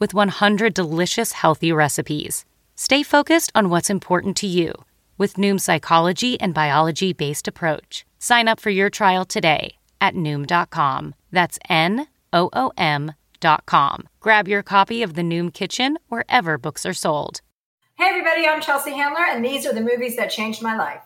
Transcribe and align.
with 0.00 0.12
100 0.12 0.74
delicious 0.74 1.32
healthy 1.32 1.70
recipes. 1.70 2.44
Stay 2.74 3.02
focused 3.02 3.52
on 3.54 3.68
what's 3.68 3.90
important 3.90 4.36
to 4.38 4.46
you 4.46 4.72
with 5.18 5.34
Noom's 5.34 5.62
psychology 5.64 6.40
and 6.40 6.54
biology 6.54 7.12
based 7.12 7.46
approach. 7.46 8.06
Sign 8.18 8.48
up 8.48 8.58
for 8.58 8.70
your 8.70 8.90
trial 8.90 9.24
today 9.24 9.76
at 10.00 10.14
Noom.com. 10.14 11.14
That's 11.30 11.58
N 11.68 12.06
O 12.32 12.48
O 12.54 12.72
M.com. 12.78 14.08
Grab 14.18 14.48
your 14.48 14.62
copy 14.62 15.02
of 15.02 15.14
The 15.14 15.22
Noom 15.22 15.52
Kitchen 15.52 15.98
wherever 16.08 16.56
books 16.56 16.86
are 16.86 16.94
sold. 16.94 17.42
Hey, 17.96 18.06
everybody, 18.06 18.48
I'm 18.48 18.62
Chelsea 18.62 18.92
Handler, 18.92 19.26
and 19.28 19.44
these 19.44 19.66
are 19.66 19.74
the 19.74 19.82
movies 19.82 20.16
that 20.16 20.30
changed 20.30 20.62
my 20.62 20.74
life. 20.74 21.02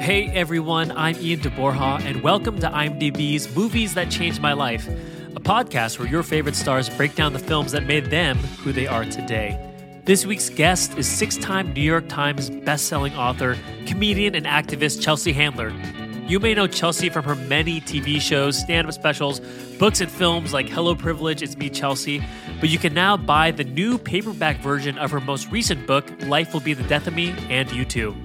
Hey, 0.00 0.30
everyone, 0.32 0.92
I'm 0.92 1.16
Ian 1.16 1.40
de 1.40 1.50
Borja, 1.50 1.98
and 2.02 2.22
welcome 2.22 2.60
to 2.60 2.68
IMDb's 2.68 3.54
Movies 3.56 3.94
That 3.94 4.12
Changed 4.12 4.40
My 4.40 4.52
Life, 4.52 4.88
a 5.38 5.40
podcast 5.40 6.00
where 6.00 6.08
your 6.08 6.24
favorite 6.24 6.56
stars 6.56 6.88
break 6.88 7.14
down 7.14 7.32
the 7.32 7.38
films 7.38 7.70
that 7.70 7.86
made 7.86 8.06
them 8.06 8.36
who 8.64 8.72
they 8.72 8.88
are 8.88 9.04
today. 9.04 9.56
This 10.04 10.26
week's 10.26 10.50
guest 10.50 10.98
is 10.98 11.06
six 11.06 11.36
time 11.36 11.72
New 11.72 11.80
York 11.80 12.08
Times 12.08 12.50
bestselling 12.50 13.16
author, 13.16 13.56
comedian, 13.86 14.34
and 14.34 14.46
activist 14.46 15.00
Chelsea 15.00 15.32
Handler. 15.32 15.72
You 16.26 16.40
may 16.40 16.54
know 16.54 16.66
Chelsea 16.66 17.08
from 17.08 17.24
her 17.24 17.36
many 17.36 17.80
TV 17.80 18.20
shows, 18.20 18.58
stand 18.58 18.88
up 18.88 18.92
specials, 18.92 19.38
books, 19.78 20.00
and 20.00 20.10
films 20.10 20.52
like 20.52 20.68
Hello 20.68 20.96
Privilege, 20.96 21.40
It's 21.40 21.56
Me, 21.56 21.70
Chelsea. 21.70 22.20
But 22.58 22.70
you 22.70 22.78
can 22.78 22.92
now 22.92 23.16
buy 23.16 23.52
the 23.52 23.62
new 23.62 23.96
paperback 23.96 24.58
version 24.58 24.98
of 24.98 25.12
her 25.12 25.20
most 25.20 25.52
recent 25.52 25.86
book, 25.86 26.10
Life 26.22 26.52
Will 26.52 26.60
Be 26.60 26.74
the 26.74 26.82
Death 26.82 27.06
of 27.06 27.14
Me, 27.14 27.32
and 27.48 27.70
You 27.70 27.84
Too. 27.84 28.16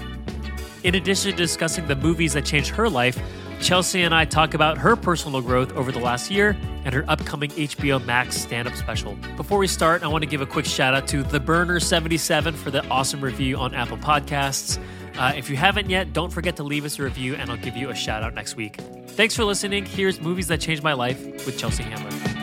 In 0.84 0.96
addition 0.96 1.30
to 1.30 1.38
discussing 1.38 1.88
the 1.88 1.96
movies 1.96 2.34
that 2.34 2.44
changed 2.44 2.72
her 2.72 2.90
life, 2.90 3.20
Chelsea 3.62 4.04
and 4.04 4.14
I 4.14 4.26
talk 4.26 4.54
about 4.54 4.78
her 4.78 4.96
personal 4.96 5.42
growth 5.42 5.72
over 5.74 5.92
the 5.92 6.00
last 6.00 6.30
year 6.30 6.58
and 6.86 6.94
her 6.94 7.06
upcoming 7.08 7.50
HBO 7.52 8.04
Max 8.06 8.36
stand 8.36 8.68
up 8.68 8.76
special. 8.76 9.16
Before 9.38 9.58
we 9.58 9.68
start, 9.68 10.04
I 10.04 10.08
want 10.08 10.24
to 10.24 10.30
give 10.30 10.42
a 10.42 10.46
quick 10.46 10.66
shout 10.66 10.94
out 10.94 11.08
to 11.10 11.24
The 11.24 11.40
Burner 11.40 11.80
77 11.80 12.54
for 12.56 12.72
the 12.72 12.86
awesome 12.88 13.22
review 13.22 13.58
on 13.58 13.74
Apple 13.74 13.98
Podcasts. 13.98 14.78
Uh, 15.18 15.32
if 15.36 15.50
you 15.50 15.56
haven't 15.56 15.90
yet, 15.90 16.12
don't 16.12 16.32
forget 16.32 16.56
to 16.58 16.64
leave 16.64 16.86
us 16.86 17.00
a 17.00 17.04
review 17.04 17.36
and 17.36 17.50
I'll 17.50 17.58
give 17.58 17.78
you 17.78 17.90
a 17.90 17.96
shout 17.96 18.24
out 18.24 18.34
next 18.34 18.56
week. 18.56 18.78
Thanks 19.08 19.36
for 19.36 19.44
listening. 19.46 19.86
Here's 19.86 20.20
Movies 20.20 20.48
That 20.48 20.60
Changed 20.60 20.84
My 20.84 20.94
Life 20.94 21.46
with 21.46 21.58
Chelsea 21.58 21.84
Handler. 21.84 22.34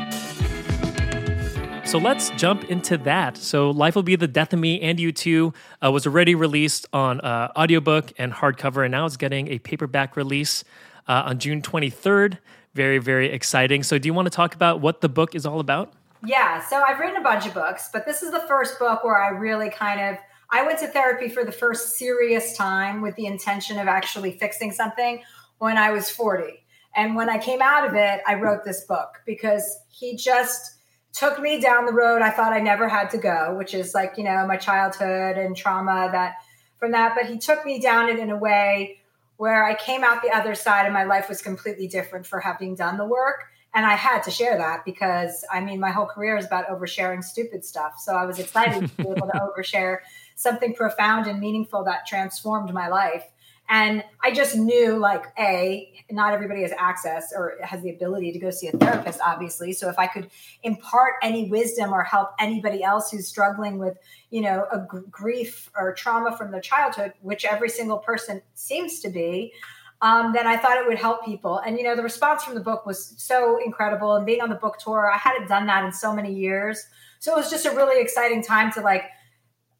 So 1.91 1.99
let's 1.99 2.31
jump 2.31 2.70
into 2.70 2.97
that. 2.99 3.37
So 3.37 3.70
Life 3.72 3.97
Will 3.97 4.04
Be 4.04 4.15
the 4.15 4.28
Death 4.28 4.53
of 4.53 4.60
Me 4.60 4.81
and 4.81 5.00
You 5.00 5.10
Too 5.10 5.53
uh, 5.84 5.91
was 5.91 6.06
already 6.06 6.37
released 6.37 6.87
on 6.93 7.20
uh, 7.20 7.50
audiobook 7.56 8.12
and 8.16 8.32
hardcover, 8.32 8.84
and 8.84 8.93
now 8.93 9.06
it's 9.06 9.16
getting 9.16 9.49
a 9.49 9.59
paperback 9.59 10.16
release 10.16 10.62
uh, 11.10 11.25
on 11.26 11.38
June 11.41 11.60
23rd. 11.60 12.38
Very, 12.75 12.98
very 12.98 13.31
exciting. 13.32 13.82
So, 13.82 13.98
do 13.98 14.06
you 14.09 14.15
want 14.15 14.26
to 14.26 14.31
talk 14.31 14.54
about 14.54 14.81
what 14.81 15.00
the 15.00 15.09
book 15.09 15.34
is 15.34 15.44
all 15.44 15.59
about? 15.59 15.93
Yeah, 16.25 16.60
so 16.60 16.81
I've 16.81 17.00
written 17.00 17.16
a 17.16 17.22
bunch 17.22 17.47
of 17.47 17.54
books, 17.54 17.91
but 17.93 18.06
this 18.06 18.22
is 18.22 18.31
the 18.31 18.41
first 18.41 18.78
book 18.78 19.03
where 19.03 19.20
I 19.20 19.31
really 19.31 19.70
kind 19.70 20.00
of 20.00 20.19
I 20.50 20.65
went 20.65 20.78
to 20.81 20.87
therapy 20.87 21.28
for 21.28 21.44
the 21.44 21.53
first 21.53 21.97
serious 21.97 22.56
time 22.56 23.03
with 23.03 23.16
the 23.16 23.26
intention 23.26 23.78
of 23.78 23.88
actually 23.88 24.32
fixing 24.32 24.70
something 24.72 25.22
when 25.59 25.76
I 25.76 25.91
was 25.91 26.10
40. 26.10 26.65
And 26.94 27.16
when 27.16 27.28
I 27.28 27.38
came 27.38 27.62
out 27.62 27.88
of 27.88 27.94
it, 27.94 28.20
I 28.26 28.34
wrote 28.34 28.65
this 28.65 28.84
book 28.84 29.22
because 29.26 29.78
he 29.88 30.16
just 30.16 30.76
took 31.12 31.41
me 31.41 31.60
down 31.60 31.87
the 31.87 31.93
road 31.93 32.22
I 32.22 32.31
thought 32.31 32.53
I 32.53 32.60
never 32.60 32.88
had 32.88 33.10
to 33.10 33.19
go, 33.19 33.54
which 33.56 33.75
is 33.75 33.94
like, 33.94 34.15
you 34.16 34.25
know, 34.25 34.47
my 34.47 34.56
childhood 34.56 35.38
and 35.38 35.56
trauma 35.56 36.09
that 36.12 36.34
from 36.78 36.93
that, 36.93 37.15
but 37.16 37.26
he 37.26 37.38
took 37.38 37.65
me 37.65 37.81
down 37.81 38.09
it 38.09 38.19
in 38.19 38.31
a 38.31 38.37
way 38.37 39.00
where 39.41 39.65
I 39.65 39.75
came 39.75 40.05
out 40.05 40.21
the 40.21 40.37
other 40.37 40.55
side 40.55 40.84
and 40.84 40.93
my 40.93 41.05
life 41.05 41.27
was 41.27 41.41
completely 41.41 41.89
different 41.89 42.27
for 42.27 42.41
having 42.41 42.75
done 42.75 42.99
the 42.99 43.06
work. 43.06 43.45
And 43.73 43.87
I 43.87 43.95
had 43.95 44.23
to 44.25 44.31
share 44.31 44.59
that 44.59 44.84
because 44.84 45.47
I 45.51 45.62
mean, 45.62 45.81
my 45.81 45.89
whole 45.93 46.05
career 46.05 46.37
is 46.37 46.45
about 46.45 46.69
oversharing 46.69 47.25
stupid 47.25 47.65
stuff. 47.65 47.95
So 47.99 48.15
I 48.15 48.27
was 48.27 48.39
excited 48.39 48.87
to 48.87 48.97
be 48.97 49.09
able 49.09 49.29
to 49.29 49.41
overshare 49.59 50.00
something 50.37 50.75
profound 50.75 51.27
and 51.27 51.41
meaningful 51.41 51.84
that 51.84 52.06
transformed 52.06 52.75
my 52.75 52.89
life. 52.89 53.25
And 53.72 54.03
I 54.20 54.32
just 54.32 54.56
knew, 54.56 54.97
like, 54.97 55.26
A, 55.38 55.92
not 56.10 56.34
everybody 56.34 56.62
has 56.62 56.72
access 56.76 57.32
or 57.32 57.54
has 57.62 57.81
the 57.82 57.91
ability 57.91 58.32
to 58.32 58.38
go 58.41 58.50
see 58.50 58.66
a 58.66 58.72
therapist, 58.72 59.20
obviously. 59.25 59.72
So 59.72 59.88
if 59.88 59.97
I 59.97 60.08
could 60.08 60.28
impart 60.64 61.14
any 61.22 61.48
wisdom 61.48 61.92
or 61.92 62.03
help 62.03 62.31
anybody 62.41 62.82
else 62.82 63.12
who's 63.12 63.28
struggling 63.28 63.78
with, 63.78 63.97
you 64.31 64.41
know, 64.41 64.66
a 64.72 64.81
g- 64.81 65.06
grief 65.08 65.70
or 65.76 65.94
trauma 65.94 66.36
from 66.36 66.50
their 66.50 66.60
childhood, 66.60 67.12
which 67.22 67.44
every 67.44 67.69
single 67.69 67.98
person 67.98 68.42
seems 68.54 68.98
to 69.00 69.08
be, 69.08 69.53
um, 70.02 70.32
then 70.32 70.48
I 70.48 70.56
thought 70.56 70.76
it 70.76 70.88
would 70.88 70.98
help 70.98 71.25
people. 71.25 71.58
And, 71.58 71.78
you 71.78 71.84
know, 71.84 71.94
the 71.94 72.02
response 72.02 72.42
from 72.42 72.54
the 72.54 72.60
book 72.60 72.87
was 72.87 73.14
so 73.19 73.60
incredible. 73.64 74.16
And 74.16 74.26
being 74.26 74.41
on 74.41 74.48
the 74.48 74.56
book 74.56 74.78
tour, 74.78 75.08
I 75.08 75.16
hadn't 75.16 75.47
done 75.47 75.66
that 75.66 75.84
in 75.84 75.92
so 75.92 76.12
many 76.12 76.34
years. 76.34 76.87
So 77.20 77.34
it 77.34 77.37
was 77.37 77.50
just 77.50 77.66
a 77.66 77.70
really 77.70 78.02
exciting 78.02 78.42
time 78.42 78.72
to, 78.72 78.81
like, 78.81 79.04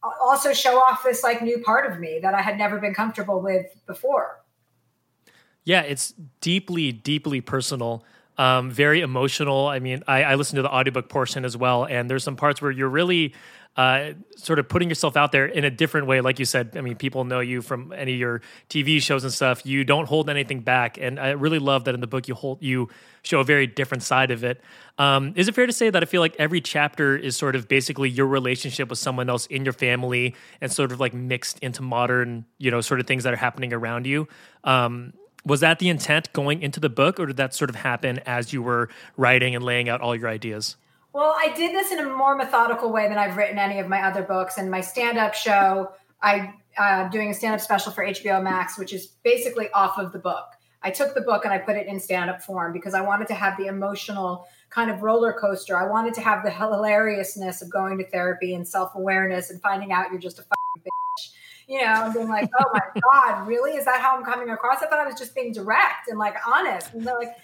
also 0.03 0.53
show 0.53 0.79
off 0.79 1.03
this 1.05 1.23
like 1.23 1.43
new 1.43 1.59
part 1.63 1.91
of 1.91 1.99
me 1.99 2.19
that 2.23 2.35
I 2.35 2.43
had 2.43 2.59
never 2.59 2.79
been 2.79 2.95
comfortable 2.95 3.41
with 3.41 3.67
before. 3.87 4.41
Yeah, 5.65 5.83
it's 5.83 6.15
deeply, 6.41 6.93
deeply 6.93 7.41
personal. 7.41 8.05
Um, 8.39 8.71
very 8.71 9.03
emotional. 9.03 9.67
I 9.67 9.81
mean, 9.81 10.03
I, 10.09 10.23
I 10.23 10.35
listened 10.37 10.57
to 10.57 10.63
the 10.63 10.73
audiobook 10.73 11.11
portion 11.11 11.45
as 11.45 11.57
well, 11.57 11.85
and 11.85 12.09
there's 12.09 12.25
some 12.25 12.37
parts 12.37 12.63
where 12.63 12.71
you're 12.71 12.89
really 12.89 13.35
uh, 13.77 14.13
sort 14.37 14.59
of 14.59 14.69
putting 14.69 14.89
yourself 14.89 15.17
out 15.17 15.33
there 15.33 15.47
in 15.47 15.65
a 15.65 15.71
different 15.71 16.07
way. 16.07 16.21
Like 16.21 16.39
you 16.39 16.45
said, 16.45 16.77
I 16.77 16.81
mean, 16.81 16.97
people 16.97 17.25
know 17.25 17.41
you 17.41 17.63
from 17.63 17.93
any 17.93 18.13
of 18.15 18.19
your 18.19 18.43
TV 18.69 19.01
shows 19.01 19.23
and 19.25 19.33
stuff. 19.33 19.65
You 19.65 19.85
don't 19.85 20.07
hold 20.07 20.29
anything 20.29 20.61
back, 20.61 20.99
and 21.01 21.21
I 21.21 21.31
really 21.31 21.59
love 21.59 21.85
that 21.85 21.95
in 21.95 22.01
the 22.01 22.07
book 22.07 22.29
you 22.29 22.35
hold 22.35 22.63
you 22.63 22.89
show 23.23 23.41
a 23.41 23.45
very 23.45 23.67
different 23.67 24.03
side 24.03 24.31
of 24.31 24.45
it. 24.45 24.61
Um, 24.99 25.33
is 25.37 25.49
it 25.49 25.55
fair 25.55 25.67
to 25.67 25.73
say 25.73 25.89
that 25.89 26.03
I 26.03 26.07
feel 26.07 26.21
like 26.21 26.35
every 26.39 26.61
chapter 26.61 27.17
is 27.17 27.37
sort 27.37 27.55
of 27.55 27.69
basically 27.69 28.11
your 28.11 28.27
relationship 28.27 28.91
with 28.91 28.99
someone 28.99 29.31
else 29.31 29.47
in 29.47 29.65
your 29.65 29.73
family 29.73 30.35
and 30.61 30.73
sort 30.73 30.91
of 30.91 31.01
like 31.01 31.15
mixed 31.15 31.59
into 31.61 31.83
modern, 31.83 32.47
you 32.59 32.71
know, 32.71 32.81
sort 32.81 33.01
of 33.01 33.07
things 33.07 33.25
that 33.25 33.33
are 33.33 33.37
happening 33.37 33.73
around 33.73 34.07
you? 34.07 34.27
Um, 34.65 35.13
was 35.45 35.61
that 35.61 35.79
the 35.79 35.89
intent 35.89 36.33
going 36.33 36.61
into 36.61 36.81
the 36.81 36.91
book, 36.91 37.19
or 37.19 37.27
did 37.27 37.37
that 37.39 37.55
sort 37.55 37.71
of 37.71 37.77
happen 37.77 38.19
as 38.27 38.53
you 38.53 38.63
were 38.63 38.91
writing 39.17 39.55
and 39.55 39.65
laying 39.65 39.89
out 39.89 40.01
all 40.01 40.15
your 40.15 40.29
ideas? 40.29 40.77
Well, 41.13 41.35
I 41.37 41.53
did 41.57 41.75
this 41.75 41.91
in 41.91 41.99
a 41.99 42.09
more 42.09 42.37
methodical 42.37 42.93
way 42.93 43.09
than 43.09 43.19
I've 43.19 43.37
written 43.37 43.59
any 43.59 43.81
of 43.81 43.89
my 43.89 44.03
other 44.03 44.23
books. 44.23 44.59
And 44.59 44.71
my 44.71 44.81
stand-up 44.81 45.35
show, 45.35 45.93
I 46.23 46.55
uh, 46.79 47.09
doing 47.09 47.31
a 47.31 47.35
stand-up 47.35 47.61
special 47.61 47.91
for 47.93 48.05
HBO 48.05 48.43
Max, 48.43 48.79
which 48.79 48.93
is 48.93 49.09
basically 49.25 49.69
off 49.71 49.99
of 49.99 50.13
the 50.13 50.19
book. 50.19 50.47
I 50.83 50.91
took 50.91 51.15
the 51.15 51.21
book 51.21 51.45
and 51.45 51.53
I 51.53 51.59
put 51.59 51.77
it 51.77 51.89
in 51.89 52.01
stand-up 52.01 52.43
form 52.43 52.73
because 52.73 52.95
I 52.95 53.03
wanted 53.03 53.29
to 53.29 53.35
have 53.35 53.59
the 53.59 53.67
emotional 53.67 54.47
kind 54.71 54.91
of 54.91 55.03
roller 55.03 55.33
coaster. 55.33 55.77
I 55.77 55.87
wanted 55.87 56.15
to 56.15 56.21
have 56.21 56.45
the 56.45 56.51
hilariousness 56.51 57.61
of 57.61 57.71
going 57.71 57.99
to 57.99 58.09
therapy 58.09 58.55
and 58.55 58.67
self-awareness 58.67 59.51
and 59.51 59.61
finding 59.61 59.93
out 59.93 60.11
you're 60.11 60.21
just 60.21 60.39
a 60.39 60.45
you 61.71 61.81
know, 61.81 62.07
and 62.07 62.13
being 62.13 62.29
like, 62.29 62.51
oh 62.59 62.65
my 62.73 63.01
God, 63.01 63.47
really? 63.47 63.77
Is 63.77 63.85
that 63.85 64.01
how 64.01 64.17
I'm 64.17 64.25
coming 64.25 64.51
across? 64.51 64.83
I 64.83 64.87
thought 64.87 64.99
I 64.99 65.07
was 65.07 65.15
just 65.15 65.37
being 65.37 65.53
direct 65.53 66.09
and 66.09 66.19
like 66.19 66.35
honest. 66.45 66.93
And 66.93 67.07
they're 67.07 67.17
like, 67.17 67.37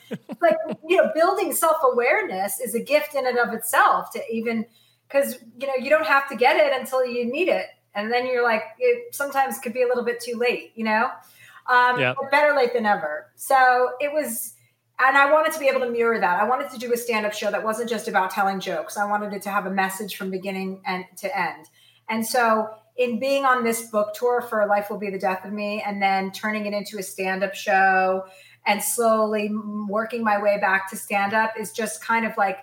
like, 0.42 0.56
you 0.84 0.96
know, 0.96 1.12
building 1.14 1.54
self 1.54 1.76
awareness 1.84 2.58
is 2.58 2.74
a 2.74 2.80
gift 2.80 3.14
in 3.14 3.24
and 3.24 3.38
of 3.38 3.54
itself 3.54 4.10
to 4.14 4.22
even, 4.28 4.66
because, 5.06 5.38
you 5.60 5.68
know, 5.68 5.74
you 5.78 5.88
don't 5.88 6.06
have 6.06 6.28
to 6.30 6.34
get 6.34 6.56
it 6.56 6.76
until 6.76 7.06
you 7.06 7.24
need 7.24 7.46
it. 7.46 7.66
And 7.94 8.12
then 8.12 8.26
you're 8.26 8.42
like, 8.42 8.64
it 8.80 9.14
sometimes 9.14 9.60
could 9.60 9.72
be 9.72 9.82
a 9.82 9.86
little 9.86 10.04
bit 10.04 10.18
too 10.18 10.36
late, 10.36 10.72
you 10.74 10.82
know? 10.82 11.08
Um, 11.68 12.00
yeah. 12.00 12.14
Better 12.32 12.52
late 12.52 12.72
than 12.72 12.84
ever. 12.84 13.30
So 13.36 13.90
it 14.00 14.12
was, 14.12 14.54
and 14.98 15.16
I 15.16 15.32
wanted 15.32 15.52
to 15.52 15.60
be 15.60 15.68
able 15.68 15.80
to 15.82 15.90
mirror 15.90 16.18
that. 16.18 16.42
I 16.42 16.48
wanted 16.48 16.70
to 16.70 16.78
do 16.78 16.92
a 16.92 16.96
stand 16.96 17.26
up 17.26 17.32
show 17.32 17.52
that 17.52 17.62
wasn't 17.62 17.88
just 17.88 18.08
about 18.08 18.32
telling 18.32 18.58
jokes. 18.58 18.96
I 18.96 19.08
wanted 19.08 19.32
it 19.34 19.42
to 19.42 19.50
have 19.50 19.66
a 19.66 19.70
message 19.70 20.16
from 20.16 20.32
beginning 20.32 20.82
and 20.84 21.04
to 21.18 21.38
end. 21.38 21.66
And 22.08 22.26
so, 22.26 22.70
in 22.96 23.18
being 23.18 23.44
on 23.44 23.64
this 23.64 23.90
book 23.90 24.14
tour 24.14 24.40
for 24.40 24.66
Life 24.66 24.90
Will 24.90 24.98
Be 24.98 25.10
the 25.10 25.18
Death 25.18 25.44
of 25.44 25.52
Me 25.52 25.82
and 25.84 26.00
then 26.00 26.32
turning 26.32 26.66
it 26.66 26.72
into 26.72 26.98
a 26.98 27.02
stand 27.02 27.44
up 27.44 27.54
show 27.54 28.24
and 28.66 28.82
slowly 28.82 29.50
working 29.88 30.24
my 30.24 30.42
way 30.42 30.58
back 30.58 30.90
to 30.90 30.96
stand 30.96 31.32
up 31.34 31.52
is 31.58 31.72
just 31.72 32.02
kind 32.02 32.26
of 32.26 32.36
like 32.36 32.58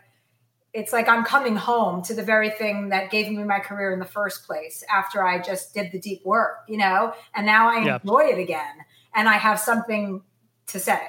it's 0.74 0.92
like 0.92 1.08
I'm 1.08 1.24
coming 1.24 1.56
home 1.56 2.02
to 2.04 2.16
the 2.16 2.24
very 2.24 2.50
thing 2.50 2.90
that 2.90 3.12
gave 3.12 3.30
me 3.30 3.44
my 3.44 3.60
career 3.60 3.94
in 3.94 4.00
the 4.00 4.06
first 4.06 4.46
place 4.48 4.84
after 4.92 5.24
I 5.24 5.40
just 5.40 5.74
did 5.74 5.92
the 5.92 6.00
deep 6.00 6.26
work, 6.26 6.64
you 6.68 6.78
know, 6.78 7.14
and 7.36 7.46
now 7.46 7.70
I 7.70 7.78
enjoy 7.78 8.24
it 8.24 8.40
again 8.40 8.74
and 9.14 9.30
I 9.30 9.34
have 9.34 9.60
something 9.60 10.24
to 10.68 10.80
say. 10.80 11.00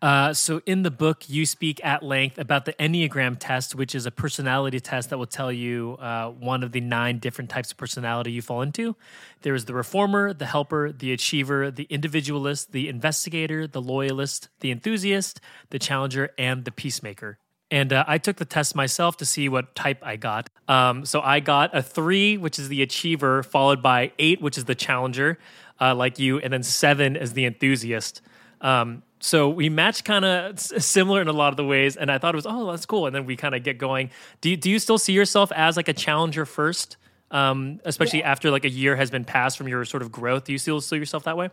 Uh, 0.00 0.32
so, 0.32 0.62
in 0.64 0.82
the 0.84 0.92
book, 0.92 1.28
you 1.28 1.44
speak 1.44 1.84
at 1.84 2.04
length 2.04 2.38
about 2.38 2.64
the 2.64 2.72
Enneagram 2.74 3.36
test, 3.36 3.74
which 3.74 3.96
is 3.96 4.06
a 4.06 4.12
personality 4.12 4.78
test 4.78 5.10
that 5.10 5.18
will 5.18 5.26
tell 5.26 5.50
you 5.50 5.96
uh, 6.00 6.30
one 6.30 6.62
of 6.62 6.70
the 6.70 6.80
nine 6.80 7.18
different 7.18 7.50
types 7.50 7.72
of 7.72 7.76
personality 7.76 8.30
you 8.30 8.40
fall 8.40 8.62
into. 8.62 8.94
There 9.42 9.56
is 9.56 9.64
the 9.64 9.74
reformer, 9.74 10.32
the 10.32 10.46
helper, 10.46 10.92
the 10.92 11.12
achiever, 11.12 11.72
the 11.72 11.88
individualist, 11.90 12.70
the 12.70 12.88
investigator, 12.88 13.66
the 13.66 13.82
loyalist, 13.82 14.48
the 14.60 14.70
enthusiast, 14.70 15.40
the 15.70 15.80
challenger, 15.80 16.30
and 16.38 16.64
the 16.64 16.70
peacemaker. 16.70 17.38
And 17.68 17.92
uh, 17.92 18.04
I 18.06 18.18
took 18.18 18.36
the 18.36 18.44
test 18.44 18.76
myself 18.76 19.16
to 19.16 19.26
see 19.26 19.48
what 19.48 19.74
type 19.74 19.98
I 20.02 20.14
got. 20.14 20.48
Um, 20.68 21.06
so, 21.06 21.20
I 21.20 21.40
got 21.40 21.76
a 21.76 21.82
three, 21.82 22.36
which 22.36 22.60
is 22.60 22.68
the 22.68 22.82
achiever, 22.82 23.42
followed 23.42 23.82
by 23.82 24.12
eight, 24.20 24.40
which 24.40 24.58
is 24.58 24.66
the 24.66 24.76
challenger, 24.76 25.40
uh, 25.80 25.96
like 25.96 26.20
you, 26.20 26.38
and 26.38 26.52
then 26.52 26.62
seven 26.62 27.16
is 27.16 27.32
the 27.32 27.46
enthusiast. 27.46 28.22
Um, 28.60 29.02
so 29.20 29.48
we 29.48 29.68
match 29.68 30.04
kind 30.04 30.24
of 30.24 30.58
similar 30.58 31.20
in 31.20 31.28
a 31.28 31.32
lot 31.32 31.52
of 31.52 31.56
the 31.56 31.64
ways 31.64 31.96
and 31.96 32.10
i 32.10 32.18
thought 32.18 32.34
it 32.34 32.36
was 32.36 32.46
oh 32.46 32.70
that's 32.70 32.86
cool. 32.86 33.06
And 33.06 33.14
then 33.14 33.26
we 33.26 33.36
kind 33.36 33.54
of 33.54 33.62
get 33.62 33.78
going. 33.78 34.10
Do 34.40 34.50
you, 34.50 34.56
do 34.56 34.70
you 34.70 34.78
still 34.78 34.98
see 34.98 35.12
yourself 35.12 35.52
as 35.52 35.76
like 35.76 35.88
a 35.88 35.92
challenger 35.92 36.44
first 36.44 36.96
um, 37.30 37.80
especially 37.84 38.20
yeah. 38.20 38.30
after 38.30 38.50
like 38.50 38.64
a 38.64 38.70
year 38.70 38.96
has 38.96 39.10
been 39.10 39.24
passed 39.24 39.58
from 39.58 39.68
your 39.68 39.84
sort 39.84 40.02
of 40.02 40.10
growth? 40.10 40.44
Do 40.44 40.52
you 40.52 40.58
still 40.58 40.80
see 40.80 40.96
yourself 40.96 41.24
that 41.24 41.36
way? 41.36 41.50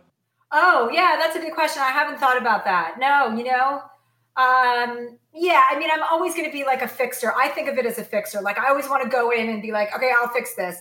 Oh 0.52 0.90
yeah 0.92 1.18
that's 1.20 1.36
a 1.36 1.40
good 1.40 1.54
question. 1.54 1.82
I 1.82 1.92
haven't 1.92 2.20
thought 2.20 2.38
about 2.38 2.66
that. 2.66 2.96
No 3.00 3.36
you 3.36 3.44
know 3.44 3.82
um, 4.38 5.18
yeah 5.34 5.64
i 5.70 5.80
mean 5.80 5.90
i'm 5.90 6.04
always 6.12 6.34
going 6.34 6.46
to 6.46 6.52
be 6.52 6.66
like 6.66 6.82
a 6.82 6.88
fixer. 6.88 7.34
I 7.38 7.50
think 7.50 7.68
of 7.70 7.78
it 7.78 7.86
as 7.86 7.98
a 7.98 8.04
fixer. 8.04 8.42
Like 8.42 8.58
i 8.58 8.70
always 8.70 8.88
want 8.88 9.04
to 9.04 9.10
go 9.10 9.32
in 9.32 9.50
and 9.50 9.62
be 9.62 9.72
like 9.72 9.94
okay 9.96 10.12
i'll 10.20 10.30
fix 10.30 10.56
this 10.56 10.78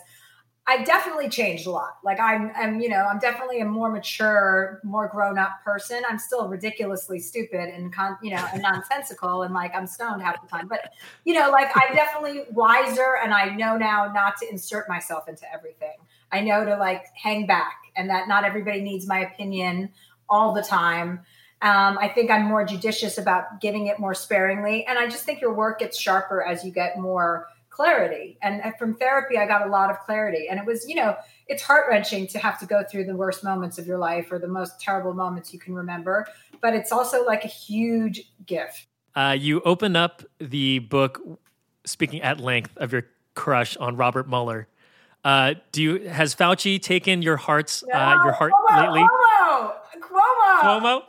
I 0.67 0.83
definitely 0.83 1.29
changed 1.29 1.67
a 1.67 1.71
lot. 1.71 1.99
Like 2.03 2.19
I'm, 2.19 2.51
I'm, 2.57 2.81
you 2.81 2.89
know, 2.89 3.05
I'm 3.05 3.19
definitely 3.19 3.61
a 3.61 3.67
more 3.67 3.91
mature, 3.91 4.81
more 4.83 5.09
grown 5.09 5.39
up 5.39 5.63
person. 5.63 6.03
I'm 6.09 6.19
still 6.19 6.49
ridiculously 6.49 7.19
stupid 7.19 7.69
and, 7.69 7.93
con- 7.93 8.17
you 8.23 8.31
know, 8.31 8.47
and 8.53 8.63
nonsensical 8.63 9.43
and 9.43 9.53
like 9.53 9.75
I'm 9.75 9.87
stoned 9.87 10.23
half 10.23 10.41
the 10.41 10.49
time. 10.49 10.67
But, 10.67 10.95
you 11.25 11.35
know, 11.35 11.51
like 11.51 11.71
I'm 11.75 11.95
definitely 11.95 12.45
wiser 12.51 13.17
and 13.23 13.35
I 13.35 13.55
know 13.55 13.77
now 13.77 14.11
not 14.15 14.39
to 14.39 14.49
insert 14.51 14.89
myself 14.89 15.29
into 15.29 15.45
everything. 15.53 15.97
I 16.33 16.41
know 16.41 16.65
to 16.65 16.77
like 16.77 17.05
hang 17.15 17.47
back 17.47 17.77
and 17.95 18.09
that 18.09 18.27
not 18.27 18.45
everybody 18.45 18.81
needs 18.81 19.07
my 19.07 19.19
opinion 19.19 19.91
all 20.31 20.55
the 20.55 20.63
time. 20.63 21.21
Um, 21.61 21.99
I 21.99 22.09
think 22.09 22.31
I'm 22.31 22.45
more 22.45 22.65
judicious 22.65 23.19
about 23.19 23.61
giving 23.61 23.87
it 23.89 23.99
more 23.99 24.15
sparingly. 24.15 24.87
And 24.87 24.99
I 24.99 25.09
just 25.09 25.25
think 25.25 25.43
your 25.43 25.53
work 25.53 25.79
gets 25.79 25.99
sharper 25.99 26.43
as 26.43 26.65
you 26.65 26.71
get 26.71 26.99
more 26.99 27.49
clarity. 27.75 28.39
And 28.43 28.63
from 28.79 28.95
therapy, 28.95 29.37
I 29.37 29.47
got 29.47 29.67
a 29.67 29.71
lot 29.71 29.91
of 29.91 29.99
clarity. 30.01 30.47
And 30.49 30.59
it 30.59 30.67
was, 30.67 30.89
you 30.89 30.95
know, 30.95 31.17
it's 31.49 31.63
heart 31.63 31.87
wrenching 31.89 32.27
to 32.29 32.39
have 32.39 32.59
to 32.61 32.67
go 32.67 32.85
through 32.89 33.05
the 33.05 33.17
worst 33.17 33.43
moments 33.43 33.79
of 33.79 33.87
your 33.87 33.99
life 33.99 34.31
or 34.31 34.39
the 34.39 34.49
most 34.49 34.81
terrible 34.81 35.13
moments 35.13 35.53
you 35.53 35.59
can 35.59 35.75
remember. 35.75 36.27
But 36.61 36.75
it's 36.75 36.93
also 36.93 37.25
like 37.25 37.45
a 37.45 37.49
huge 37.49 38.23
gift. 38.47 38.87
Uh, 39.17 39.37
you 39.39 39.61
open 39.63 39.97
up 39.97 40.23
the 40.39 40.79
book 40.79 41.21
speaking 41.85 42.23
at 42.23 42.41
length 42.41 42.77
of 42.77 42.93
your 42.93 43.07
crush 43.35 43.77
on 43.77 43.97
Robert 43.97 44.29
Mueller. 44.29 44.69
Uh, 45.25 45.55
do 45.73 45.83
you 45.83 46.09
has 46.09 46.35
Fauci 46.35 46.81
taken 46.81 47.23
your 47.23 47.37
heart's 47.37 47.83
uh, 47.83 48.19
your 48.25 48.33
heart 48.33 48.53
Cuomo, 48.53 48.83
lately? 48.83 49.01
Cuomo, 49.01 49.73
Cuomo. 50.03 50.61
Cuomo. 50.61 51.03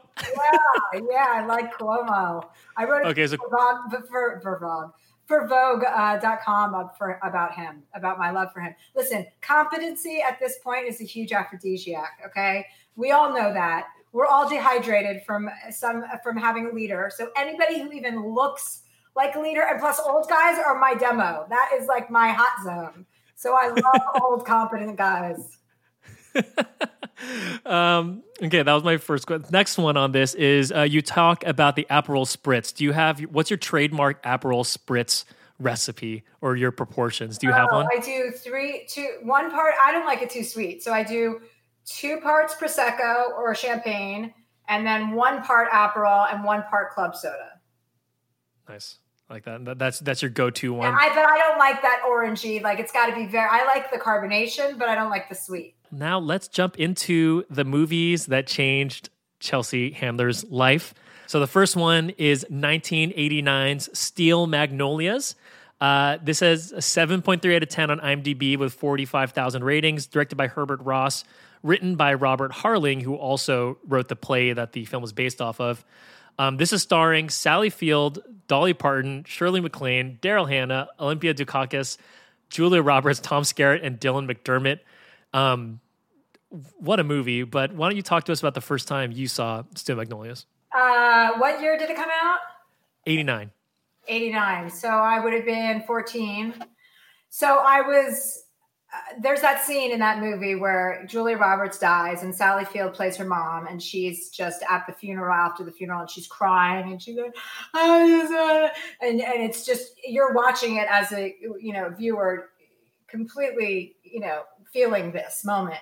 yeah, 0.94 1.02
yeah, 1.12 1.26
I 1.34 1.46
like 1.46 1.78
Cuomo. 1.78 2.48
I 2.78 2.86
wrote 2.86 3.06
okay, 3.08 3.28
so 3.28 3.36
for, 3.38 4.06
for, 4.10 4.40
for 4.42 4.92
for 5.26 5.48
Vogue.com 5.48 6.76
uh, 6.76 6.88
for 6.98 7.20
about 7.24 7.54
him, 7.56 7.84
about 7.94 8.18
my 8.18 8.32
love 8.32 8.52
for 8.54 8.60
him. 8.60 8.76
Listen, 8.96 9.26
competency 9.42 10.22
at 10.22 10.40
this 10.40 10.60
point 10.60 10.88
is 10.88 11.02
a 11.02 11.04
huge 11.04 11.32
aphrodisiac. 11.32 12.20
Okay, 12.26 12.66
we 12.96 13.12
all 13.12 13.34
know 13.34 13.54
that. 13.54 13.88
We're 14.12 14.28
all 14.28 14.48
dehydrated 14.48 15.24
from 15.26 15.50
some 15.72 16.06
from 16.24 16.38
having 16.38 16.68
a 16.68 16.74
leader. 16.74 17.12
So 17.14 17.30
anybody 17.36 17.82
who 17.82 17.92
even 17.92 18.34
looks 18.34 18.84
like 19.16 19.36
a 19.36 19.40
leader, 19.40 19.62
and 19.70 19.80
plus 19.80 20.00
old 20.00 20.30
guys 20.30 20.58
are 20.60 20.80
my 20.80 20.94
demo. 20.94 21.46
That 21.50 21.72
is 21.80 21.88
like 21.88 22.10
my 22.10 22.30
hot 22.30 22.64
zone. 22.64 23.06
So 23.36 23.56
I 23.56 23.68
love 23.70 24.02
old 24.22 24.46
competent 24.46 24.98
guys. 24.98 25.58
um, 27.66 28.24
okay, 28.42 28.64
that 28.64 28.74
was 28.74 28.84
my 28.84 28.98
first 28.98 29.28
question. 29.28 29.48
Next 29.52 29.78
one 29.78 29.98
on 29.98 30.12
this 30.12 30.34
is 30.34 30.72
uh, 30.72 30.82
you 30.82 31.02
talk 31.02 31.46
about 31.46 31.76
the 31.76 31.88
Aperol 31.90 32.26
spritz. 32.26 32.74
Do 32.74 32.84
you 32.84 32.92
have 32.92 33.20
what's 33.22 33.50
your 33.50 33.58
trademark 33.58 34.22
Aperol 34.24 34.66
spritz 34.66 35.26
recipe 35.60 36.24
or 36.42 36.56
your 36.56 36.72
proportions? 36.72 37.38
Do 37.38 37.48
you 37.48 37.54
have 37.54 37.72
one? 37.72 37.88
I 37.92 38.00
do 38.00 38.32
three, 38.32 38.86
two, 38.90 39.20
one 39.24 39.52
part. 39.52 39.74
I 39.82 39.92
don't 39.92 40.06
like 40.06 40.22
it 40.22 40.30
too 40.30 40.44
sweet, 40.44 40.84
so 40.84 40.92
I 40.92 41.04
do 41.04 41.42
two 41.86 42.20
parts 42.22 42.56
prosecco 42.56 43.30
or 43.38 43.56
champagne, 43.56 44.34
and 44.68 44.86
then 44.86 45.12
one 45.12 45.44
part 45.44 45.70
Aperol 45.72 46.34
and 46.34 46.44
one 46.44 46.64
part 46.64 46.92
club 46.92 47.16
soda. 47.16 47.62
Nice 48.68 48.98
like 49.30 49.46
that. 49.46 49.78
That's 49.78 50.00
that's 50.00 50.22
your 50.22 50.32
go-to 50.32 50.74
one. 50.74 50.92
Yeah, 50.92 50.98
I, 51.00 51.10
but 51.10 51.26
I 51.26 51.38
don't 51.38 51.58
like 51.58 51.82
that 51.82 52.02
orangey. 52.08 52.62
Like 52.62 52.80
it's 52.80 52.92
got 52.92 53.08
to 53.08 53.16
be 53.16 53.26
very. 53.26 53.48
I 53.50 53.66
like 53.66 53.92
the 53.92 53.98
carbonation, 53.98 54.78
but 54.78 54.90
I 54.90 54.96
don't 54.96 55.10
like 55.10 55.30
the 55.30 55.36
sweet. 55.36 55.76
Now 55.92 56.20
let's 56.20 56.48
jump 56.48 56.78
into 56.80 57.46
the 57.50 57.64
movies 57.64 58.28
that 58.28 58.48
changed 58.48 59.10
Chelsea 59.40 59.92
Handler's 59.92 60.44
life. 60.50 60.94
So 61.28 61.40
the 61.40 61.48
first 61.48 61.76
one 61.76 62.12
is 62.12 62.46
1989's 62.52 63.98
Steel 63.98 64.46
Magnolias. 64.48 65.36
Uh, 65.82 66.18
this 66.24 66.40
has 66.40 66.72
a 66.72 66.78
7.3 66.78 67.56
out 67.56 67.64
of 67.64 67.70
10 67.70 67.92
on 67.92 68.00
IMDb 68.00 68.58
with 68.58 68.74
45,000 68.74 69.64
ratings, 69.64 70.08
directed 70.08 70.36
by 70.36 70.48
Herbert 70.48 70.82
Ross, 70.82 71.24
written 71.64 71.96
by 71.96 72.14
Robert 72.14 72.52
Harling, 72.52 73.02
who 73.02 73.16
also 73.16 73.78
wrote 73.88 74.08
the 74.08 74.16
play 74.16 74.54
that 74.54 74.72
the 74.72 74.86
film 74.86 75.02
was 75.02 75.14
based 75.14 75.42
off 75.42 75.60
of. 75.60 75.84
Um, 76.38 76.58
this 76.58 76.74
is 76.74 76.82
starring 76.82 77.30
Sally 77.30 77.70
Field, 77.70 78.20
Dolly 78.48 78.74
Parton, 78.74 79.24
Shirley 79.26 79.62
MacLaine, 79.62 80.20
Daryl 80.22 80.50
Hannah, 80.50 80.88
Olympia 81.00 81.34
Dukakis, 81.34 81.98
Julia 82.50 82.82
Roberts, 82.82 83.20
Tom 83.20 83.44
Skerritt, 83.44 83.82
and 83.84 84.00
Dylan 84.00 84.30
McDermott. 84.30 84.80
Um, 85.34 85.80
what 86.78 87.00
a 87.00 87.04
movie! 87.04 87.44
But 87.44 87.74
why 87.74 87.90
don't 87.90 87.96
you 87.96 88.02
talk 88.02 88.26
to 88.26 88.32
us 88.32 88.40
about 88.40 88.54
the 88.54 88.62
first 88.62 88.88
time 88.88 89.12
you 89.12 89.28
saw 89.28 89.64
Steel 89.76 89.96
Magnolias? 89.96 90.46
Uh, 90.74 91.34
what 91.38 91.62
year 91.62 91.78
did 91.78 91.90
it 91.90 91.96
come 91.96 92.10
out? 92.24 92.40
89. 93.06 93.52
89. 94.08 94.70
So 94.70 94.88
I 94.88 95.20
would 95.20 95.34
have 95.34 95.46
been 95.46 95.84
14. 95.86 96.54
So 97.30 97.58
I 97.66 97.82
was 97.82 98.45
there's 99.20 99.42
that 99.42 99.64
scene 99.64 99.92
in 99.92 100.00
that 100.00 100.20
movie 100.20 100.56
where 100.56 101.06
Julia 101.08 101.38
Roberts 101.38 101.80
dies 101.80 102.24
and 102.24 102.34
Sally 102.34 102.66
Field 102.66 102.94
plays 102.94 103.16
her 103.18 103.26
mom, 103.26 103.68
and 103.68 103.82
she's 103.82 104.30
just 104.30 104.64
at 104.70 104.86
the 104.88 104.94
funeral 104.94 105.34
after 105.34 105.64
the 105.64 105.72
funeral, 105.72 106.02
and 106.02 106.10
she's 106.10 106.28
crying, 106.28 106.92
and 106.92 107.02
she's 107.02 107.18
like, 107.18 107.36
"I 107.74 108.08
just 108.08 108.34
want," 108.34 108.64
uh, 108.64 108.70
and 109.02 109.22
and 109.22 109.44
it's 109.44 109.66
just 109.66 109.94
you're 110.06 110.34
watching 110.34 110.78
it 110.78 110.88
as 110.90 111.12
a 111.12 111.36
you 111.60 111.74
know 111.74 111.90
viewer, 111.90 112.50
completely 113.08 113.96
you 114.04 114.20
know 114.20 114.44
feeling 114.72 115.12
this 115.12 115.44
moment, 115.46 115.82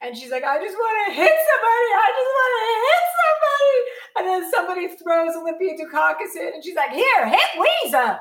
and 0.00 0.16
she's 0.16 0.30
like, 0.30 0.44
"I 0.44 0.58
just 0.58 0.76
want 0.76 1.08
to 1.08 1.14
hit 1.14 1.32
somebody, 1.32 1.88
I 1.94 2.08
just 2.18 2.32
want 2.38 2.52
to 2.58 2.66
hit 2.88 3.04
somebody," 3.22 3.78
and 4.16 4.26
then 4.28 4.50
somebody 4.50 4.88
throws 5.02 5.36
Olympia 5.36 5.76
Dukakis 5.78 6.36
in, 6.40 6.54
and 6.54 6.64
she's 6.64 6.76
like, 6.76 6.90
"Here, 6.90 7.28
hit 7.28 7.50
Ouiser." 7.56 8.18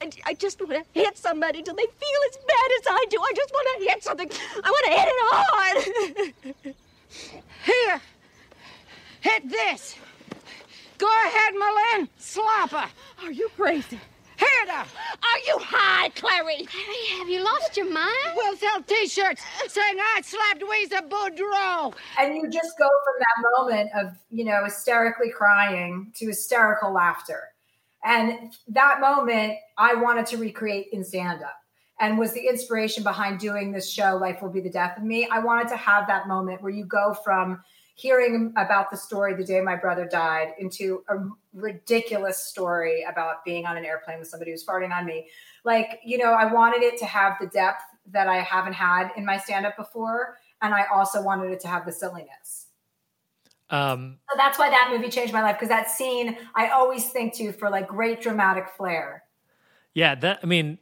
I, 0.00 0.10
I 0.26 0.34
just 0.34 0.58
want 0.60 0.72
to 0.72 0.84
hit 0.98 1.18
somebody 1.18 1.62
till 1.62 1.74
they 1.74 1.82
feel 1.86 2.20
as 2.30 2.36
bad 2.36 2.70
as 2.78 2.86
I 2.90 3.04
do. 3.10 3.20
I 3.20 3.32
just 3.36 3.52
want 3.52 3.68
to 3.78 3.88
hit 3.88 4.02
something. 4.04 4.30
I 4.64 4.70
want 4.70 4.86
to 4.86 4.92
hit 4.92 5.08
it 5.08 6.64
hard. 6.64 6.74
Here. 7.64 8.00
Hit 9.20 9.50
this. 9.50 9.96
Go 10.96 11.06
ahead, 11.06 11.54
M'Lynn. 11.54 12.08
Slopper. 12.18 12.88
Are 13.22 13.32
you 13.32 13.50
crazy? 13.56 14.00
Hit 14.36 14.68
her. 14.70 14.84
Are 14.84 15.38
you 15.46 15.58
high, 15.58 16.08
Clairee? 16.10 16.64
Clairee, 16.64 17.18
have 17.18 17.28
you 17.28 17.44
lost 17.44 17.76
your 17.76 17.90
mind? 17.92 18.32
We'll 18.34 18.56
sell 18.56 18.82
T-shirts 18.82 19.42
saying 19.68 19.96
I 19.98 20.22
slapped 20.22 20.62
Ouiser 20.62 21.06
Boudreaux. 21.06 21.94
And 22.18 22.34
you 22.36 22.48
just 22.48 22.78
go 22.78 22.88
from 22.88 23.14
that 23.18 23.58
moment 23.58 23.90
of, 23.94 24.16
you 24.30 24.46
know, 24.46 24.64
hysterically 24.64 25.30
crying 25.30 26.10
to 26.16 26.26
hysterical 26.26 26.90
laughter. 26.90 27.49
And 28.04 28.54
that 28.68 29.00
moment 29.00 29.58
I 29.76 29.94
wanted 29.94 30.26
to 30.26 30.36
recreate 30.38 30.86
in 30.92 31.04
stand 31.04 31.42
up 31.42 31.56
and 32.00 32.18
was 32.18 32.32
the 32.32 32.48
inspiration 32.48 33.02
behind 33.02 33.38
doing 33.38 33.72
this 33.72 33.90
show, 33.90 34.16
Life 34.16 34.40
Will 34.40 34.50
Be 34.50 34.60
the 34.60 34.70
Death 34.70 34.96
of 34.96 35.04
Me. 35.04 35.28
I 35.30 35.38
wanted 35.38 35.68
to 35.68 35.76
have 35.76 36.06
that 36.06 36.28
moment 36.28 36.62
where 36.62 36.72
you 36.72 36.84
go 36.84 37.14
from 37.22 37.62
hearing 37.94 38.54
about 38.56 38.90
the 38.90 38.96
story 38.96 39.34
the 39.34 39.44
day 39.44 39.60
my 39.60 39.76
brother 39.76 40.06
died 40.06 40.54
into 40.58 41.04
a 41.10 41.16
ridiculous 41.52 42.38
story 42.38 43.04
about 43.06 43.44
being 43.44 43.66
on 43.66 43.76
an 43.76 43.84
airplane 43.84 44.18
with 44.18 44.28
somebody 44.28 44.50
who's 44.50 44.64
farting 44.64 44.90
on 44.90 45.04
me. 45.04 45.28
Like, 45.64 46.00
you 46.02 46.16
know, 46.16 46.32
I 46.32 46.50
wanted 46.50 46.82
it 46.82 46.98
to 47.00 47.04
have 47.04 47.36
the 47.38 47.48
depth 47.48 47.82
that 48.12 48.26
I 48.26 48.38
haven't 48.38 48.72
had 48.72 49.10
in 49.18 49.26
my 49.26 49.36
stand 49.36 49.66
up 49.66 49.76
before. 49.76 50.38
And 50.62 50.72
I 50.74 50.84
also 50.92 51.22
wanted 51.22 51.50
it 51.50 51.60
to 51.60 51.68
have 51.68 51.84
the 51.84 51.92
silliness. 51.92 52.68
Um, 53.70 54.18
so 54.28 54.36
that's 54.36 54.58
why 54.58 54.68
that 54.68 54.88
movie 54.90 55.08
changed 55.08 55.32
my 55.32 55.42
life 55.42 55.56
because 55.56 55.68
that 55.68 55.90
scene 55.90 56.36
I 56.54 56.68
always 56.68 57.08
think 57.08 57.34
to 57.34 57.52
for 57.52 57.70
like 57.70 57.86
great 57.86 58.20
dramatic 58.20 58.68
flair. 58.76 59.22
Yeah, 59.94 60.14
that 60.16 60.40
I 60.42 60.46
mean, 60.46 60.78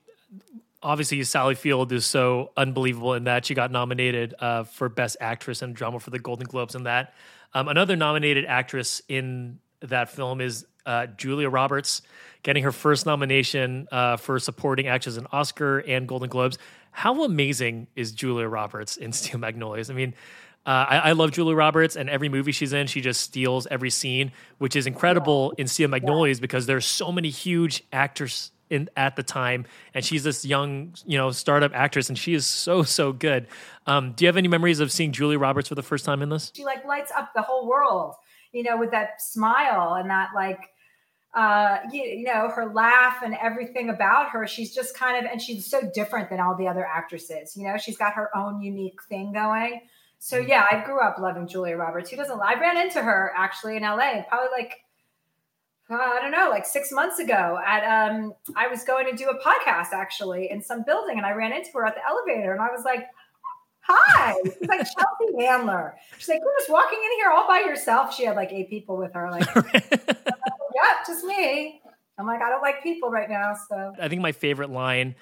obviously 0.82 1.22
Sally 1.24 1.54
Field 1.54 1.92
is 1.92 2.06
so 2.06 2.52
unbelievable 2.56 3.14
in 3.14 3.24
that 3.24 3.46
she 3.46 3.54
got 3.54 3.70
nominated 3.70 4.34
uh, 4.38 4.64
for 4.64 4.88
Best 4.88 5.16
Actress 5.20 5.62
in 5.62 5.72
Drama 5.72 6.00
for 6.00 6.10
the 6.10 6.18
Golden 6.18 6.46
Globes 6.46 6.74
and 6.74 6.86
that. 6.86 7.14
Um, 7.54 7.68
another 7.68 7.96
nominated 7.96 8.44
actress 8.44 9.00
in 9.08 9.58
that 9.80 10.10
film 10.10 10.40
is 10.40 10.66
uh, 10.86 11.06
Julia 11.06 11.48
Roberts, 11.48 12.02
getting 12.42 12.62
her 12.62 12.72
first 12.72 13.06
nomination 13.06 13.88
uh, 13.90 14.16
for 14.16 14.38
supporting 14.38 14.86
actress 14.86 15.16
in 15.16 15.26
Oscar 15.32 15.78
and 15.80 16.06
Golden 16.06 16.28
Globes. 16.28 16.58
How 16.90 17.24
amazing 17.24 17.86
is 17.94 18.12
Julia 18.12 18.48
Roberts 18.48 18.96
in 18.96 19.12
Steel 19.12 19.38
Magnolias? 19.38 19.90
I 19.90 19.94
mean, 19.94 20.14
uh, 20.68 20.84
I, 20.86 20.98
I, 20.98 21.12
love 21.12 21.32
Julia 21.32 21.56
Roberts, 21.56 21.96
and 21.96 22.10
every 22.10 22.28
movie 22.28 22.52
she's 22.52 22.74
in, 22.74 22.88
she 22.88 23.00
just 23.00 23.22
steals 23.22 23.66
every 23.70 23.88
scene, 23.88 24.32
which 24.58 24.76
is 24.76 24.86
incredible 24.86 25.52
in 25.52 25.66
Steel 25.66 25.88
Magnolias 25.88 26.40
because 26.40 26.66
there's 26.66 26.84
so 26.84 27.10
many 27.10 27.30
huge 27.30 27.84
actors 27.90 28.52
in 28.68 28.90
at 28.94 29.16
the 29.16 29.22
time, 29.22 29.64
and 29.94 30.04
she's 30.04 30.24
this 30.24 30.44
young, 30.44 30.92
you 31.06 31.16
know, 31.16 31.30
startup 31.30 31.72
actress, 31.74 32.10
and 32.10 32.18
she 32.18 32.34
is 32.34 32.46
so 32.46 32.82
so 32.82 33.14
good. 33.14 33.46
Um, 33.86 34.12
do 34.12 34.26
you 34.26 34.28
have 34.28 34.36
any 34.36 34.48
memories 34.48 34.80
of 34.80 34.92
seeing 34.92 35.10
Julia 35.10 35.38
Roberts 35.38 35.70
for 35.70 35.74
the 35.74 35.82
first 35.82 36.04
time 36.04 36.20
in 36.20 36.28
this? 36.28 36.52
She 36.54 36.66
like 36.66 36.84
lights 36.84 37.12
up 37.16 37.32
the 37.34 37.40
whole 37.40 37.66
world, 37.66 38.16
you 38.52 38.62
know, 38.62 38.76
with 38.76 38.90
that 38.90 39.22
smile 39.22 39.94
and 39.94 40.10
that 40.10 40.32
like 40.34 40.60
uh, 41.34 41.78
you, 41.90 42.02
you, 42.02 42.24
know, 42.24 42.50
her 42.50 42.66
laugh 42.74 43.22
and 43.24 43.34
everything 43.40 43.88
about 43.88 44.32
her. 44.32 44.46
She's 44.46 44.74
just 44.74 44.94
kind 44.94 45.24
of, 45.24 45.32
and 45.32 45.40
she's 45.40 45.64
so 45.64 45.90
different 45.94 46.28
than 46.28 46.40
all 46.40 46.54
the 46.56 46.68
other 46.68 46.84
actresses. 46.84 47.56
You 47.56 47.68
know, 47.68 47.78
she's 47.78 47.96
got 47.96 48.12
her 48.14 48.28
own 48.36 48.60
unique 48.60 49.02
thing 49.08 49.32
going. 49.32 49.80
So 50.18 50.38
yeah, 50.38 50.66
I 50.70 50.84
grew 50.84 51.00
up 51.00 51.18
loving 51.18 51.46
Julia 51.46 51.76
Roberts. 51.76 52.10
Who 52.10 52.16
doesn't? 52.16 52.40
I 52.40 52.58
ran 52.60 52.76
into 52.76 53.00
her 53.00 53.32
actually 53.36 53.76
in 53.76 53.82
LA, 53.82 54.22
probably 54.28 54.48
like 54.56 54.84
uh, 55.90 55.94
I 55.94 56.20
don't 56.20 56.32
know, 56.32 56.50
like 56.50 56.66
six 56.66 56.92
months 56.92 57.18
ago. 57.18 57.58
At 57.64 58.10
um, 58.10 58.34
I 58.56 58.68
was 58.68 58.84
going 58.84 59.06
to 59.06 59.16
do 59.16 59.30
a 59.30 59.38
podcast 59.38 59.92
actually 59.92 60.50
in 60.50 60.60
some 60.60 60.82
building, 60.84 61.16
and 61.16 61.26
I 61.26 61.32
ran 61.32 61.52
into 61.52 61.70
her 61.74 61.86
at 61.86 61.94
the 61.94 62.02
elevator, 62.06 62.52
and 62.52 62.60
I 62.60 62.68
was 62.70 62.84
like, 62.84 63.06
"Hi!" 63.80 64.34
She's 64.44 64.68
like 64.68 64.80
Chelsea 64.80 65.46
Handler. 65.46 65.94
She's 66.18 66.28
like, 66.28 66.40
"You're 66.40 66.58
just 66.58 66.70
walking 66.70 66.98
in 66.98 67.18
here 67.18 67.30
all 67.30 67.46
by 67.46 67.60
yourself." 67.60 68.14
She 68.14 68.24
had 68.26 68.36
like 68.36 68.52
eight 68.52 68.68
people 68.68 68.98
with 68.98 69.14
her. 69.14 69.30
Like, 69.30 69.48
yeah, 69.54 70.94
just 71.06 71.24
me. 71.24 71.80
I'm 72.18 72.26
like, 72.26 72.42
I 72.42 72.50
don't 72.50 72.62
like 72.62 72.82
people 72.82 73.10
right 73.10 73.30
now. 73.30 73.54
So 73.68 73.94
I 73.98 74.08
think 74.08 74.20
my 74.20 74.32
favorite 74.32 74.70
line 74.70 75.14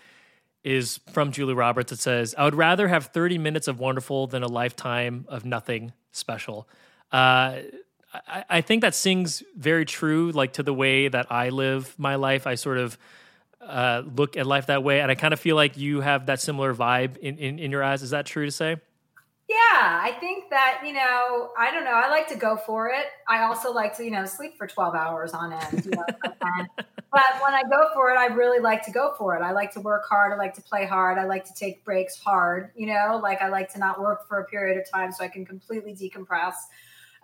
is 0.67 0.99
from 1.13 1.31
Julie 1.31 1.55
Roberts. 1.55 1.93
It 1.93 2.01
says, 2.01 2.35
I 2.37 2.45
would 2.45 2.57
rather 2.57 2.89
have 2.89 3.07
30 3.07 3.39
minutes 3.39 3.69
of 3.69 3.79
wonderful 3.79 4.27
than 4.27 4.43
a 4.43 4.49
lifetime 4.49 5.25
of 5.29 5.45
nothing 5.45 5.93
special. 6.11 6.69
Uh, 7.13 7.61
I, 8.13 8.45
I, 8.51 8.61
think 8.63 8.83
that 8.83 8.93
sings 8.93 9.45
very 9.57 9.85
true, 9.85 10.33
like 10.33 10.55
to 10.55 10.65
the 10.65 10.75
way 10.75 11.07
that 11.07 11.31
I 11.31 11.51
live 11.51 11.95
my 11.99 12.17
life. 12.17 12.49
I 12.49 12.57
sort 12.57 12.79
of 12.79 12.99
uh, 13.61 14.03
look 14.13 14.37
at 14.37 14.45
life 14.45 14.67
that 14.67 14.83
way. 14.83 15.01
And 15.01 15.09
I 15.09 15.15
kind 15.15 15.33
of 15.33 15.39
feel 15.39 15.55
like 15.55 15.77
you 15.77 16.01
have 16.01 16.27
that 16.27 16.41
similar 16.41 16.75
vibe 16.75 17.17
in, 17.19 17.39
in, 17.39 17.61
in 17.61 17.71
your 17.71 17.85
eyes. 17.85 18.03
Is 18.03 18.11
that 18.11 18.27
true 18.27 18.47
to 18.47 18.51
say? 18.51 18.77
Yeah, 19.49 19.57
I 20.03 20.17
think 20.19 20.51
that, 20.51 20.81
you 20.85 20.93
know, 20.93 21.51
I 21.57 21.71
don't 21.71 21.85
know. 21.85 21.93
I 21.93 22.09
like 22.09 22.27
to 22.29 22.37
go 22.37 22.57
for 22.57 22.89
it. 22.89 23.07
I 23.29 23.45
also 23.45 23.73
like 23.73 23.97
to, 23.97 24.05
you 24.05 24.11
know, 24.11 24.25
sleep 24.25 24.59
for 24.59 24.67
12 24.67 24.97
hours 24.97 25.33
on 25.35 25.53
end. 25.53 25.85
You 25.85 25.93
know, 25.93 26.05
but 26.43 27.41
when 27.41 27.55
I 27.55 27.63
go 27.71 27.91
for 27.95 28.11
it, 28.11 28.19
I 28.19 28.27
really 28.27 28.59
like 28.59 28.85
to 28.87 28.91
go 28.91 29.15
for 29.17 29.37
it. 29.37 29.43
I 29.43 29.53
like 29.53 29.73
to 29.75 29.81
work 29.81 30.05
hard. 30.09 30.33
I 30.33 30.37
like 30.37 30.55
to 30.55 30.63
play 30.63 30.85
hard. 30.85 31.17
I 31.17 31.27
like 31.27 31.45
to 31.45 31.55
take 31.55 31.85
breaks 31.85 32.19
hard, 32.19 32.73
you 32.75 32.89
know, 32.89 33.21
like 33.23 33.41
I 33.41 33.49
like 33.49 33.73
to 33.75 33.79
not 33.79 34.01
work 34.01 34.27
for 34.27 34.41
a 34.41 34.45
period 34.47 34.79
of 34.79 34.91
time 34.91 35.13
so 35.13 35.23
I 35.23 35.29
can 35.29 35.47
completely 35.47 35.95
decompress. 35.95 36.55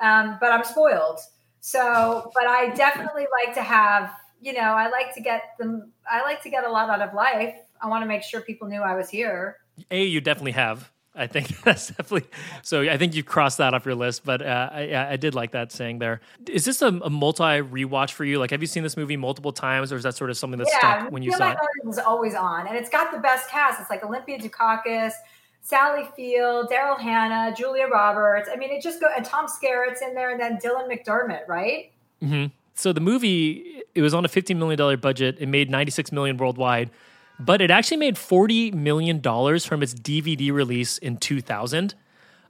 Um, 0.01 0.39
but 0.41 0.53
I'm 0.53 0.63
spoiled. 0.63 1.19
So, 1.61 2.31
but 2.37 2.47
I 2.47 2.71
definitely 2.71 3.27
like 3.45 3.53
to 3.57 3.63
have, 3.63 4.13
you 4.41 4.53
know, 4.53 4.61
I 4.61 4.91
like 4.91 5.13
to 5.15 5.21
get 5.21 5.43
them, 5.59 5.91
I 6.09 6.23
like 6.23 6.41
to 6.45 6.51
get 6.51 6.65
a 6.65 6.71
lot 6.71 6.89
out 6.89 7.03
of 7.03 7.15
life. 7.15 7.57
I 7.81 7.89
want 7.89 8.03
to 8.03 8.07
make 8.07 8.23
sure 8.23 8.43
people 8.43 8.69
knew 8.69 8.81
I 8.81 8.95
was 8.95 9.11
here. 9.11 9.57
A, 9.91 10.05
you 10.05 10.21
definitely 10.21 10.53
have. 10.53 10.92
I 11.15 11.27
think 11.27 11.49
that's 11.65 11.89
definitely 11.89 12.29
so. 12.63 12.83
I 12.83 12.97
think 12.97 13.15
you 13.15 13.23
crossed 13.23 13.59
that 13.59 13.75
off 13.75 13.85
your 13.85 13.95
list, 13.95 14.25
but 14.25 14.43
uh, 14.43 14.71
I, 14.73 15.13
I, 15.13 15.17
did 15.17 15.35
like 15.35 15.53
that 15.53 15.71
saying 15.71 15.99
there. 15.99 16.21
Is 16.49 16.65
this 16.65 16.81
a, 16.81 16.87
a, 16.87 17.11
multi 17.11 17.43
rewatch 17.43 18.13
for 18.13 18.25
you? 18.25 18.39
Like, 18.39 18.51
have 18.51 18.63
you 18.63 18.67
seen 18.67 18.83
this 18.83 18.97
movie 18.97 19.17
multiple 19.17 19.53
times, 19.53 19.93
or 19.93 19.97
is 19.97 20.05
that 20.05 20.15
sort 20.15 20.31
of 20.31 20.39
something 20.39 20.59
that 20.59 20.69
yeah, 20.71 20.79
stuck 20.79 21.13
when 21.13 21.23
you 21.23 21.33
saw 21.33 21.51
it? 21.51 21.59
it? 21.77 21.87
was 21.87 21.99
always 21.99 22.35
on, 22.35 22.67
and 22.67 22.77
it's 22.77 22.89
got 22.89 23.13
the 23.13 23.19
best 23.19 23.51
cast. 23.51 23.81
It's 23.81 23.91
like 23.91 24.03
Olympia 24.03 24.39
Dukakis, 24.39 25.13
Sally 25.61 26.09
Field, 26.17 26.71
Daryl 26.71 26.99
Hannah, 26.99 27.55
Julia 27.55 27.89
Roberts. 27.89 28.49
I 28.51 28.57
mean, 28.57 28.71
it 28.71 28.83
just 28.83 29.01
go 29.01 29.09
and 29.15 29.25
Tom 29.25 29.47
Skerritt's 29.47 30.01
in 30.01 30.15
there, 30.15 30.31
and 30.31 30.41
then 30.41 30.59
Dylan 30.59 30.89
McDermott, 30.89 31.47
right? 31.47 31.93
Mm-hmm. 32.23 32.47
So 32.75 32.95
the 32.95 33.01
movie 33.01 33.83
it 33.95 34.01
was 34.01 34.15
on 34.15 34.25
a 34.25 34.29
fifteen 34.29 34.59
million 34.59 34.79
dollar 34.79 34.97
budget. 34.97 35.37
It 35.41 35.47
made 35.47 35.69
ninety 35.71 35.91
six 35.91 36.11
million 36.11 36.39
worldwide 36.39 36.91
but 37.39 37.61
it 37.61 37.71
actually 37.71 37.97
made 37.97 38.17
$40 38.17 38.75
million 38.75 39.21
from 39.21 39.83
its 39.83 39.95
DVD 39.95 40.53
release 40.53 40.99
in 40.99 41.17
2000. 41.17 41.95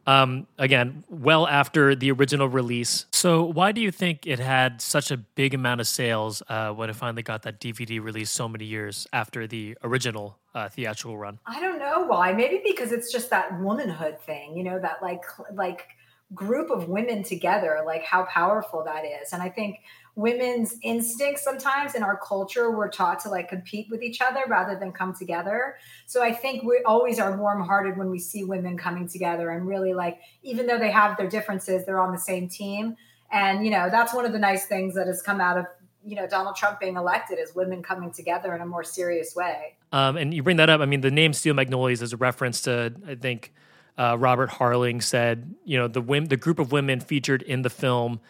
Um, 0.04 0.48
again, 0.58 1.04
well 1.08 1.46
after 1.46 1.94
the 1.94 2.10
original 2.10 2.48
release. 2.48 3.06
So, 3.12 3.44
why 3.44 3.70
do 3.70 3.80
you 3.80 3.92
think 3.92 4.26
it 4.26 4.40
had 4.40 4.80
such 4.80 5.12
a 5.12 5.16
big 5.16 5.54
amount 5.54 5.80
of 5.80 5.86
sales 5.86 6.42
uh, 6.48 6.72
when 6.72 6.90
it 6.90 6.96
finally 6.96 7.22
got 7.22 7.42
that 7.42 7.60
DVD 7.60 8.02
release 8.02 8.28
so 8.28 8.48
many 8.48 8.64
years 8.64 9.06
after 9.12 9.46
the 9.46 9.78
original 9.84 10.38
uh, 10.56 10.68
theatrical 10.68 11.16
run? 11.16 11.38
I 11.46 11.60
don't 11.60 11.78
know 11.78 12.04
why. 12.04 12.32
Maybe 12.32 12.60
because 12.64 12.90
it's 12.90 13.12
just 13.12 13.30
that 13.30 13.60
womanhood 13.60 14.18
thing, 14.20 14.56
you 14.56 14.64
know, 14.64 14.80
that 14.80 15.02
like 15.02 15.22
like 15.54 15.86
group 16.34 16.70
of 16.70 16.88
women 16.88 17.22
together, 17.22 17.82
like 17.86 18.02
how 18.02 18.24
powerful 18.24 18.82
that 18.84 19.04
is. 19.04 19.32
And 19.32 19.42
I 19.42 19.50
think 19.50 19.80
women's 20.14 20.76
instincts 20.82 21.42
sometimes 21.42 21.94
in 21.94 22.02
our 22.02 22.18
culture 22.18 22.70
we're 22.70 22.90
taught 22.90 23.20
to 23.20 23.30
like 23.30 23.48
compete 23.48 23.86
with 23.90 24.02
each 24.02 24.20
other 24.20 24.42
rather 24.46 24.78
than 24.78 24.92
come 24.92 25.14
together. 25.14 25.76
So 26.06 26.22
i 26.22 26.32
think 26.32 26.64
we 26.64 26.82
always 26.84 27.18
are 27.18 27.36
warm-hearted 27.36 27.96
when 27.96 28.10
we 28.10 28.18
see 28.18 28.44
women 28.44 28.76
coming 28.76 29.08
together 29.08 29.50
and 29.50 29.66
really 29.66 29.94
like 29.94 30.20
even 30.42 30.66
though 30.66 30.78
they 30.78 30.90
have 30.90 31.16
their 31.16 31.28
differences 31.28 31.86
they're 31.86 32.00
on 32.00 32.12
the 32.12 32.18
same 32.18 32.48
team. 32.48 32.96
And 33.30 33.64
you 33.64 33.70
know 33.70 33.88
that's 33.90 34.12
one 34.12 34.26
of 34.26 34.32
the 34.32 34.38
nice 34.38 34.66
things 34.66 34.94
that 34.94 35.06
has 35.06 35.22
come 35.22 35.40
out 35.40 35.56
of 35.56 35.66
you 36.04 36.16
know 36.16 36.26
donald 36.26 36.56
trump 36.56 36.80
being 36.80 36.96
elected 36.96 37.38
is 37.38 37.54
women 37.54 37.82
coming 37.82 38.10
together 38.10 38.54
in 38.54 38.60
a 38.60 38.66
more 38.66 38.84
serious 38.84 39.34
way. 39.34 39.76
Um, 39.92 40.16
and 40.16 40.34
you 40.34 40.42
bring 40.42 40.58
that 40.58 40.68
up 40.68 40.82
i 40.82 40.86
mean 40.86 41.00
the 41.00 41.10
name 41.10 41.32
steel 41.32 41.54
magnolias 41.54 42.02
is 42.02 42.12
a 42.12 42.18
reference 42.18 42.60
to 42.62 42.92
i 43.08 43.14
think 43.14 43.54
uh, 43.96 44.16
robert 44.18 44.50
harling 44.50 45.02
said 45.02 45.54
you 45.64 45.78
know 45.78 45.88
the 45.88 46.02
the 46.28 46.36
group 46.36 46.58
of 46.58 46.70
women 46.70 47.00
featured 47.00 47.40
in 47.40 47.62
the 47.62 47.70
film 47.70 48.20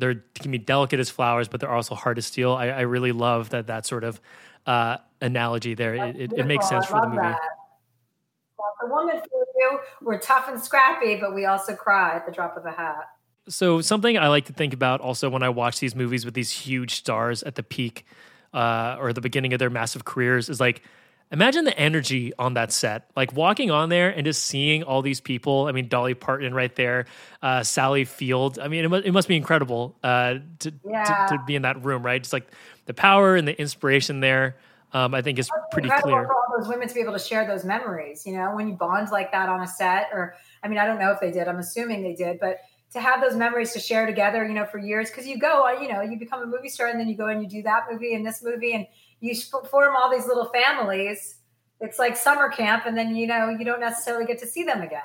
they're 0.00 0.24
can 0.34 0.50
be 0.50 0.58
delicate 0.58 1.00
as 1.00 1.10
flowers, 1.10 1.48
but 1.48 1.60
they're 1.60 1.72
also 1.72 1.94
hard 1.94 2.16
to 2.16 2.22
steel. 2.22 2.52
I, 2.52 2.68
I 2.68 2.80
really 2.80 3.12
love 3.12 3.50
that 3.50 3.66
that 3.68 3.86
sort 3.86 4.04
of 4.04 4.20
uh, 4.66 4.98
analogy 5.20 5.74
there. 5.74 5.94
It, 5.94 6.16
it, 6.16 6.32
it, 6.32 6.46
makes 6.46 6.68
sense 6.68 6.86
for 6.86 7.00
the 7.00 7.08
movie. 7.08 7.22
That. 7.22 7.40
Well, 8.58 8.74
the 8.82 8.88
woman 8.88 9.20
for 9.20 9.46
you, 9.56 9.80
we're 10.02 10.18
tough 10.18 10.48
and 10.48 10.60
scrappy, 10.60 11.16
but 11.16 11.34
we 11.34 11.46
also 11.46 11.74
cry 11.74 12.16
at 12.16 12.26
the 12.26 12.32
drop 12.32 12.56
of 12.56 12.66
a 12.66 12.72
hat. 12.72 13.08
So 13.48 13.80
something 13.80 14.18
I 14.18 14.28
like 14.28 14.46
to 14.46 14.52
think 14.52 14.74
about 14.74 15.00
also 15.00 15.28
when 15.30 15.42
I 15.42 15.48
watch 15.48 15.80
these 15.80 15.94
movies 15.94 16.24
with 16.24 16.34
these 16.34 16.50
huge 16.50 16.94
stars 16.94 17.42
at 17.42 17.54
the 17.54 17.62
peak 17.62 18.04
uh, 18.52 18.96
or 19.00 19.12
the 19.12 19.20
beginning 19.20 19.52
of 19.52 19.58
their 19.58 19.70
massive 19.70 20.04
careers 20.04 20.48
is 20.48 20.60
like 20.60 20.82
imagine 21.30 21.64
the 21.64 21.78
energy 21.78 22.32
on 22.38 22.54
that 22.54 22.72
set. 22.72 23.10
Like 23.16 23.32
walking 23.32 23.70
on 23.70 23.88
there 23.88 24.10
and 24.10 24.24
just 24.24 24.44
seeing 24.44 24.82
all 24.82 25.02
these 25.02 25.20
people. 25.20 25.66
I 25.66 25.72
mean 25.72 25.88
dolly 25.88 26.14
parton 26.14 26.54
right 26.54 26.74
there 26.74 27.06
uh, 27.42 27.62
sally 27.62 28.04
field. 28.04 28.58
I 28.58 28.68
mean 28.68 28.84
it 28.84 28.88
must, 28.88 29.06
it 29.06 29.12
must 29.12 29.28
be 29.28 29.36
incredible 29.36 29.96
uh, 30.02 30.38
to, 30.60 30.72
yeah. 30.84 31.26
to, 31.28 31.36
to, 31.36 31.44
be 31.46 31.56
in 31.56 31.62
that 31.62 31.84
room 31.84 32.02
right? 32.02 32.22
Just 32.22 32.32
like 32.32 32.50
the 32.90 32.94
power 32.94 33.36
and 33.36 33.46
the 33.46 33.58
inspiration 33.60 34.18
there 34.18 34.56
um, 34.92 35.14
i 35.14 35.22
think 35.22 35.38
is 35.38 35.48
pretty 35.70 35.88
clear. 35.88 36.26
for 36.26 36.34
all 36.34 36.58
those 36.58 36.66
women 36.66 36.88
to 36.88 36.94
be 36.94 37.00
able 37.00 37.12
to 37.12 37.20
share 37.20 37.46
those 37.46 37.64
memories 37.64 38.26
you 38.26 38.36
know? 38.36 38.54
When 38.54 38.68
you 38.68 38.74
bond 38.74 39.10
like 39.12 39.30
that 39.30 39.48
on 39.48 39.60
a 39.60 39.66
set 39.68 40.08
or 40.12 40.34
i 40.64 40.68
mean 40.68 40.78
i 40.78 40.84
don't 40.84 40.98
know 40.98 41.12
if 41.12 41.20
they 41.20 41.30
did. 41.30 41.46
I'm 41.46 41.58
assuming 41.58 42.02
they 42.02 42.14
did 42.14 42.40
but 42.40 42.58
to 42.92 43.00
have 43.00 43.20
those 43.20 43.36
memories 43.36 43.72
to 43.74 43.78
share 43.78 44.06
together 44.06 44.44
you 44.44 44.54
know 44.54 44.66
for 44.66 44.78
years 44.78 45.08
because 45.10 45.26
you 45.26 45.38
go 45.38 45.70
you 45.80 45.86
know 45.86 46.00
you 46.00 46.18
become 46.18 46.42
a 46.42 46.46
movie 46.46 46.68
star 46.68 46.88
and 46.88 46.98
then 46.98 47.08
you 47.08 47.16
go 47.16 47.28
and 47.28 47.42
you 47.42 47.48
do 47.48 47.62
that 47.62 47.86
movie 47.90 48.14
and 48.14 48.26
this 48.26 48.42
movie 48.42 48.72
and 48.72 48.86
you 49.20 49.34
form 49.34 49.94
all 49.96 50.10
these 50.10 50.26
little 50.26 50.46
families. 50.46 51.36
It's 51.80 51.98
like 51.98 52.16
summer 52.16 52.48
camp, 52.50 52.84
and 52.86 52.96
then 52.96 53.16
you 53.16 53.26
know 53.26 53.48
you 53.50 53.64
don't 53.64 53.80
necessarily 53.80 54.26
get 54.26 54.38
to 54.40 54.46
see 54.46 54.64
them 54.64 54.82
again. 54.82 55.00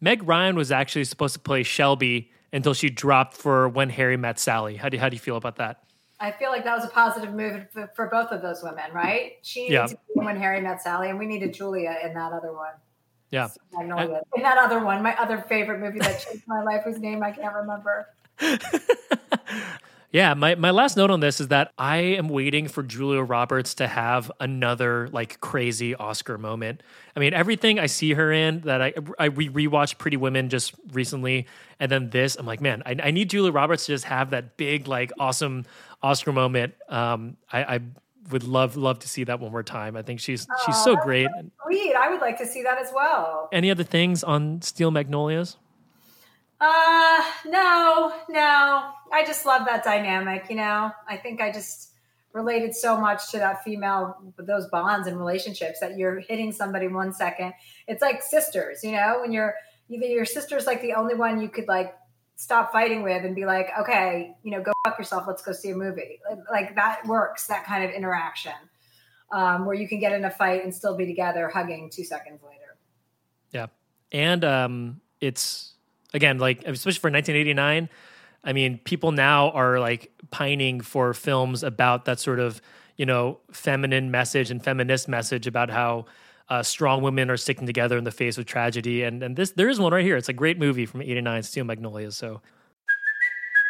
Meg 0.00 0.26
Ryan 0.26 0.56
was 0.56 0.72
actually 0.72 1.04
supposed 1.04 1.34
to 1.34 1.40
play 1.40 1.62
Shelby 1.62 2.30
until 2.52 2.74
she 2.74 2.88
dropped 2.88 3.36
for 3.36 3.68
When 3.68 3.90
Harry 3.90 4.16
Met 4.16 4.38
Sally. 4.38 4.76
How 4.76 4.88
do 4.88 4.96
you, 4.96 5.00
how 5.00 5.08
do 5.08 5.16
you 5.16 5.20
feel 5.20 5.36
about 5.36 5.56
that? 5.56 5.82
I 6.20 6.30
feel 6.30 6.50
like 6.50 6.64
that 6.64 6.76
was 6.76 6.84
a 6.84 6.88
positive 6.88 7.34
move 7.34 7.66
for, 7.72 7.90
for 7.94 8.06
both 8.06 8.30
of 8.30 8.40
those 8.40 8.62
women, 8.62 8.92
right? 8.92 9.32
She 9.42 9.70
yeah. 9.70 9.86
to 9.86 9.94
be 9.94 10.00
When 10.14 10.36
Harry 10.36 10.60
Met 10.60 10.80
Sally, 10.80 11.10
and 11.10 11.18
we 11.18 11.26
needed 11.26 11.52
Julia 11.52 11.96
in 12.02 12.14
that 12.14 12.32
other 12.32 12.52
one. 12.52 12.72
Yeah. 13.30 13.48
Magnolia. 13.72 14.22
and 14.34 14.44
that 14.44 14.58
other 14.58 14.82
one, 14.84 15.02
my 15.02 15.16
other 15.16 15.38
favorite 15.48 15.80
movie 15.80 15.98
that 15.98 16.20
changed 16.20 16.44
my 16.46 16.62
life, 16.62 16.84
whose 16.84 17.00
name 17.00 17.22
I 17.22 17.32
can't 17.32 17.54
remember. 17.54 18.08
Yeah, 20.14 20.34
my, 20.34 20.54
my 20.54 20.70
last 20.70 20.96
note 20.96 21.10
on 21.10 21.18
this 21.18 21.40
is 21.40 21.48
that 21.48 21.72
I 21.76 21.96
am 21.96 22.28
waiting 22.28 22.68
for 22.68 22.84
Julia 22.84 23.20
Roberts 23.20 23.74
to 23.74 23.88
have 23.88 24.30
another 24.38 25.08
like 25.08 25.40
crazy 25.40 25.96
Oscar 25.96 26.38
moment. 26.38 26.84
I 27.16 27.18
mean, 27.18 27.34
everything 27.34 27.80
I 27.80 27.86
see 27.86 28.12
her 28.12 28.30
in 28.30 28.60
that 28.60 28.80
I 28.80 28.92
I 29.18 29.24
re- 29.24 29.48
rewatched 29.48 29.98
Pretty 29.98 30.16
Women 30.16 30.50
just 30.50 30.72
recently, 30.92 31.48
and 31.80 31.90
then 31.90 32.10
this, 32.10 32.36
I'm 32.36 32.46
like, 32.46 32.60
man, 32.60 32.84
I, 32.86 32.94
I 33.02 33.10
need 33.10 33.28
Julia 33.28 33.50
Roberts 33.50 33.86
to 33.86 33.92
just 33.92 34.04
have 34.04 34.30
that 34.30 34.56
big 34.56 34.86
like 34.86 35.10
awesome 35.18 35.64
Oscar 36.00 36.30
moment. 36.30 36.74
Um, 36.88 37.36
I, 37.52 37.64
I 37.64 37.80
would 38.30 38.44
love 38.44 38.76
love 38.76 39.00
to 39.00 39.08
see 39.08 39.24
that 39.24 39.40
one 39.40 39.50
more 39.50 39.64
time. 39.64 39.96
I 39.96 40.02
think 40.02 40.20
she's 40.20 40.46
she's 40.64 40.80
so 40.84 40.94
great. 40.94 41.26
Sweet, 41.64 41.94
I 41.96 42.08
would 42.08 42.20
like 42.20 42.38
to 42.38 42.46
see 42.46 42.62
that 42.62 42.78
as 42.78 42.92
well. 42.94 43.48
Any 43.50 43.68
other 43.68 43.82
things 43.82 44.22
on 44.22 44.62
Steel 44.62 44.92
Magnolias? 44.92 45.56
Uh, 46.60 47.22
no, 47.46 48.12
no. 48.28 48.90
I 49.12 49.24
just 49.26 49.44
love 49.44 49.66
that 49.66 49.84
dynamic. 49.84 50.46
You 50.48 50.56
know, 50.56 50.90
I 51.08 51.16
think 51.16 51.40
I 51.40 51.52
just 51.52 51.90
related 52.32 52.74
so 52.74 53.00
much 53.00 53.30
to 53.30 53.38
that 53.38 53.62
female, 53.62 54.16
those 54.38 54.66
bonds 54.66 55.06
and 55.06 55.16
relationships 55.16 55.78
that 55.80 55.96
you're 55.96 56.18
hitting 56.20 56.52
somebody 56.52 56.88
one 56.88 57.12
second. 57.12 57.54
It's 57.86 58.02
like 58.02 58.22
sisters, 58.22 58.82
you 58.82 58.92
know, 58.92 59.18
when 59.20 59.32
you're 59.32 59.54
either 59.88 60.06
your 60.06 60.24
sister's 60.24 60.66
like 60.66 60.82
the 60.82 60.94
only 60.94 61.14
one 61.14 61.40
you 61.40 61.48
could 61.48 61.68
like 61.68 61.94
stop 62.36 62.72
fighting 62.72 63.02
with 63.04 63.24
and 63.24 63.36
be 63.36 63.46
like, 63.46 63.68
okay, 63.78 64.34
you 64.42 64.50
know, 64.50 64.60
go 64.60 64.72
fuck 64.84 64.98
yourself. 64.98 65.24
Let's 65.28 65.42
go 65.42 65.52
see 65.52 65.70
a 65.70 65.76
movie. 65.76 66.18
Like 66.50 66.74
that 66.74 67.06
works, 67.06 67.46
that 67.46 67.64
kind 67.64 67.84
of 67.84 67.90
interaction 67.92 68.52
um, 69.30 69.64
where 69.64 69.76
you 69.76 69.86
can 69.86 70.00
get 70.00 70.12
in 70.12 70.24
a 70.24 70.30
fight 70.30 70.64
and 70.64 70.74
still 70.74 70.96
be 70.96 71.06
together 71.06 71.48
hugging 71.48 71.90
two 71.90 72.04
seconds 72.04 72.40
later. 72.42 72.76
Yeah. 73.52 73.66
And 74.10 74.44
um, 74.44 75.00
it's, 75.20 75.73
again, 76.14 76.38
like, 76.38 76.62
especially 76.64 77.00
for 77.00 77.10
1989, 77.10 77.88
I 78.44 78.52
mean, 78.52 78.78
people 78.78 79.12
now 79.12 79.50
are 79.50 79.78
like 79.80 80.12
pining 80.30 80.80
for 80.80 81.12
films 81.12 81.62
about 81.62 82.04
that 82.06 82.20
sort 82.20 82.40
of, 82.40 82.62
you 82.96 83.04
know, 83.04 83.40
feminine 83.50 84.10
message 84.10 84.50
and 84.50 84.62
feminist 84.62 85.08
message 85.08 85.46
about 85.46 85.70
how 85.70 86.06
uh, 86.48 86.62
strong 86.62 87.02
women 87.02 87.30
are 87.30 87.36
sticking 87.36 87.66
together 87.66 87.98
in 87.98 88.04
the 88.04 88.10
face 88.10 88.38
of 88.38 88.46
tragedy. 88.46 89.02
And 89.02 89.22
and 89.22 89.36
this 89.36 89.50
there 89.52 89.68
is 89.68 89.80
one 89.80 89.92
right 89.92 90.04
here. 90.04 90.16
It's 90.16 90.28
a 90.28 90.34
great 90.34 90.58
movie 90.58 90.86
from 90.86 91.02
'89, 91.02 91.42
Steel 91.42 91.64
Magnolias. 91.64 92.16
So. 92.16 92.40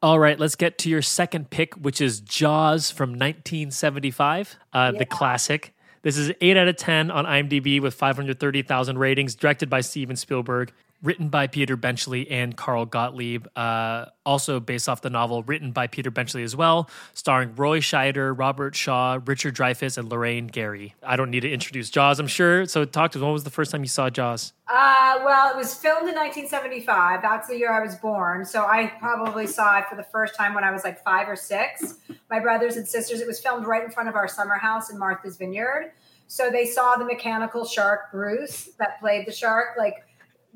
All 0.00 0.20
right, 0.20 0.38
let's 0.38 0.54
get 0.54 0.78
to 0.78 0.90
your 0.90 1.02
second 1.02 1.50
pick, 1.50 1.74
which 1.74 2.00
is 2.00 2.20
Jaws 2.20 2.90
from 2.90 3.10
1975, 3.10 4.56
uh, 4.72 4.92
yeah. 4.92 4.98
the 4.98 5.04
classic. 5.04 5.74
This 6.02 6.16
is 6.16 6.30
8 6.40 6.56
out 6.56 6.68
of 6.68 6.76
10 6.76 7.10
on 7.10 7.24
IMDb 7.24 7.82
with 7.82 7.94
530,000 7.94 8.98
ratings, 8.98 9.34
directed 9.34 9.68
by 9.68 9.80
Steven 9.80 10.14
Spielberg 10.14 10.72
written 11.02 11.28
by 11.28 11.46
Peter 11.46 11.76
Benchley 11.76 12.28
and 12.30 12.56
Carl 12.56 12.84
Gottlieb. 12.84 13.46
Uh, 13.54 14.06
also 14.26 14.60
based 14.60 14.88
off 14.88 15.00
the 15.00 15.10
novel 15.10 15.42
written 15.44 15.72
by 15.72 15.86
Peter 15.86 16.10
Benchley 16.10 16.42
as 16.42 16.54
well, 16.54 16.90
starring 17.14 17.54
Roy 17.54 17.80
Scheider, 17.80 18.36
Robert 18.36 18.74
Shaw, 18.74 19.18
Richard 19.24 19.54
Dreyfuss, 19.56 19.96
and 19.96 20.10
Lorraine 20.10 20.48
Gary. 20.48 20.94
I 21.02 21.16
don't 21.16 21.30
need 21.30 21.40
to 21.40 21.50
introduce 21.50 21.88
Jaws, 21.88 22.18
I'm 22.18 22.26
sure. 22.26 22.66
So 22.66 22.84
talk 22.84 23.12
to 23.12 23.18
us. 23.18 23.22
When 23.22 23.32
was 23.32 23.44
the 23.44 23.50
first 23.50 23.70
time 23.70 23.82
you 23.82 23.88
saw 23.88 24.10
Jaws? 24.10 24.52
Uh, 24.66 25.20
well, 25.24 25.50
it 25.50 25.56
was 25.56 25.74
filmed 25.74 26.08
in 26.08 26.14
1975. 26.14 27.22
That's 27.22 27.48
the 27.48 27.56
year 27.56 27.72
I 27.72 27.82
was 27.82 27.94
born. 27.96 28.44
So 28.44 28.64
I 28.64 28.92
probably 28.98 29.46
saw 29.46 29.78
it 29.78 29.86
for 29.88 29.96
the 29.96 30.02
first 30.02 30.34
time 30.34 30.54
when 30.54 30.64
I 30.64 30.70
was 30.70 30.84
like 30.84 31.02
five 31.02 31.28
or 31.28 31.36
six. 31.36 31.94
My 32.28 32.40
brothers 32.40 32.76
and 32.76 32.86
sisters, 32.86 33.20
it 33.20 33.26
was 33.26 33.40
filmed 33.40 33.66
right 33.66 33.82
in 33.82 33.90
front 33.90 34.08
of 34.08 34.14
our 34.14 34.28
summer 34.28 34.58
house 34.58 34.90
in 34.90 34.98
Martha's 34.98 35.38
Vineyard. 35.38 35.92
So 36.26 36.50
they 36.50 36.66
saw 36.66 36.96
the 36.96 37.06
mechanical 37.06 37.64
shark 37.64 38.12
Bruce 38.12 38.68
that 38.78 39.00
played 39.00 39.26
the 39.26 39.32
shark 39.32 39.68
like 39.78 40.04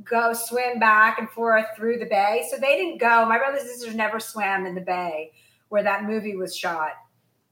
go 0.04 0.32
swim 0.32 0.78
back 0.78 1.18
and 1.18 1.28
forth 1.30 1.66
through 1.76 1.98
the 1.98 2.06
bay. 2.06 2.46
So 2.50 2.56
they 2.56 2.76
didn't 2.76 2.98
go. 2.98 3.26
My 3.26 3.38
brothers 3.38 3.62
and 3.62 3.70
sisters 3.70 3.94
never 3.94 4.20
swam 4.20 4.66
in 4.66 4.74
the 4.74 4.80
bay 4.80 5.32
where 5.68 5.82
that 5.82 6.04
movie 6.04 6.36
was 6.36 6.56
shot. 6.56 6.92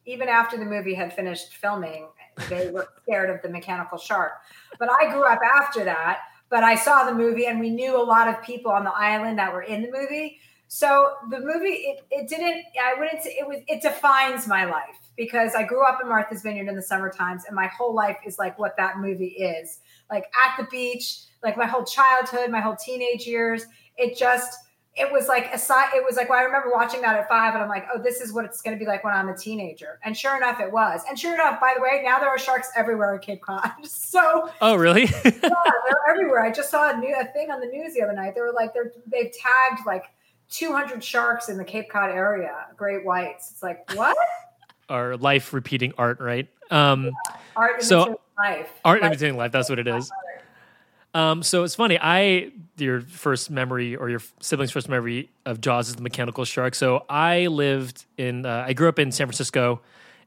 Even 0.07 0.29
after 0.29 0.57
the 0.57 0.64
movie 0.64 0.94
had 0.94 1.12
finished 1.12 1.55
filming, 1.57 2.09
they 2.48 2.70
were 2.70 2.88
scared 3.03 3.31
of 3.31 3.40
the 3.42 3.48
mechanical 3.48 3.98
shark. 3.98 4.33
But 4.79 4.90
I 4.90 5.11
grew 5.11 5.24
up 5.24 5.40
after 5.42 5.85
that, 5.85 6.20
but 6.48 6.64
I 6.64 6.74
saw 6.74 7.05
the 7.05 7.14
movie 7.14 7.46
and 7.46 7.61
we 7.61 7.70
knew 7.70 7.96
a 7.96 8.03
lot 8.03 8.29
of 8.29 8.42
people 8.42 8.72
on 8.72 8.85
the 8.85 8.92
island 8.92 9.38
that 9.38 9.53
were 9.53 9.62
in 9.62 9.83
the 9.83 9.90
movie. 9.90 10.38
So 10.68 11.14
the 11.31 11.40
movie, 11.40 11.68
it, 11.68 12.05
it 12.11 12.29
didn't, 12.29 12.64
I 12.81 12.98
wouldn't 12.98 13.22
say 13.22 13.37
it 13.38 13.46
was, 13.46 13.59
it 13.66 13.83
defines 13.83 14.46
my 14.46 14.64
life 14.64 14.96
because 15.16 15.55
I 15.55 15.64
grew 15.64 15.85
up 15.87 15.98
in 16.03 16.09
Martha's 16.09 16.42
Vineyard 16.42 16.68
in 16.68 16.76
the 16.76 16.83
summer 16.83 17.11
times 17.11 17.44
and 17.46 17.57
my 17.57 17.66
whole 17.66 17.94
life 17.94 18.18
is 18.24 18.38
like 18.38 18.59
what 18.59 18.76
that 18.76 18.98
movie 18.98 19.29
is. 19.29 19.81
Like 20.11 20.25
at 20.35 20.57
the 20.57 20.68
beach, 20.70 21.20
like 21.42 21.57
my 21.57 21.66
whole 21.66 21.85
childhood, 21.85 22.51
my 22.51 22.61
whole 22.61 22.77
teenage 22.77 23.27
years. 23.27 23.66
It 23.96 24.16
just 24.16 24.59
it 24.96 25.11
was 25.12 25.29
like 25.29 25.55
a 25.55 25.59
side 25.59 25.90
it 25.94 26.05
was 26.05 26.16
like 26.16 26.29
well, 26.29 26.38
I 26.38 26.42
remember 26.42 26.70
watching 26.73 27.01
that 27.03 27.16
at 27.16 27.29
five 27.29 27.55
and 27.55 27.62
I'm 27.62 27.68
like, 27.68 27.87
oh, 27.94 28.03
this 28.03 28.20
is 28.20 28.33
what 28.33 28.44
it's 28.44 28.61
gonna 28.61 28.77
be 28.77 28.87
like 28.87 29.05
when 29.05 29.14
I'm 29.14 29.29
a 29.29 29.37
teenager. 29.37 30.01
And 30.05 30.16
sure 30.16 30.37
enough 30.37 30.61
it 30.61 30.73
was. 30.73 31.03
And 31.09 31.18
sure 31.18 31.35
enough, 31.35 31.61
by 31.61 31.75
the 31.77 31.83
way, 31.83 32.03
now 32.05 32.18
there 32.18 32.29
are 32.29 32.38
sharks 32.38 32.70
everywhere 32.77 33.14
at 33.14 33.23
Cape 33.23 33.42
Cod. 33.42 33.70
So 33.85 34.51
Oh 34.61 34.75
really? 34.75 35.05
yeah, 35.25 35.31
they're 35.40 36.11
everywhere. 36.11 36.42
I 36.42 36.51
just 36.51 36.70
saw 36.70 36.90
a 36.90 36.96
new 36.96 37.14
a 37.14 37.25
thing 37.33 37.51
on 37.51 37.61
the 37.61 37.66
news 37.66 37.94
the 37.94 38.03
other 38.03 38.12
night. 38.12 38.35
They 38.35 38.40
were 38.40 38.53
like 38.53 38.75
they're 38.75 38.92
they've 39.07 39.33
tagged 39.33 39.87
like 39.87 40.05
200 40.51 41.03
sharks 41.03 41.49
in 41.49 41.57
the 41.57 41.64
Cape 41.64 41.88
Cod 41.88 42.11
area, 42.11 42.66
great 42.77 43.05
whites. 43.05 43.51
It's 43.53 43.62
like, 43.62 43.88
what? 43.94 44.16
Our 44.88 45.16
life 45.16 45.53
repeating 45.53 45.92
art, 45.96 46.18
right? 46.18 46.49
Um, 46.70 47.07
yeah. 47.07 47.37
Art 47.55 47.83
so, 47.83 48.20
life. 48.42 48.70
Art 48.85 49.03
life. 49.03 49.11
imitating 49.11 49.37
life. 49.37 49.53
That's 49.53 49.68
what 49.68 49.79
it 49.79 49.87
is. 49.87 50.11
Um, 51.12 51.42
so 51.42 51.64
it's 51.64 51.74
funny. 51.74 51.98
I 52.00 52.53
your 52.76 53.00
first 53.00 53.50
memory 53.50 53.96
or 53.96 54.09
your 54.09 54.20
siblings' 54.40 54.70
first 54.70 54.88
memory 54.88 55.29
of 55.44 55.61
Jaws 55.61 55.88
is 55.88 55.96
the 55.96 56.03
mechanical 56.03 56.44
shark. 56.44 56.74
So 56.74 57.05
I 57.09 57.48
lived 57.48 58.07
in. 58.16 58.46
Uh, 58.46 58.64
I 58.66 58.72
grew 58.72 58.88
up 58.88 58.98
in 58.98 59.11
San 59.11 59.26
Francisco, 59.26 59.81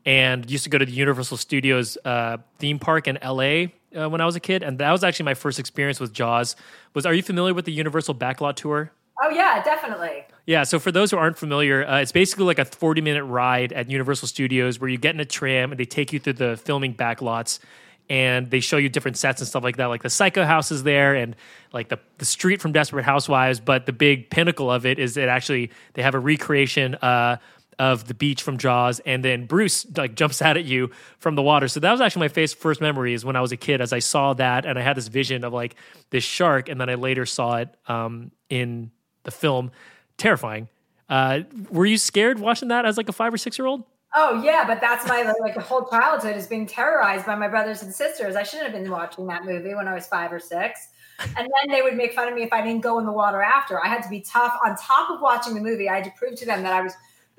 and 0.05 0.49
used 0.49 0.65
to 0.65 0.69
go 0.69 0.77
to 0.77 0.85
the 0.85 0.91
Universal 0.91 1.37
Studios 1.37 1.97
uh, 2.03 2.37
theme 2.59 2.79
park 2.79 3.07
in 3.07 3.17
LA 3.23 3.67
uh, 3.95 4.09
when 4.09 4.21
I 4.21 4.25
was 4.25 4.35
a 4.35 4.39
kid, 4.39 4.63
and 4.63 4.77
that 4.79 4.91
was 4.91 5.03
actually 5.03 5.25
my 5.25 5.33
first 5.33 5.59
experience 5.59 5.99
with 5.99 6.13
Jaws. 6.13 6.55
Was 6.93 7.05
Are 7.05 7.13
you 7.13 7.23
familiar 7.23 7.53
with 7.53 7.65
the 7.65 7.71
Universal 7.71 8.15
Backlot 8.15 8.55
Tour? 8.55 8.91
Oh 9.21 9.29
yeah, 9.29 9.63
definitely. 9.63 10.25
Yeah, 10.45 10.63
so 10.63 10.79
for 10.79 10.91
those 10.91 11.11
who 11.11 11.17
aren't 11.17 11.37
familiar, 11.37 11.87
uh, 11.87 12.01
it's 12.01 12.11
basically 12.11 12.45
like 12.45 12.59
a 12.59 12.65
40 12.65 12.99
minute 13.01 13.23
ride 13.23 13.71
at 13.71 13.89
Universal 13.89 14.27
Studios 14.27 14.79
where 14.79 14.89
you 14.89 14.97
get 14.97 15.15
in 15.15 15.21
a 15.21 15.25
tram 15.25 15.71
and 15.71 15.79
they 15.79 15.85
take 15.85 16.11
you 16.11 16.19
through 16.19 16.33
the 16.33 16.57
filming 16.57 16.93
backlots 16.93 17.59
and 18.09 18.49
they 18.49 18.59
show 18.59 18.77
you 18.77 18.89
different 18.89 19.17
sets 19.17 19.41
and 19.41 19.47
stuff 19.47 19.63
like 19.63 19.77
that. 19.77 19.85
Like 19.85 20.03
the 20.03 20.09
Psycho 20.09 20.45
House 20.45 20.71
is 20.71 20.83
there, 20.83 21.15
and 21.15 21.35
like 21.71 21.89
the 21.89 21.99
the 22.17 22.25
street 22.25 22.61
from 22.61 22.71
Desperate 22.71 23.05
Housewives. 23.05 23.59
But 23.59 23.85
the 23.85 23.93
big 23.93 24.29
pinnacle 24.29 24.71
of 24.71 24.85
it 24.85 24.99
is 24.99 25.15
that 25.15 25.29
actually 25.29 25.71
they 25.93 26.01
have 26.01 26.15
a 26.15 26.19
recreation 26.19 26.95
uh, 26.95 27.37
of 27.79 28.07
the 28.07 28.13
beach 28.13 28.41
from 28.41 28.57
Jaws, 28.57 28.99
and 29.05 29.23
then 29.23 29.45
Bruce 29.45 29.85
like 29.97 30.15
jumps 30.15 30.41
out 30.41 30.57
at 30.57 30.65
you 30.65 30.91
from 31.19 31.35
the 31.35 31.41
water. 31.41 31.67
So 31.67 31.79
that 31.79 31.91
was 31.91 32.01
actually 32.01 32.21
my 32.21 32.27
face, 32.29 32.53
first 32.53 32.81
memory 32.81 33.13
is 33.13 33.25
when 33.25 33.35
I 33.35 33.41
was 33.41 33.51
a 33.51 33.57
kid, 33.57 33.81
as 33.81 33.93
I 33.93 33.99
saw 33.99 34.33
that, 34.33 34.65
and 34.65 34.77
I 34.77 34.81
had 34.81 34.97
this 34.97 35.07
vision 35.07 35.43
of 35.43 35.53
like 35.53 35.75
this 36.09 36.23
shark, 36.23 36.69
and 36.69 36.79
then 36.79 36.89
I 36.89 36.95
later 36.95 37.25
saw 37.25 37.57
it 37.57 37.69
um, 37.87 38.31
in 38.49 38.91
the 39.23 39.31
film. 39.31 39.71
Terrifying. 40.17 40.67
Uh, 41.09 41.41
were 41.69 41.85
you 41.85 41.97
scared 41.97 42.39
watching 42.39 42.69
that 42.69 42.85
as 42.85 42.97
like 42.97 43.09
a 43.09 43.13
five 43.13 43.33
or 43.33 43.37
six 43.37 43.57
year 43.57 43.65
old? 43.65 43.83
Oh 44.15 44.41
yeah, 44.43 44.63
but 44.67 44.79
that's 44.79 45.07
my 45.07 45.23
like 45.39 45.55
whole 45.55 45.85
childhood 45.85 46.35
is 46.35 46.45
being 46.45 46.67
terrorized 46.67 47.25
by 47.25 47.35
my 47.35 47.47
brothers 47.47 47.81
and 47.81 47.93
sisters. 47.93 48.35
I 48.35 48.43
shouldn't 48.43 48.71
have 48.71 48.79
been 48.79 48.91
watching 48.91 49.25
that 49.27 49.43
movie 49.43 49.73
when 49.73 49.87
I 49.87 49.93
was 49.95 50.05
five 50.05 50.31
or 50.31 50.39
six. 50.39 50.89
And 51.19 51.35
then 51.35 51.69
they 51.69 51.81
would 51.81 51.95
make 51.95 52.13
fun 52.13 52.27
of 52.27 52.33
me 52.33 52.43
if 52.43 52.51
I 52.51 52.61
didn't 52.61 52.81
go 52.81 52.99
in 52.99 53.05
the 53.05 53.11
water 53.11 53.41
after. 53.41 53.83
I 53.83 53.87
had 53.87 54.03
to 54.03 54.09
be 54.09 54.21
tough. 54.21 54.57
On 54.65 54.75
top 54.75 55.09
of 55.09 55.21
watching 55.21 55.53
the 55.53 55.61
movie, 55.61 55.89
I 55.89 55.95
had 55.95 56.03
to 56.05 56.11
prove 56.11 56.35
to 56.39 56.45
them 56.45 56.63
that 56.63 56.73
I 56.73 56.81
was 56.81 56.93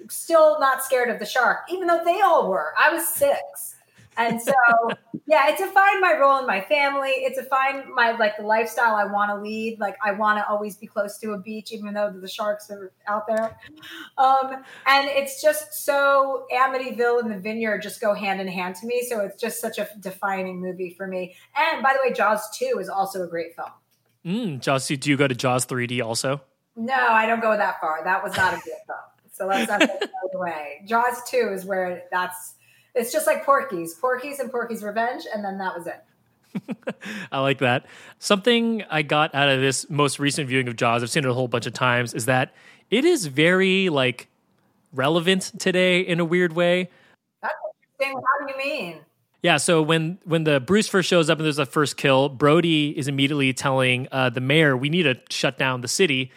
still 0.09 0.59
not 0.61 0.83
scared 0.83 1.11
of 1.11 1.19
the 1.19 1.27
shark, 1.27 1.61
even 1.69 1.87
though 1.87 2.03
they 2.05 2.21
all 2.21 2.49
were. 2.49 2.73
I 2.79 2.93
was 2.93 3.07
six. 3.07 3.74
And 4.16 4.40
so, 4.40 4.53
yeah, 5.27 5.48
it's 5.48 5.61
it 5.61 5.66
defined 5.66 6.00
my 6.00 6.16
role 6.18 6.38
in 6.38 6.46
my 6.46 6.61
family. 6.61 7.11
It's 7.11 7.38
It 7.38 7.44
defined 7.44 7.85
my 7.94 8.12
like 8.12 8.37
the 8.37 8.44
lifestyle 8.44 8.94
I 8.94 9.05
want 9.05 9.31
to 9.31 9.37
lead. 9.37 9.79
Like 9.81 9.96
I 10.05 10.12
want 10.12 10.38
to 10.38 10.48
always 10.48 10.77
be 10.77 10.87
close 10.87 11.18
to 11.18 11.33
a 11.33 11.38
beach, 11.38 11.72
even 11.72 11.94
though 11.94 12.11
the 12.11 12.29
sharks 12.29 12.70
are 12.70 12.92
out 13.07 13.27
there. 13.27 13.59
Um, 14.18 14.62
and 14.87 15.09
it's 15.09 15.42
just 15.42 15.85
so 15.85 16.46
Amityville 16.53 17.20
and 17.22 17.31
the 17.31 17.38
Vineyard 17.38 17.83
just 17.83 18.00
go 18.00 18.14
hand 18.14 18.40
in 18.40 18.48
hand 18.48 18.77
to 18.77 18.87
me. 18.87 19.05
So 19.09 19.20
it's 19.20 19.40
just 19.40 19.61
such 19.61 19.79
a 19.79 19.88
defining 20.00 20.61
movie 20.61 20.90
for 20.90 21.07
me. 21.07 21.37
And 21.57 21.83
by 21.83 21.92
the 21.94 22.00
way, 22.07 22.14
Jaws 22.14 22.57
two 22.57 22.79
is 22.79 22.88
also 22.88 23.22
a 23.22 23.27
great 23.27 23.55
film. 23.55 23.70
Mm, 24.24 24.61
Jaws 24.61 24.87
2, 24.87 24.96
do 24.96 25.11
you 25.11 25.16
go 25.16 25.29
to 25.29 25.35
Jaws 25.35 25.66
3D 25.66 26.03
also? 26.03 26.40
No, 26.77 26.94
I 26.94 27.27
don't 27.27 27.40
go 27.40 27.57
that 27.57 27.81
far. 27.81 28.03
That 28.05 28.22
was 28.22 28.35
not 28.37 28.55
a 28.55 28.57
good 28.57 28.74
film. 28.87 28.98
So 29.33 29.46
let's 29.46 29.68
not 29.68 29.81
get 29.81 30.11
away. 30.35 30.83
Jaws 30.87 31.22
2 31.29 31.50
is 31.53 31.64
where 31.64 32.05
that's 32.11 32.55
it's 32.95 33.13
just 33.13 33.27
like 33.27 33.45
Porky's, 33.45 33.95
Porky's 33.95 34.39
and 34.39 34.51
Porky's 34.51 34.83
Revenge, 34.83 35.25
and 35.33 35.45
then 35.45 35.59
that 35.59 35.77
was 35.77 35.87
it. 35.87 36.05
I 37.33 37.41
like 37.41 37.59
that. 37.59 37.87
Something 38.19 38.85
I 38.89 39.03
got 39.03 39.35
out 39.35 39.49
of 39.49 39.61
this 39.61 39.89
most 39.91 40.19
recent 40.19 40.49
viewing 40.49 40.69
of 40.69 40.77
Jaws, 40.77 41.03
I've 41.03 41.11
seen 41.11 41.25
it 41.25 41.31
a 41.31 41.35
whole 41.35 41.49
bunch 41.49 41.67
of 41.67 41.73
times, 41.73 42.15
is 42.15 42.27
that 42.27 42.55
it 42.91 43.05
is 43.05 43.27
very 43.27 43.89
like 43.89 44.29
relevant 44.93 45.53
today 45.59 46.01
in 46.01 46.21
a 46.21 46.25
weird 46.25 46.53
way. 46.53 46.91
That's 47.43 47.55
interesting. 47.99 48.23
How 48.23 48.47
do 48.47 48.53
you 48.53 48.59
mean? 48.59 49.01
Yeah, 49.43 49.59
so 49.59 49.83
when 49.83 50.19
when 50.25 50.45
the 50.45 50.61
Bruce 50.61 50.89
first 50.89 51.09
shows 51.09 51.29
up 51.29 51.39
and 51.39 51.45
there's 51.45 51.59
a 51.59 51.67
first 51.67 51.97
kill, 51.97 52.29
Brody 52.31 52.97
is 52.97 53.09
immediately 53.09 53.53
telling 53.53 54.09
uh, 54.11 54.31
the 54.31 54.41
mayor, 54.41 54.77
"We 54.77 54.89
need 54.89 55.03
to 55.03 55.21
shut 55.29 55.59
down 55.59 55.83
the 55.83 55.89
city," 55.89 56.33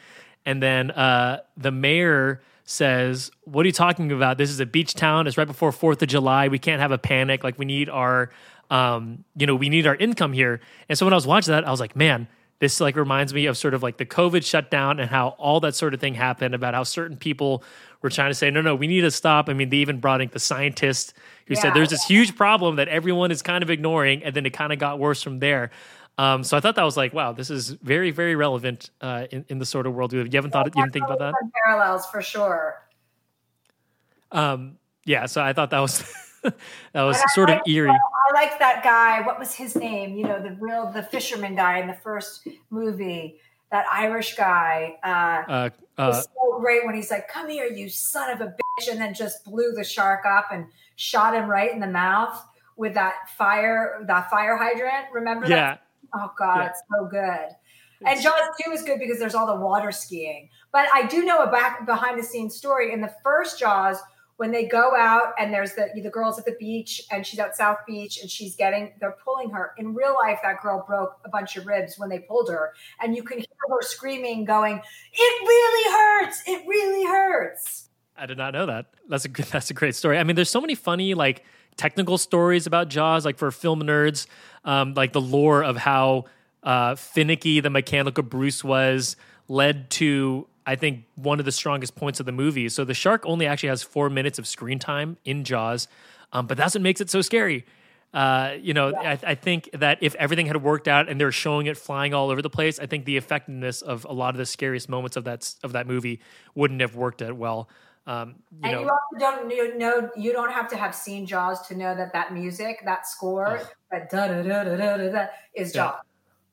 and 0.46 0.62
then 0.62 0.92
uh, 0.92 1.40
the 1.56 1.72
mayor 1.72 2.42
says, 2.68 3.32
What 3.46 3.66
are 3.66 3.68
you 3.68 3.74
talking 3.74 4.12
about? 4.12 4.38
This 4.38 4.52
is 4.52 4.60
a 4.60 4.66
beach 4.66 4.94
town. 4.94 5.26
It's 5.26 5.38
right 5.38 5.48
before 5.48 5.72
4th 5.72 6.02
of 6.02 6.08
July. 6.08 6.50
We 6.50 6.60
can't 6.60 6.82
have 6.82 6.92
a 6.92 6.98
panic. 7.00 7.44
Like, 7.44 7.58
we 7.58 7.66
need 7.66 7.90
our, 7.90 8.30
um, 8.70 9.24
you 9.36 9.48
know, 9.48 9.56
we 9.56 9.70
need 9.70 9.88
our 9.88 9.96
income 9.96 10.34
here. 10.34 10.60
And 10.88 10.98
so 10.98 11.06
when 11.06 11.14
I 11.14 11.16
was 11.18 11.26
watching 11.26 11.54
that, 11.54 11.68
I 11.68 11.72
was 11.72 11.80
like, 11.80 11.96
Man, 11.96 12.28
this 12.60 12.80
like 12.80 12.96
reminds 12.96 13.34
me 13.34 13.46
of 13.46 13.58
sort 13.58 13.74
of 13.74 13.84
like 13.84 13.98
the 13.98 14.06
COVID 14.06 14.46
shutdown 14.46 15.00
and 15.00 15.10
how 15.10 15.30
all 15.38 15.60
that 15.62 15.76
sort 15.76 15.94
of 15.94 16.00
thing 16.00 16.16
happened 16.16 16.56
about 16.56 16.74
how 16.74 16.84
certain 16.84 17.18
people 17.18 17.64
were 18.02 18.10
trying 18.10 18.30
to 18.30 18.36
say, 18.36 18.50
no, 18.50 18.62
no, 18.62 18.76
we 18.76 18.88
need 18.88 19.02
to 19.02 19.12
stop. 19.12 19.50
I 19.50 19.54
mean, 19.54 19.70
they 19.70 19.78
even 19.78 20.00
brought 20.00 20.22
in 20.22 20.30
the 20.32 20.40
scientist 20.40 21.14
who 21.46 21.54
yeah. 21.54 21.62
said 21.62 21.74
there's 21.74 21.90
this 21.90 22.06
huge 22.06 22.36
problem 22.36 22.78
that 22.78 22.88
everyone 22.88 23.32
is 23.32 23.42
kind 23.42 23.64
of 23.64 23.70
ignoring. 23.70 24.24
And 24.24 24.36
then 24.36 24.46
it 24.46 24.52
kind 24.52 24.74
of 24.74 24.80
got 24.80 25.00
worse 25.00 25.22
from 25.22 25.40
there. 25.40 25.72
Um, 26.18 26.44
so 26.44 26.58
I 26.58 26.60
thought 26.60 26.76
that 26.76 26.84
was 26.84 26.98
like, 26.98 27.14
wow, 27.14 27.32
this 27.32 27.50
is 27.50 27.70
very, 27.70 28.12
very 28.12 28.36
relevant 28.36 28.90
uh, 29.02 29.28
in, 29.32 29.46
in 29.50 29.60
the 29.60 29.66
sort 29.66 29.86
of 29.86 29.94
world 29.94 30.14
we 30.14 30.20
live. 30.20 30.34
You 30.34 30.38
haven't 30.38 30.52
thought, 30.52 30.66
you 30.66 30.72
didn't 30.82 30.94
think 30.94 31.06
about 31.06 31.20
that? 31.20 31.34
Parallels 31.66 32.08
for 32.08 32.22
sure. 32.22 32.88
Um, 34.32 34.78
yeah, 35.06 35.26
so 35.26 35.42
I 35.42 35.54
thought 35.54 35.70
that 35.70 35.80
was 35.80 36.04
that 36.44 37.04
was 37.04 37.22
sort 37.34 37.50
of 37.50 37.60
eerie. 37.68 37.90
I 37.90 38.34
like 38.34 38.60
that 38.60 38.84
guy. 38.84 39.22
What 39.22 39.40
was 39.40 39.54
his 39.54 39.76
name? 39.76 40.16
You 40.16 40.26
know, 40.26 40.42
the 40.42 40.58
real 40.60 40.92
the 40.92 41.04
fisherman 41.04 41.56
guy 41.56 41.80
in 41.80 41.88
the 41.88 41.94
first 41.94 42.48
movie. 42.70 43.40
That 43.72 43.86
Irish 43.92 44.36
guy. 44.36 44.96
Uh, 45.04 45.52
uh, 45.52 45.70
uh, 45.98 46.08
was 46.08 46.24
so 46.24 46.60
great 46.60 46.86
when 46.86 46.96
he's 46.96 47.12
like, 47.12 47.28
"Come 47.28 47.50
here, 47.50 47.66
you 47.66 47.90
son 47.90 48.32
of 48.32 48.40
a 48.40 48.48
bitch," 48.48 48.90
and 48.90 49.00
then 49.00 49.14
just 49.14 49.44
blew 49.44 49.74
the 49.74 49.84
shark 49.84 50.26
up 50.26 50.48
and 50.52 50.68
shot 50.96 51.34
him 51.34 51.50
right 51.50 51.72
in 51.72 51.80
the 51.80 51.88
mouth 51.88 52.42
with 52.78 52.94
that 52.94 53.30
fire, 53.38 54.04
that 54.08 54.30
fire 54.30 54.56
hydrant. 54.56 55.08
Remember 55.14 55.48
yeah. 55.48 55.56
that? 55.56 55.87
Oh 56.14 56.32
God, 56.38 56.58
yeah. 56.58 56.70
it's 56.70 56.82
so 56.92 57.06
good. 57.06 57.50
And 58.06 58.22
Jaws 58.22 58.56
2 58.64 58.72
is 58.72 58.84
good 58.84 59.00
because 59.00 59.18
there's 59.20 59.34
all 59.34 59.48
the 59.48 59.56
water 59.56 59.92
skiing. 59.92 60.50
But 60.72 60.88
I 60.94 61.08
do 61.08 61.26
know 61.26 61.42
a 61.42 61.52
back 61.52 61.86
behind 61.86 62.20
the 62.20 62.24
scenes 62.24 62.56
story. 62.56 62.94
In 62.94 63.02
the 63.02 63.12
first 63.24 63.58
Jaws, 63.58 63.98
when 64.38 64.52
they 64.52 64.66
go 64.68 64.96
out 64.96 65.34
and 65.40 65.52
there's 65.52 65.74
the 65.74 65.90
the 65.96 66.10
girls 66.10 66.38
at 66.40 66.46
the 66.46 66.56
beach 66.60 67.02
and 67.12 67.26
she's 67.26 67.40
at 67.40 67.58
South 67.58 67.80
Beach 67.88 68.22
and 68.22 68.30
she's 68.30 68.56
getting 68.56 68.94
they're 69.00 69.18
pulling 69.24 69.50
her. 69.50 69.72
In 69.78 69.94
real 69.94 70.14
life, 70.14 70.40
that 70.44 70.62
girl 70.62 70.86
broke 70.88 71.18
a 71.26 71.30
bunch 71.30 71.58
of 71.58 71.66
ribs 71.66 71.98
when 71.98 72.10
they 72.10 72.20
pulled 72.20 72.50
her, 72.50 72.74
and 73.02 73.16
you 73.16 73.24
can 73.24 73.40
hear 73.40 73.48
her 73.70 73.82
screaming, 73.82 74.46
going, 74.46 74.80
"It 75.14 75.42
really 75.48 75.92
hurts! 75.92 76.44
It 76.46 76.68
really 76.68 77.06
hurts!" 77.06 77.87
I 78.18 78.26
did 78.26 78.38
not 78.38 78.54
know 78.54 78.66
that. 78.66 78.88
That's 79.08 79.26
a 79.26 79.30
that's 79.52 79.70
a 79.70 79.74
great 79.74 79.96
story. 79.96 80.18
I 80.18 80.24
mean, 80.24 80.36
there's 80.36 80.50
so 80.50 80.62
many 80.62 80.76
funny 80.76 81.14
like 81.14 81.44
technical 81.76 82.18
stories 82.18 82.68
about 82.68 82.90
Jaws, 82.90 83.26
like 83.26 83.38
for 83.38 83.52
film 83.52 83.82
nerds, 83.84 84.28
um, 84.66 84.94
like 84.94 85.14
the 85.14 85.22
lore 85.22 85.64
of 85.64 85.78
how 85.78 86.26
uh, 86.64 86.96
finicky 86.96 87.60
the 87.60 87.70
mechanical 87.70 88.24
Bruce 88.24 88.64
was 88.64 89.16
led 89.48 89.90
to 89.90 90.48
I 90.66 90.76
think 90.76 91.06
one 91.16 91.40
of 91.40 91.46
the 91.46 91.52
strongest 91.52 91.96
points 91.96 92.20
of 92.20 92.26
the 92.26 92.34
movie. 92.34 92.68
So 92.68 92.84
the 92.84 92.94
shark 92.94 93.26
only 93.26 93.48
actually 93.48 93.70
has 93.70 93.84
four 93.84 94.10
minutes 94.10 94.38
of 94.38 94.46
screen 94.46 94.80
time 94.80 95.18
in 95.24 95.46
Jaws, 95.46 95.88
um, 96.34 96.46
but 96.46 96.58
that's 96.58 96.76
what 96.76 96.82
makes 96.82 97.00
it 97.00 97.10
so 97.10 97.22
scary. 97.22 97.66
Uh, 98.14 98.56
you 98.60 98.74
know, 98.74 98.90
yeah. 98.90 99.18
I, 99.24 99.32
I, 99.32 99.36
think 99.36 99.70
that 99.74 99.98
if 100.02 100.16
everything 100.16 100.46
had 100.46 100.62
worked 100.64 100.88
out 100.88 101.10
and 101.10 101.20
they're 101.20 101.32
showing 101.32 101.68
it 101.68 101.78
flying 101.78 102.14
all 102.14 102.30
over 102.30 102.42
the 102.42 102.50
place, 102.50 102.80
I 102.80 102.86
think 102.86 103.04
the 103.06 103.18
effectiveness 103.18 103.82
of 103.82 104.06
a 104.10 104.14
lot 104.14 104.34
of 104.34 104.38
the 104.38 104.46
scariest 104.46 104.88
moments 104.88 105.18
of 105.18 105.26
that 105.26 105.54
of 105.62 105.74
that 105.74 105.88
movie 105.88 106.22
wouldn't 106.56 106.80
have 106.80 106.96
worked 106.96 107.22
out 107.22 107.36
well. 107.36 107.70
Um, 108.08 108.36
you 108.52 108.60
and 108.64 108.72
know, 108.72 108.82
you 108.82 108.90
also 108.90 109.20
don't 109.20 109.52
you 109.52 109.78
know 109.78 110.10
you 110.16 110.32
don't 110.32 110.52
have 110.52 110.70
to 110.70 110.78
have 110.78 110.96
seen 110.96 111.26
Jaws 111.28 111.68
to 111.68 111.76
know 111.76 111.94
that 111.94 112.14
that 112.14 112.34
music, 112.34 112.82
that 112.86 113.06
score, 113.06 113.62
that 113.92 114.10
da 114.10 114.28
da 114.28 114.42
da 114.42 114.64
da 114.64 114.98
da 114.98 115.12
da 115.12 115.26
is 115.54 115.74
Jaws. 115.74 115.96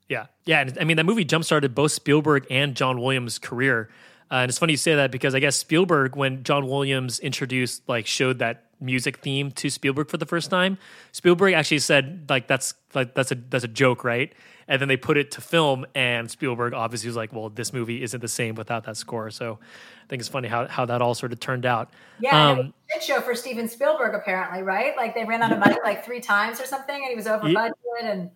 Yeah, 0.09 0.27
yeah. 0.45 0.61
And 0.61 0.77
I 0.79 0.85
mean, 0.85 0.97
that 0.97 1.05
movie 1.07 1.25
jump 1.25 1.45
started 1.45 1.75
both 1.75 1.93
Spielberg 1.93 2.47
and 2.51 2.75
John 2.75 3.01
Williams' 3.01 3.39
career. 3.39 3.89
Uh, 4.31 4.37
and 4.37 4.49
it's 4.49 4.59
funny 4.59 4.73
you 4.73 4.77
say 4.79 4.97
that 4.97 5.13
because 5.13 5.35
I 5.35 5.39
guess 5.39 5.57
Spielberg, 5.57 6.17
when 6.17 6.43
John 6.43 6.67
Williams 6.67 7.21
introduced, 7.21 7.89
like, 7.89 8.07
showed 8.07 8.41
that 8.41 8.65
music 8.85 9.19
theme 9.19 9.51
to 9.53 9.71
Spielberg 9.71 10.09
for 10.09 10.17
the 10.17 10.27
first 10.27 10.51
time, 10.51 10.79
Spielberg 11.13 11.55
actually 11.55 11.79
said, 11.79 12.27
like, 12.29 12.47
that's 12.47 12.75
like 12.95 13.15
that's 13.15 13.33
a 13.33 13.35
that's 13.35 13.65
a 13.65 13.69
joke, 13.69 14.05
right? 14.05 14.33
And 14.67 14.81
then 14.81 14.89
they 14.89 14.97
put 14.97 15.19
it 15.19 15.31
to 15.33 15.41
film, 15.41 15.85
and 15.95 16.31
Spielberg 16.31 16.73
obviously 16.73 17.09
was 17.09 17.17
like, 17.17 17.33
well, 17.33 17.51
this 17.51 17.73
movie 17.73 18.03
isn't 18.03 18.21
the 18.21 18.29
same 18.29 18.55
without 18.55 18.85
that 18.85 18.97
score. 18.97 19.31
So 19.31 19.59
I 20.05 20.07
think 20.09 20.21
it's 20.21 20.29
funny 20.29 20.49
how 20.49 20.67
how 20.69 20.87
that 20.87 21.03
all 21.03 21.15
sort 21.15 21.33
of 21.33 21.41
turned 21.41 21.67
out. 21.67 21.91
Yeah, 22.21 22.51
um, 22.51 22.75
shit 22.93 23.03
show 23.03 23.21
for 23.21 23.35
Steven 23.35 23.69
Spielberg 23.69 24.15
apparently, 24.15 24.63
right? 24.63 24.97
Like 24.97 25.15
they 25.15 25.25
ran 25.25 25.43
out 25.43 25.53
of 25.53 25.59
money 25.59 25.77
like 25.85 26.05
three 26.05 26.21
times 26.21 26.61
or 26.61 26.67
something, 26.67 26.95
and 26.95 27.09
he 27.09 27.15
was 27.15 27.27
over 27.27 27.53
budget 27.53 27.77
and. 28.03 28.31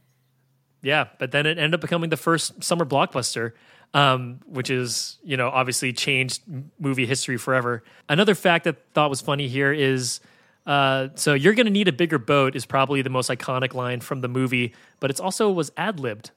Yeah, 0.81 1.09
but 1.19 1.33
then 1.33 1.45
it 1.45 1.59
ended 1.59 1.75
up 1.75 1.81
becoming 1.81 2.09
the 2.09 2.17
first 2.17 2.63
summer 2.63 2.85
blockbuster, 2.85 3.53
um, 3.95 4.39
which 4.47 4.71
is 4.71 5.19
you 5.25 5.37
know 5.37 5.49
obviously 5.49 5.93
changed 5.93 6.43
movie 6.79 7.07
history 7.07 7.37
forever. 7.37 7.83
Another 8.09 8.35
fact 8.35 8.65
that 8.65 8.77
I 8.77 8.79
thought 8.95 9.11
was 9.11 9.21
funny 9.21 9.49
here 9.49 9.73
is. 9.73 10.21
Uh, 10.69 11.09
so 11.15 11.33
you're 11.33 11.55
going 11.55 11.67
to 11.67 11.73
need 11.73 11.89
a 11.89 11.93
bigger 11.93 12.19
boat 12.19 12.55
is 12.55 12.67
probably 12.67 13.01
the 13.01 13.09
most 13.09 13.31
iconic 13.31 13.73
line 13.73 14.01
from 14.01 14.21
the 14.21 14.29
movie, 14.29 14.75
but 15.01 15.11
it's 15.11 15.19
also 15.19 15.51
was 15.51 15.73
ad 15.79 15.99
libbed, 15.99 16.31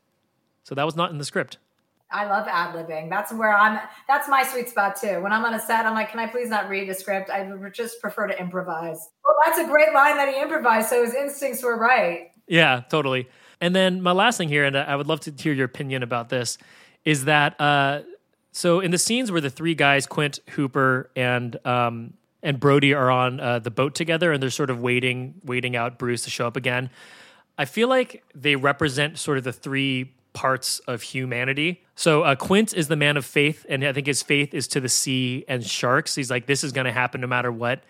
so 0.64 0.74
that 0.74 0.86
was 0.86 0.96
not 0.96 1.12
in 1.12 1.18
the 1.18 1.26
script. 1.26 1.58
I 2.10 2.26
love 2.26 2.48
ad 2.48 2.74
libbing. 2.74 3.10
That's 3.10 3.34
where 3.34 3.54
I'm. 3.54 3.80
That's 4.08 4.30
my 4.30 4.44
sweet 4.44 4.70
spot 4.70 4.96
too. 4.96 5.22
When 5.22 5.32
I'm 5.34 5.44
on 5.46 5.54
a 5.54 5.60
set, 5.60 5.86
I'm 5.86 5.94
like, 5.94 6.12
can 6.12 6.20
I 6.20 6.28
please 6.28 6.50
not 6.50 6.70
read 6.70 6.90
a 6.90 6.94
script? 6.94 7.30
I 7.30 7.52
would 7.52 7.74
just 7.74 8.02
prefer 8.02 8.28
to 8.28 8.40
improvise. 8.40 9.10
Well, 9.26 9.36
that's 9.46 9.60
a 9.60 9.66
great 9.66 9.94
line 9.94 10.18
that 10.18 10.30
he 10.34 10.42
improvised, 10.42 10.90
so 10.90 11.04
his 11.04 11.14
instincts 11.14 11.62
were 11.62 11.78
right. 11.78 12.32
Yeah, 12.48 12.84
totally. 12.90 13.30
And 13.60 13.76
then 13.76 14.02
my 14.02 14.12
last 14.12 14.38
thing 14.38 14.50
here, 14.50 14.66
and 14.66 14.78
I 14.78 14.96
would 14.96 15.08
love 15.08 15.20
to 15.22 15.32
hear 15.32 15.54
your 15.54 15.66
opinion 15.66 16.04
about 16.04 16.30
this, 16.30 16.58
is 17.06 17.26
that 17.26 17.60
uh, 17.60 18.02
so 18.52 18.80
in 18.80 18.92
the 18.92 18.98
scenes 18.98 19.32
where 19.32 19.42
the 19.42 19.50
three 19.50 19.76
guys, 19.76 20.06
Quint, 20.06 20.40
Hooper, 20.52 21.12
and 21.16 21.66
um, 21.66 22.14
and 22.44 22.60
Brody, 22.60 22.94
are 22.94 23.12
on 23.12 23.40
uh, 23.40 23.60
the 23.60 23.72
boat 23.72 23.96
together, 23.96 24.32
and 24.32 24.42
they're 24.42 24.50
sort 24.50 24.70
of 24.70 24.80
waiting, 24.80 25.36
waiting 25.44 25.76
out 25.76 25.98
Bruce 25.98 26.24
to 26.24 26.30
show 26.30 26.48
up 26.48 26.58
again. 26.58 26.90
I 27.58 27.66
feel 27.66 27.88
like 27.88 28.24
they 28.34 28.56
represent 28.56 29.20
sort 29.20 29.38
of 29.38 29.44
the 29.44 29.54
three 29.54 30.14
parts 30.34 30.80
of 30.88 31.02
humanity. 31.02 31.84
So 31.96 32.24
uh, 32.24 32.36
Quint 32.36 32.74
is 32.74 32.88
the 32.88 32.96
man 32.96 33.18
of 33.18 33.26
faith, 33.26 33.66
and 33.70 33.84
I 33.84 33.94
think 33.94 34.08
his 34.08 34.24
faith 34.24 34.54
is 34.54 34.68
to 34.70 34.80
the 34.80 34.90
sea 34.90 35.46
and 35.48 35.66
sharks. 35.66 36.16
He's 36.16 36.32
like, 36.32 36.46
this 36.46 36.64
is 36.64 36.72
going 36.72 36.86
to 36.86 36.92
happen 36.92 37.22
no 37.22 37.28
matter 37.28 37.52
what. 37.52 37.84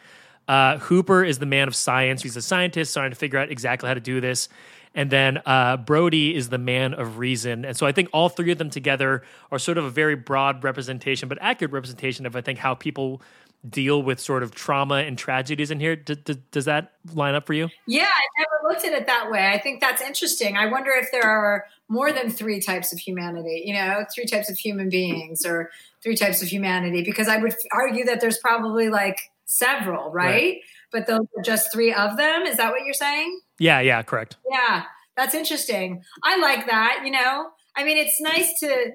Uh, 0.48 0.78
Hooper 0.80 1.24
is 1.24 1.40
the 1.40 1.46
man 1.46 1.68
of 1.68 1.76
science. 1.76 2.24
He's 2.24 2.36
a 2.36 2.42
scientist 2.42 2.94
trying 2.94 3.12
to 3.12 3.16
figure 3.16 3.40
out 3.40 3.52
exactly 3.52 3.88
how 3.88 3.94
to 3.94 4.00
do 4.00 4.20
this. 4.20 4.50
And 4.94 5.10
then 5.10 5.42
uh, 5.46 5.78
Brody 5.78 6.36
is 6.36 6.50
the 6.50 6.58
man 6.58 6.94
of 6.94 7.18
reason. 7.18 7.64
And 7.64 7.78
so 7.78 7.86
I 7.86 7.94
think 7.94 8.10
all 8.12 8.28
three 8.28 8.52
of 8.52 8.58
them 8.58 8.70
together 8.70 9.24
are 9.50 9.60
sort 9.60 9.78
of 9.78 9.86
a 9.86 9.90
very 9.90 10.16
broad 10.16 10.64
representation, 10.64 11.30
but 11.30 11.38
accurate 11.40 11.72
representation 11.72 12.26
of, 12.26 12.36
I 12.36 12.42
think, 12.42 12.60
how 12.60 12.76
people 12.76 13.22
deal 13.70 14.02
with 14.02 14.20
sort 14.20 14.44
of 14.44 14.56
trauma 14.56 14.96
and 14.96 15.18
tragedies 15.18 15.72
in 15.72 15.80
here. 15.80 15.96
D- 15.96 16.16
d- 16.16 16.42
does 16.52 16.66
that 16.66 16.94
line 17.14 17.36
up 17.36 17.46
for 17.46 17.54
you? 17.54 17.70
Yeah, 17.88 18.10
I 18.10 18.40
never 18.40 18.74
looked 18.74 18.86
at 18.86 18.94
it 18.94 19.06
that 19.08 19.30
way. 19.30 19.52
I 19.52 19.60
think 19.60 19.82
that's 19.82 20.02
interesting. 20.02 20.58
I 20.58 20.66
wonder 20.66 20.92
if 20.92 21.12
there 21.12 21.24
are 21.24 21.66
more 21.88 22.12
than 22.12 22.30
three 22.30 22.60
types 22.60 22.92
of 22.92 23.00
humanity, 23.00 23.64
you 23.66 23.74
know, 23.74 24.04
three 24.14 24.26
types 24.26 24.50
of 24.50 24.58
human 24.58 24.90
beings 24.90 25.46
or 25.46 25.70
three 26.02 26.16
types 26.16 26.42
of 26.42 26.48
humanity, 26.48 27.04
because 27.04 27.28
I 27.28 27.38
would 27.38 27.56
argue 27.72 28.06
that 28.06 28.22
there's 28.22 28.40
probably 28.40 28.90
like 28.90 29.20
several, 29.46 30.12
right? 30.12 30.26
right. 30.26 30.58
but 30.92 31.06
those 31.08 31.28
are 31.38 31.44
just 31.44 31.72
three 31.72 31.94
of 31.94 32.18
them. 32.18 32.44
Is 32.44 32.58
that 32.58 32.72
what 32.72 32.84
you're 32.84 32.94
saying? 32.94 33.40
Yeah, 33.60 33.80
yeah, 33.82 34.02
correct. 34.02 34.38
Yeah, 34.50 34.86
that's 35.16 35.36
interesting. 35.36 36.04
I 36.24 36.38
like 36.38 36.66
that. 36.68 37.02
You 37.06 37.12
know, 37.12 37.50
I 37.76 37.84
mean, 37.84 37.98
it's 37.98 38.20
nice 38.20 38.60
to 38.62 38.92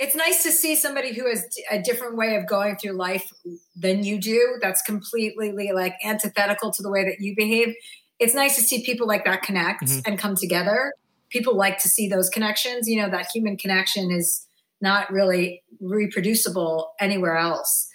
it's 0.00 0.16
nice 0.16 0.42
to 0.42 0.50
see 0.50 0.74
somebody 0.76 1.12
who 1.12 1.28
has 1.28 1.46
a 1.70 1.78
different 1.78 2.16
way 2.16 2.34
of 2.36 2.46
going 2.46 2.76
through 2.76 2.92
life 2.92 3.30
than 3.76 4.02
you 4.02 4.18
do. 4.18 4.56
That's 4.62 4.80
completely 4.80 5.72
like 5.74 5.94
antithetical 6.02 6.72
to 6.72 6.82
the 6.82 6.90
way 6.90 7.04
that 7.04 7.20
you 7.20 7.36
behave. 7.36 7.74
It's 8.18 8.34
nice 8.34 8.56
to 8.56 8.62
see 8.62 8.82
people 8.82 9.06
like 9.06 9.26
that 9.26 9.42
connect 9.42 9.84
mm-hmm. 9.84 10.00
and 10.06 10.18
come 10.18 10.36
together. 10.36 10.94
People 11.28 11.54
like 11.54 11.76
to 11.80 11.88
see 11.88 12.08
those 12.08 12.30
connections. 12.30 12.88
You 12.88 13.02
know, 13.02 13.10
that 13.10 13.28
human 13.32 13.58
connection 13.58 14.10
is 14.10 14.46
not 14.80 15.12
really 15.12 15.62
reproducible 15.80 16.92
anywhere 16.98 17.36
else. 17.36 17.86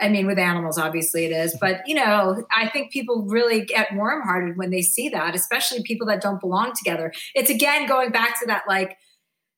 I 0.00 0.08
mean, 0.08 0.26
with 0.26 0.40
animals, 0.40 0.78
obviously 0.78 1.26
it 1.26 1.30
is, 1.30 1.56
but 1.60 1.86
you 1.86 1.94
know, 1.94 2.44
I 2.50 2.68
think 2.70 2.90
people 2.90 3.24
really 3.28 3.64
get 3.64 3.94
warm 3.94 4.22
hearted 4.22 4.56
when 4.56 4.70
they 4.70 4.82
see 4.82 5.08
that, 5.10 5.36
especially 5.36 5.84
people 5.84 6.08
that 6.08 6.20
don't 6.20 6.40
belong 6.40 6.72
together. 6.76 7.12
It's 7.36 7.50
again 7.50 7.86
going 7.86 8.10
back 8.10 8.40
to 8.40 8.46
that 8.46 8.64
like 8.66 8.96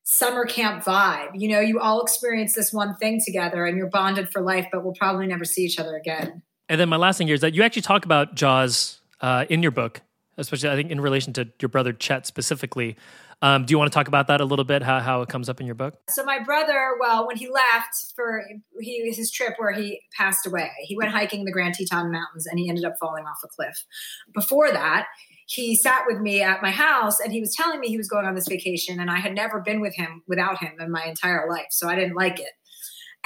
summer 0.05 0.45
camp 0.45 0.83
vibe. 0.83 1.31
You 1.33 1.49
know, 1.49 1.59
you 1.59 1.79
all 1.79 2.01
experience 2.01 2.53
this 2.53 2.71
one 2.71 2.95
thing 2.95 3.19
together 3.25 3.65
and 3.65 3.75
you're 3.75 3.89
bonded 3.89 4.29
for 4.29 4.41
life, 4.41 4.67
but 4.71 4.83
we'll 4.83 4.93
probably 4.93 5.27
never 5.27 5.43
see 5.43 5.63
each 5.63 5.79
other 5.79 5.97
again. 5.97 6.43
And 6.69 6.79
then 6.79 6.89
my 6.89 6.95
last 6.95 7.17
thing 7.17 7.27
here 7.27 7.33
is 7.33 7.41
that 7.41 7.53
you 7.53 7.63
actually 7.63 7.81
talk 7.81 8.05
about 8.05 8.35
Jaws 8.35 8.99
uh, 9.21 9.45
in 9.49 9.61
your 9.61 9.71
book, 9.71 10.01
especially 10.37 10.69
I 10.69 10.75
think 10.75 10.91
in 10.91 11.01
relation 11.01 11.33
to 11.33 11.49
your 11.59 11.69
brother 11.69 11.91
Chet 11.91 12.25
specifically. 12.25 12.95
Um, 13.41 13.65
do 13.65 13.71
you 13.71 13.77
want 13.77 13.91
to 13.91 13.93
talk 13.93 14.07
about 14.07 14.27
that 14.27 14.41
a 14.41 14.45
little 14.45 14.63
bit? 14.63 14.81
How, 14.81 14.99
how 14.99 15.21
it 15.21 15.29
comes 15.29 15.49
up 15.49 15.59
in 15.59 15.65
your 15.65 15.75
book? 15.75 15.95
So 16.09 16.23
my 16.23 16.39
brother, 16.39 16.91
well, 16.99 17.27
when 17.27 17.35
he 17.35 17.49
left 17.49 18.13
for 18.15 18.43
he, 18.79 19.11
his 19.11 19.29
trip 19.31 19.55
where 19.57 19.71
he 19.71 20.01
passed 20.17 20.47
away, 20.47 20.71
he 20.83 20.95
went 20.95 21.11
hiking 21.11 21.45
the 21.45 21.51
Grand 21.51 21.73
Teton 21.73 22.11
Mountains 22.11 22.47
and 22.47 22.59
he 22.59 22.69
ended 22.69 22.85
up 22.85 22.93
falling 22.99 23.25
off 23.25 23.37
a 23.43 23.47
cliff. 23.47 23.85
Before 24.33 24.71
that, 24.71 25.07
he 25.45 25.75
sat 25.75 26.03
with 26.07 26.19
me 26.19 26.41
at 26.41 26.61
my 26.61 26.71
house 26.71 27.19
and 27.19 27.31
he 27.31 27.39
was 27.39 27.55
telling 27.55 27.79
me 27.79 27.87
he 27.87 27.97
was 27.97 28.07
going 28.07 28.25
on 28.25 28.35
this 28.35 28.47
vacation 28.47 28.99
and 28.99 29.11
I 29.11 29.19
had 29.19 29.33
never 29.33 29.61
been 29.61 29.79
with 29.79 29.95
him 29.95 30.23
without 30.27 30.59
him 30.59 30.73
in 30.79 30.91
my 30.91 31.03
entire 31.05 31.47
life. 31.49 31.67
So 31.69 31.87
I 31.87 31.95
didn't 31.95 32.15
like 32.15 32.39
it. 32.39 32.49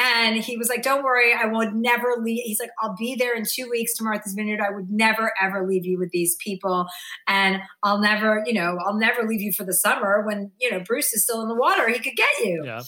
And 0.02 0.38
he 0.38 0.56
was 0.56 0.70
like, 0.70 0.82
Don't 0.82 1.04
worry, 1.04 1.34
I 1.34 1.46
would 1.46 1.76
never 1.76 2.16
leave. 2.22 2.44
He's 2.46 2.60
like, 2.60 2.72
I'll 2.82 2.96
be 2.98 3.16
there 3.16 3.36
in 3.36 3.44
two 3.46 3.70
weeks 3.70 3.96
to 3.96 4.04
Martha's 4.04 4.34
Vineyard. 4.34 4.62
I 4.62 4.74
would 4.74 4.90
never, 4.90 5.34
ever 5.42 5.68
leave 5.68 5.86
you 5.86 6.00
with 6.00 6.12
these 6.12 6.38
people. 6.38 6.88
And 7.28 7.62
I'll 7.84 8.00
never, 8.00 8.42
you 8.46 8.54
know, 8.54 8.78
I'll 8.86 8.98
never 8.98 9.28
leave 9.28 9.42
you 9.42 9.52
for 9.52 9.66
the 9.66 9.74
summer 9.74 10.24
when, 10.26 10.52
you 10.60 10.72
know, 10.72 10.80
Bruce 10.80 11.12
is 11.14 11.24
still 11.24 11.42
in 11.42 11.50
the 11.50 11.56
water. 11.56 11.90
He 11.90 12.00
could 12.00 12.16
get 12.16 12.30
you. 12.40 12.64
Yeah. 12.66 12.82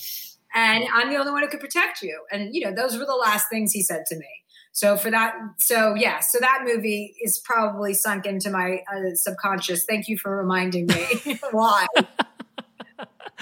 And 0.54 0.86
I'm 0.94 1.10
the 1.10 1.17
only 1.17 1.32
one 1.32 1.44
who 1.44 1.50
could 1.50 1.60
protect 1.60 2.02
you. 2.02 2.22
And, 2.32 2.54
you 2.56 2.63
know, 2.63 2.74
those 2.74 2.98
were 2.98 3.06
the 3.06 3.15
last 3.15 3.46
things 3.50 3.72
he 3.72 3.84
said 3.84 4.04
to 4.08 4.17
me. 4.17 4.28
So 4.74 4.96
for 4.96 5.12
that, 5.12 5.36
so 5.58 5.96
yeah, 5.96 6.20
so 6.20 6.40
that 6.40 6.62
movie 6.66 7.16
is 7.22 7.38
probably 7.40 7.94
sunk 7.94 8.26
into 8.26 8.50
my 8.50 8.80
uh, 8.94 9.16
subconscious. 9.16 9.84
Thank 9.86 10.08
you 10.08 10.18
for 10.18 10.36
reminding 10.36 10.88
me 10.88 11.40
why. 11.52 11.88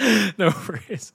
no 0.38 0.52
worries. 0.68 1.12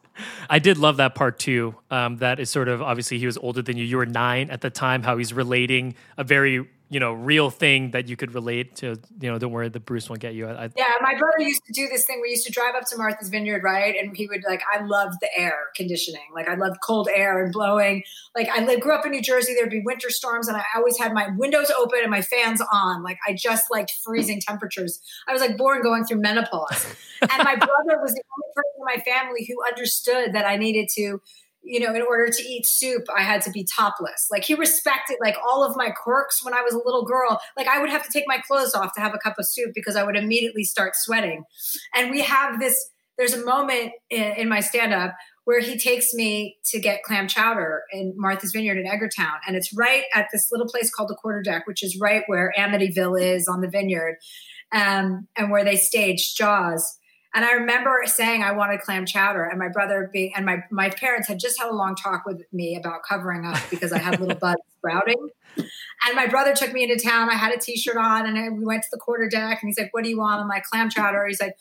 I 0.50 0.60
did 0.60 0.78
love 0.78 0.98
that 0.98 1.16
part 1.16 1.40
too. 1.40 1.76
Um, 1.92 2.18
that 2.18 2.40
is 2.40 2.50
sort 2.50 2.70
of 2.70 2.82
obviously 2.82 3.20
he 3.20 3.26
was 3.26 3.38
older 3.38 3.62
than 3.62 3.78
you. 3.78 3.84
You 3.84 3.98
were 3.98 4.06
nine 4.06 4.50
at 4.50 4.62
the 4.62 4.70
time. 4.70 5.04
How 5.04 5.18
he's 5.18 5.34
relating 5.34 5.96
a 6.18 6.24
very 6.24 6.68
you 6.90 7.00
know 7.00 7.14
real 7.14 7.50
thing 7.50 7.92
that 7.92 8.08
you 8.08 8.16
could 8.16 8.34
relate 8.34 8.76
to 8.76 8.96
you 9.20 9.32
know 9.32 9.40
don't 9.40 9.52
worry 9.52 9.70
the 9.70 9.80
bruce 9.80 10.10
won't 10.10 10.22
get 10.22 10.34
you. 10.34 10.48
I, 10.48 10.70
yeah 10.76 10.94
my 11.02 11.16
brother 11.18 11.40
used 11.40 11.64
to 11.66 11.74
do 11.74 11.88
this 11.88 12.06
thing. 12.06 12.20
We 12.22 12.30
used 12.30 12.46
to 12.46 12.52
drive 12.52 12.76
up 12.76 12.84
to 12.90 12.98
martha's 12.98 13.30
vineyard 13.30 13.64
right? 13.64 13.96
And 13.96 14.16
he 14.16 14.28
would 14.28 14.44
like 14.48 14.62
i 14.72 14.84
loved 14.84 15.16
the 15.22 15.30
air 15.38 15.56
conditioning. 15.76 16.28
Like 16.34 16.48
i 16.48 16.56
loved 16.56 16.78
cold 16.84 17.10
air 17.14 17.44
and 17.44 17.52
blowing. 17.52 18.04
Like 18.36 18.50
i 18.50 18.64
lived, 18.64 18.82
grew 18.82 18.94
up 18.94 19.06
in 19.06 19.12
new 19.12 19.22
jersey. 19.22 19.54
There'd 19.56 19.70
be 19.70 19.82
winter 19.84 20.10
storms 20.10 20.48
and 20.48 20.58
i 20.58 20.64
always 20.76 20.98
had 20.98 21.14
my 21.14 21.30
windows 21.38 21.72
open 21.78 22.00
and 22.02 22.12
my 22.12 22.22
fans 22.22 22.62
on. 22.72 23.04
Like 23.04 23.18
i 23.28 23.34
just 23.34 23.66
liked 23.72 23.92
freezing 24.04 24.40
temperatures. 24.40 25.00
I 25.28 25.34
was 25.34 25.42
like 25.42 25.58
born 25.58 25.82
going 25.82 26.06
through 26.06 26.22
menopause. 26.22 26.86
And 27.22 27.44
my 27.44 27.56
brother 27.56 27.98
was 28.02 28.14
the 28.14 28.22
only 28.36 28.52
person 28.54 28.72
in 28.78 28.86
my 28.86 28.98
family 29.04 29.46
who 29.48 29.56
understood 29.66 30.34
that 30.34 30.46
i 30.46 30.58
needed 30.58 30.90
to 30.96 31.22
you 31.66 31.80
know, 31.80 31.94
in 31.94 32.02
order 32.02 32.32
to 32.32 32.44
eat 32.44 32.66
soup, 32.66 33.04
I 33.16 33.24
had 33.24 33.42
to 33.44 33.52
be 33.52 33.66
topless. 33.76 34.28
Like 34.32 34.44
he 34.44 34.54
respected 34.54 35.18
like 35.20 35.36
all 35.50 35.64
of 35.64 35.76
my 35.76 35.90
quirks 35.90 36.44
when 36.44 36.54
I 36.54 36.62
was 36.62 36.74
a 36.74 36.82
little 36.84 37.06
girl. 37.06 37.40
Like 37.58 37.68
I 37.68 37.82
would 37.82 37.90
have 37.90 38.04
to 38.04 38.12
take 38.12 38.26
my 38.28 38.40
clothes 38.48 38.74
off 38.74 38.94
to 38.96 39.02
have 39.02 39.14
a 39.14 39.18
cup 39.18 39.36
of 39.40 39.48
soup 39.48 39.72
because 39.74 39.96
I 39.96 40.04
would 40.04 40.16
immediately 40.16 40.64
start 40.64 40.94
sweating. 40.96 41.44
And 41.96 42.12
we 42.12 42.22
have 42.22 42.60
this, 42.60 42.90
there's 43.18 43.34
a 43.34 43.44
moment 43.44 43.92
in, 44.10 44.34
in 44.38 44.50
my 44.50 44.60
stand 44.60 44.94
up 44.94 45.16
where 45.46 45.60
he 45.60 45.78
takes 45.78 46.14
me 46.14 46.58
to 46.66 46.80
get 46.80 47.04
clam 47.04 47.28
chowder 47.28 47.84
in 47.92 48.14
Martha's 48.16 48.52
Vineyard 48.52 48.78
in 48.78 48.86
Edgartown. 48.86 49.38
And 49.48 49.56
it's 49.56 49.76
right 49.76 50.04
at 50.14 50.28
this 50.34 50.50
little 50.52 50.68
place 50.68 50.90
called 50.90 51.10
the 51.10 51.16
Quarter 51.16 51.44
Deck, 51.44 51.68
which 51.68 51.84
is 51.84 51.98
right 52.00 52.24
where 52.28 52.54
Amityville 52.58 53.22
is 53.22 53.48
on 53.48 53.62
the 53.62 53.70
vineyard 53.70 54.18
um, 54.72 55.28
and 55.38 55.52
where 55.52 55.64
they 55.64 55.78
staged 55.78 56.36
Jaws. 56.38 56.98
And 57.36 57.44
I 57.44 57.52
remember 57.52 58.02
saying 58.06 58.44
I 58.44 58.54
wanted 58.54 58.80
clam 58.80 59.06
chowder, 59.06 59.44
and 59.44 59.60
my 59.60 59.68
brother 59.68 60.10
being 60.12 60.32
and 60.38 60.46
my 60.46 60.64
my 60.72 60.90
parents 60.90 61.28
had 61.28 61.38
just 61.38 61.60
had 61.60 61.70
a 61.70 61.76
long 61.76 61.94
talk 61.94 62.26
with 62.26 62.42
me 62.54 62.78
about 62.78 63.04
covering 63.04 63.46
up 63.46 63.60
because 63.70 63.92
I 63.92 63.98
had 63.98 64.22
little 64.22 64.38
buds 64.42 64.62
sprouting. 64.78 65.30
And 65.58 66.16
my 66.16 66.28
brother 66.28 66.56
took 66.56 66.72
me 66.72 66.84
into 66.84 66.98
town. 66.98 67.30
I 67.30 67.36
had 67.36 67.54
a 67.54 67.60
t-shirt 67.60 67.98
on, 67.98 68.26
and 68.26 68.38
I, 68.38 68.50
we 68.50 68.64
went 68.64 68.84
to 68.84 68.90
the 68.90 68.98
quarter 68.98 69.28
deck. 69.28 69.60
And 69.62 69.68
he's 69.68 69.78
like, 69.78 69.94
"What 69.94 70.06
do 70.06 70.10
you 70.10 70.18
want?" 70.18 70.42
I'm 70.42 70.48
like, 70.48 70.64
"Clam 70.64 70.90
chowder." 70.90 71.28
He's 71.28 71.42
like, 71.42 71.56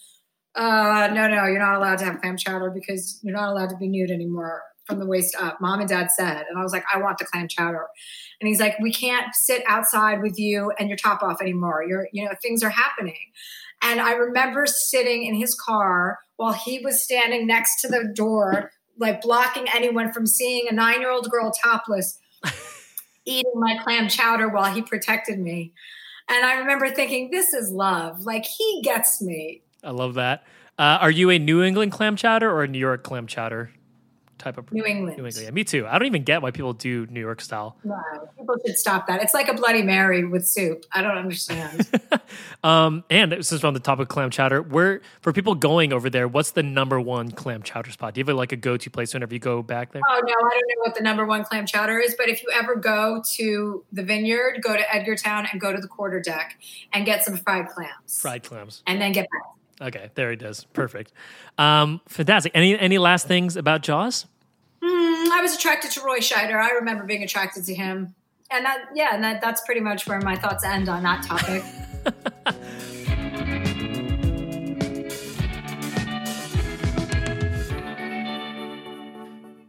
uh, 0.54 1.08
"No, 1.12 1.26
no, 1.26 1.46
you're 1.46 1.58
not 1.58 1.74
allowed 1.74 1.98
to 1.98 2.04
have 2.04 2.20
clam 2.20 2.36
chowder 2.36 2.70
because 2.70 3.18
you're 3.24 3.34
not 3.34 3.48
allowed 3.48 3.70
to 3.70 3.76
be 3.76 3.88
nude 3.88 4.12
anymore 4.12 4.62
from 4.86 5.00
the 5.00 5.06
waist 5.06 5.34
up." 5.40 5.60
Mom 5.60 5.80
and 5.80 5.88
Dad 5.88 6.12
said, 6.12 6.44
and 6.48 6.56
I 6.56 6.62
was 6.62 6.72
like, 6.72 6.84
"I 6.92 6.98
want 6.98 7.18
the 7.18 7.24
clam 7.24 7.48
chowder." 7.48 7.86
And 8.40 8.46
he's 8.46 8.60
like, 8.60 8.78
"We 8.78 8.92
can't 8.92 9.34
sit 9.34 9.64
outside 9.66 10.22
with 10.22 10.38
you 10.38 10.72
and 10.78 10.88
your 10.88 10.98
top 10.98 11.24
off 11.24 11.42
anymore. 11.42 11.84
You're, 11.88 12.06
you 12.12 12.24
know, 12.24 12.30
things 12.40 12.62
are 12.62 12.70
happening." 12.70 13.18
And 13.84 14.00
I 14.00 14.12
remember 14.12 14.64
sitting 14.66 15.24
in 15.24 15.34
his 15.34 15.54
car 15.54 16.18
while 16.36 16.54
he 16.54 16.80
was 16.80 17.04
standing 17.04 17.46
next 17.46 17.82
to 17.82 17.88
the 17.88 18.10
door, 18.14 18.72
like 18.98 19.20
blocking 19.20 19.66
anyone 19.74 20.12
from 20.12 20.26
seeing 20.26 20.66
a 20.68 20.72
nine 20.72 21.00
year 21.00 21.10
old 21.10 21.30
girl 21.30 21.52
topless 21.52 22.18
eating 23.26 23.52
my 23.54 23.76
clam 23.84 24.08
chowder 24.08 24.48
while 24.48 24.72
he 24.72 24.80
protected 24.80 25.38
me. 25.38 25.72
And 26.28 26.44
I 26.44 26.58
remember 26.58 26.90
thinking, 26.90 27.30
this 27.30 27.52
is 27.52 27.70
love. 27.70 28.24
Like 28.24 28.46
he 28.46 28.80
gets 28.82 29.20
me. 29.20 29.62
I 29.82 29.90
love 29.90 30.14
that. 30.14 30.44
Uh, 30.78 30.98
are 31.00 31.10
you 31.10 31.30
a 31.30 31.38
New 31.38 31.62
England 31.62 31.92
clam 31.92 32.16
chowder 32.16 32.50
or 32.50 32.64
a 32.64 32.68
New 32.68 32.78
York 32.78 33.04
clam 33.04 33.26
chowder? 33.26 33.70
Type 34.38 34.58
of 34.58 34.70
New 34.72 34.84
England. 34.84 35.16
New 35.16 35.26
England. 35.26 35.44
Yeah, 35.44 35.50
me 35.50 35.64
too. 35.64 35.86
I 35.86 35.98
don't 35.98 36.06
even 36.06 36.24
get 36.24 36.42
why 36.42 36.50
people 36.50 36.72
do 36.72 37.06
New 37.06 37.20
York 37.20 37.40
style. 37.40 37.76
No, 37.84 37.96
people 38.36 38.56
should 38.64 38.78
stop 38.78 39.06
that. 39.06 39.22
It's 39.22 39.34
like 39.34 39.48
a 39.48 39.54
Bloody 39.54 39.82
Mary 39.82 40.24
with 40.24 40.46
soup. 40.46 40.84
I 40.92 41.02
don't 41.02 41.16
understand. 41.16 41.88
um, 42.64 43.04
and 43.10 43.44
since 43.44 43.62
we're 43.62 43.66
on 43.68 43.74
the 43.74 43.80
topic 43.80 44.04
of 44.04 44.08
clam 44.08 44.30
chowder, 44.30 44.62
where 44.62 45.00
for 45.20 45.32
people 45.32 45.54
going 45.54 45.92
over 45.92 46.10
there, 46.10 46.28
what's 46.28 46.52
the 46.52 46.62
number 46.62 47.00
one 47.00 47.30
clam 47.30 47.62
chowder 47.62 47.90
spot? 47.90 48.14
Do 48.14 48.20
you 48.20 48.24
have 48.24 48.36
like 48.36 48.52
a 48.52 48.56
go 48.56 48.76
to 48.76 48.90
place 48.90 49.14
whenever 49.14 49.34
you 49.34 49.40
go 49.40 49.62
back 49.62 49.92
there? 49.92 50.02
Oh 50.08 50.20
no, 50.24 50.32
I 50.32 50.50
don't 50.50 50.68
know 50.68 50.80
what 50.80 50.94
the 50.94 51.02
number 51.02 51.24
one 51.26 51.44
clam 51.44 51.66
chowder 51.66 51.98
is, 51.98 52.14
but 52.16 52.28
if 52.28 52.42
you 52.42 52.50
ever 52.52 52.76
go 52.76 53.22
to 53.36 53.84
the 53.92 54.02
vineyard, 54.02 54.60
go 54.62 54.76
to 54.76 54.82
Edgartown 54.82 55.46
and 55.50 55.60
go 55.60 55.72
to 55.72 55.80
the 55.80 55.88
quarter 55.88 56.20
deck 56.20 56.58
and 56.92 57.06
get 57.06 57.24
some 57.24 57.36
fried 57.36 57.68
clams. 57.68 58.20
Fried 58.20 58.42
clams. 58.42 58.82
And 58.86 59.00
then 59.00 59.12
get 59.12 59.28
back. 59.30 59.54
Okay, 59.80 60.10
there 60.14 60.32
it 60.32 60.42
is. 60.42 60.64
Perfect. 60.72 61.12
Um, 61.58 62.00
fantastic. 62.06 62.52
Any 62.54 62.78
any 62.78 62.98
last 62.98 63.26
things 63.26 63.56
about 63.56 63.82
Jaws? 63.82 64.26
Mm, 64.82 65.30
I 65.30 65.40
was 65.42 65.54
attracted 65.54 65.90
to 65.92 66.02
Roy 66.02 66.18
Scheider. 66.18 66.60
I 66.60 66.70
remember 66.72 67.04
being 67.04 67.22
attracted 67.22 67.64
to 67.64 67.74
him, 67.74 68.14
and 68.50 68.64
that 68.64 68.86
yeah, 68.94 69.14
and 69.14 69.24
that, 69.24 69.40
that's 69.40 69.62
pretty 69.62 69.80
much 69.80 70.06
where 70.06 70.20
my 70.20 70.36
thoughts 70.36 70.64
end 70.64 70.88
on 70.88 71.02
that 71.02 71.24
topic. 71.24 71.64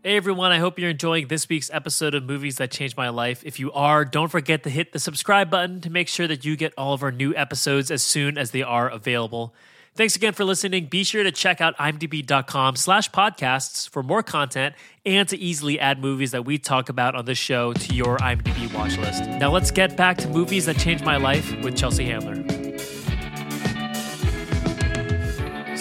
Hey 0.06 0.18
everyone, 0.18 0.52
I 0.52 0.60
hope 0.60 0.78
you're 0.78 0.92
enjoying 0.92 1.30
this 1.30 1.50
week's 1.50 1.72
episode 1.74 2.14
of 2.14 2.24
Movies 2.26 2.58
That 2.58 2.70
Changed 2.70 2.96
My 2.96 3.10
Life. 3.10 3.42
If 3.44 3.60
you 3.60 3.72
are, 3.72 4.06
don't 4.06 4.28
forget 4.28 4.62
to 4.62 4.70
hit 4.70 4.94
the 4.94 5.00
subscribe 5.00 5.50
button 5.50 5.82
to 5.82 5.90
make 5.90 6.08
sure 6.08 6.28
that 6.28 6.46
you 6.46 6.56
get 6.56 6.76
all 6.78 6.94
of 6.94 7.02
our 7.02 7.12
new 7.12 7.34
episodes 7.34 7.90
as 7.90 8.04
soon 8.04 8.38
as 8.38 8.52
they 8.52 8.62
are 8.62 8.88
available. 8.88 9.56
Thanks 9.96 10.18
again 10.18 10.34
for 10.34 10.44
listening. 10.44 10.88
Be 10.88 11.06
sure 11.06 11.24
to 11.24 11.32
check 11.32 11.62
out 11.62 11.78
imdb.com 11.78 12.76
slash 12.76 13.10
podcasts 13.12 13.90
for 13.90 14.04
more 14.04 14.22
content 14.22 14.76
and 15.06 15.28
to 15.30 15.38
easily 15.38 15.80
add 15.80 16.02
movies 16.02 16.32
that 16.32 16.44
we 16.44 16.58
talk 16.58 16.90
about 16.90 17.16
on 17.16 17.24
this 17.24 17.38
show 17.38 17.72
to 17.72 17.96
your 17.96 18.18
IMDb 18.18 18.74
watch 18.74 18.98
list. 18.98 19.24
Now 19.24 19.52
let's 19.52 19.72
get 19.72 19.96
back 19.96 20.18
to 20.18 20.28
movies 20.28 20.66
that 20.66 20.78
changed 20.78 21.06
my 21.06 21.16
life 21.16 21.50
with 21.64 21.78
Chelsea 21.78 22.04
Handler. 22.04 22.55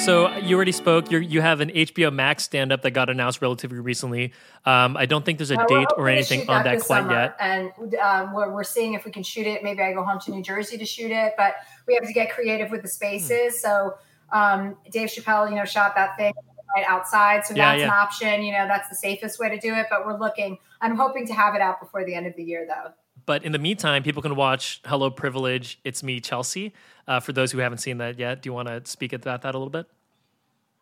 So 0.05 0.37
you 0.37 0.55
already 0.57 0.73
spoke. 0.73 1.11
you 1.11 1.19
you 1.19 1.41
have 1.41 1.61
an 1.61 1.71
HBO 1.71 2.13
Max 2.13 2.43
stand-up 2.43 2.83
that 2.83 2.91
got 2.91 3.09
announced 3.09 3.41
relatively 3.41 3.79
recently. 3.79 4.33
Um, 4.67 4.97
I 4.99 5.07
don't 5.07 5.25
think 5.25 5.39
there's 5.39 5.51
a 5.51 5.59
uh, 5.59 5.67
date 5.67 5.89
or 5.97 6.09
anything 6.11 6.49
on 6.51 6.63
that 6.65 6.81
quite 6.81 7.11
yet. 7.11 7.37
And 7.41 7.73
um, 7.97 8.35
we're, 8.35 8.53
we're 8.53 8.65
seeing 8.65 8.93
if 8.93 9.07
we 9.07 9.11
can 9.11 9.23
shoot 9.23 9.47
it. 9.47 9.63
Maybe 9.63 9.83
I 9.83 9.93
go 9.95 10.05
home 10.05 10.21
to 10.21 10.31
New 10.31 10.43
Jersey 10.43 10.77
to 10.77 10.85
shoot 10.85 11.11
it, 11.11 11.33
but 11.39 11.55
we 11.87 11.95
have 11.95 12.07
to 12.07 12.13
get 12.13 12.31
creative 12.31 12.71
with 12.71 12.83
the 12.83 12.89
spaces. 12.89 13.63
So 13.63 13.95
um, 14.31 14.77
Dave 14.91 15.09
Chappelle, 15.09 15.49
you 15.49 15.57
know, 15.57 15.65
shot 15.65 15.95
that 15.95 16.17
thing 16.19 16.35
right 16.77 16.85
outside. 16.87 17.47
So 17.47 17.55
yeah, 17.55 17.71
that's 17.71 17.81
yeah. 17.81 17.85
an 17.87 17.91
option. 17.91 18.43
You 18.43 18.53
know, 18.53 18.67
that's 18.67 18.91
the 18.91 18.97
safest 18.97 19.39
way 19.39 19.49
to 19.49 19.59
do 19.59 19.75
it. 19.75 19.87
But 19.89 20.05
we're 20.05 20.19
looking. 20.19 20.59
I'm 20.81 20.97
hoping 20.97 21.27
to 21.29 21.33
have 21.33 21.55
it 21.55 21.63
out 21.63 21.81
before 21.81 22.05
the 22.05 22.15
end 22.15 22.27
of 22.27 22.37
the 22.37 22.45
year, 22.45 22.67
though. 22.69 22.93
But 23.27 23.45
in 23.45 23.53
the 23.53 23.59
meantime, 23.59 24.03
people 24.03 24.23
can 24.23 24.37
watch 24.37 24.81
Hello 24.85 25.11
Privilege. 25.11 25.79
It's 25.85 26.03
me, 26.03 26.21
Chelsea. 26.21 26.73
Uh, 27.07 27.21
for 27.21 27.33
those 27.33 27.53
who 27.53 27.59
haven't 27.59 27.79
seen 27.79 27.99
that 27.99 28.19
yet, 28.19 28.43
do 28.43 28.49
you 28.49 28.53
want 28.53 28.69
to 28.69 28.83
speak 28.85 29.13
about 29.13 29.43
that 29.43 29.55
a 29.55 29.59
little 29.59 29.71
bit? 29.71 29.87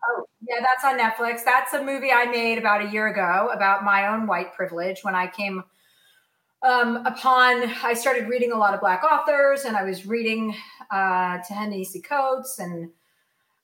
Oh, 0.09 0.27
yeah, 0.49 0.57
that's 0.61 0.85
on 0.85 0.99
Netflix. 0.99 1.45
That's 1.45 1.73
a 1.73 1.83
movie 1.83 2.11
I 2.13 2.27
made 2.27 2.59
about 2.59 2.85
a 2.85 2.91
year 2.91 3.09
ago 3.09 3.51
about 3.53 3.85
my 3.85 4.09
own 4.09 4.27
white 4.27 4.55
privilege 4.55 5.01
when 5.03 5.15
I 5.15 5.27
came 5.27 5.65
um, 6.63 7.05
upon, 7.07 7.65
I 7.83 7.93
started 7.95 8.29
reading 8.29 8.53
a 8.53 8.57
lot 8.57 8.75
of 8.75 8.81
Black 8.81 9.03
authors 9.03 9.65
and 9.65 9.77
I 9.77 9.83
was 9.83 10.07
reading 10.07 10.55
uh, 10.91 11.39
Ta-Nehisi 11.39 12.05
Coates 12.05 12.59
and 12.61 12.91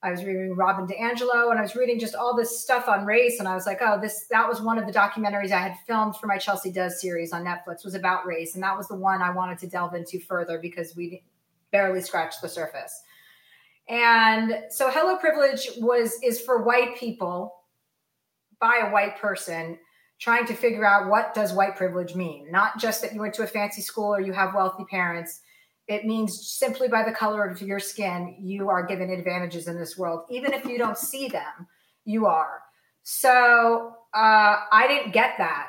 I 0.02 0.12
was 0.12 0.24
reading 0.24 0.54
Robin 0.54 0.86
DiAngelo 0.86 1.50
and 1.50 1.58
I 1.58 1.62
was 1.62 1.74
reading 1.74 1.98
just 1.98 2.14
all 2.14 2.36
this 2.36 2.62
stuff 2.62 2.86
on 2.88 3.04
race. 3.04 3.40
And 3.40 3.48
I 3.48 3.54
was 3.54 3.66
like, 3.66 3.78
oh, 3.80 3.98
this, 4.00 4.26
that 4.30 4.48
was 4.48 4.60
one 4.60 4.78
of 4.78 4.86
the 4.86 4.92
documentaries 4.92 5.50
I 5.50 5.58
had 5.58 5.74
filmed 5.86 6.16
for 6.16 6.28
my 6.28 6.38
Chelsea 6.38 6.70
Does 6.70 7.00
series 7.00 7.32
on 7.32 7.44
Netflix 7.44 7.84
was 7.84 7.94
about 7.94 8.24
race. 8.24 8.54
And 8.54 8.62
that 8.62 8.76
was 8.76 8.86
the 8.86 8.94
one 8.94 9.22
I 9.22 9.30
wanted 9.30 9.58
to 9.58 9.66
delve 9.66 9.94
into 9.94 10.20
further 10.20 10.60
because 10.60 10.94
we 10.94 11.24
barely 11.72 12.00
scratched 12.00 12.40
the 12.42 12.48
surface. 12.48 13.02
And 13.88 14.64
so 14.70 14.88
Hello 14.90 15.16
Privilege 15.16 15.68
was, 15.78 16.14
is 16.22 16.40
for 16.40 16.62
white 16.62 16.96
people 16.96 17.56
by 18.60 18.82
a 18.84 18.92
white 18.92 19.18
person 19.18 19.78
trying 20.20 20.46
to 20.46 20.54
figure 20.54 20.84
out 20.84 21.08
what 21.08 21.34
does 21.34 21.52
white 21.52 21.76
privilege 21.76 22.14
mean? 22.14 22.50
Not 22.52 22.78
just 22.78 23.02
that 23.02 23.14
you 23.14 23.20
went 23.20 23.34
to 23.34 23.42
a 23.42 23.46
fancy 23.46 23.82
school 23.82 24.14
or 24.14 24.20
you 24.20 24.32
have 24.32 24.54
wealthy 24.54 24.84
parents 24.84 25.40
it 25.88 26.04
means 26.04 26.46
simply 26.46 26.86
by 26.86 27.02
the 27.02 27.12
color 27.12 27.46
of 27.46 27.62
your 27.62 27.80
skin, 27.80 28.36
you 28.38 28.68
are 28.68 28.84
given 28.84 29.10
advantages 29.10 29.68
in 29.68 29.78
this 29.78 29.96
world. 29.96 30.24
Even 30.30 30.52
if 30.52 30.64
you 30.66 30.76
don't 30.76 30.98
see 30.98 31.28
them, 31.28 31.66
you 32.04 32.26
are. 32.26 32.60
So 33.02 33.94
uh, 34.14 34.56
I 34.70 34.86
didn't 34.86 35.12
get 35.12 35.34
that. 35.38 35.68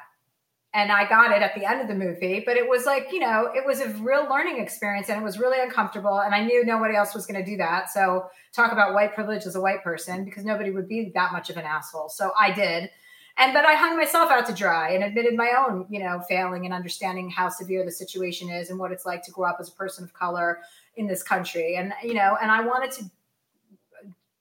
And 0.73 0.91
I 0.91 1.07
got 1.09 1.31
it 1.31 1.41
at 1.41 1.55
the 1.55 1.65
end 1.65 1.81
of 1.81 1.87
the 1.87 1.95
movie, 1.95 2.43
but 2.45 2.55
it 2.55 2.67
was 2.67 2.85
like, 2.85 3.07
you 3.11 3.19
know, 3.19 3.49
it 3.55 3.65
was 3.65 3.79
a 3.79 3.89
real 4.03 4.29
learning 4.29 4.59
experience 4.59 5.09
and 5.09 5.19
it 5.19 5.23
was 5.23 5.39
really 5.39 5.59
uncomfortable. 5.59 6.19
And 6.19 6.35
I 6.35 6.43
knew 6.43 6.63
nobody 6.63 6.95
else 6.95 7.15
was 7.15 7.25
going 7.25 7.43
to 7.43 7.49
do 7.49 7.57
that. 7.57 7.89
So, 7.89 8.27
talk 8.53 8.71
about 8.71 8.93
white 8.93 9.15
privilege 9.15 9.45
as 9.45 9.55
a 9.55 9.61
white 9.61 9.83
person 9.83 10.25
because 10.25 10.45
nobody 10.45 10.69
would 10.69 10.87
be 10.87 11.11
that 11.15 11.31
much 11.31 11.49
of 11.49 11.57
an 11.57 11.65
asshole. 11.65 12.09
So, 12.09 12.33
I 12.39 12.51
did 12.51 12.91
and 13.39 13.53
but 13.53 13.65
I 13.65 13.75
hung 13.75 13.97
myself 13.97 14.29
out 14.29 14.45
to 14.47 14.53
dry 14.53 14.91
and 14.91 15.03
admitted 15.03 15.35
my 15.35 15.51
own, 15.57 15.85
you 15.89 15.99
know, 15.99 16.21
failing 16.27 16.65
and 16.65 16.73
understanding 16.73 17.29
how 17.29 17.49
severe 17.49 17.83
the 17.85 17.91
situation 17.91 18.49
is 18.49 18.69
and 18.69 18.77
what 18.77 18.91
it's 18.91 19.05
like 19.05 19.23
to 19.23 19.31
grow 19.31 19.49
up 19.49 19.57
as 19.59 19.69
a 19.69 19.71
person 19.71 20.03
of 20.03 20.13
color 20.13 20.59
in 20.97 21.07
this 21.07 21.23
country. 21.23 21.75
And 21.77 21.93
you 22.03 22.13
know, 22.13 22.37
and 22.41 22.51
I 22.51 22.61
wanted 22.61 22.91
to 22.91 23.05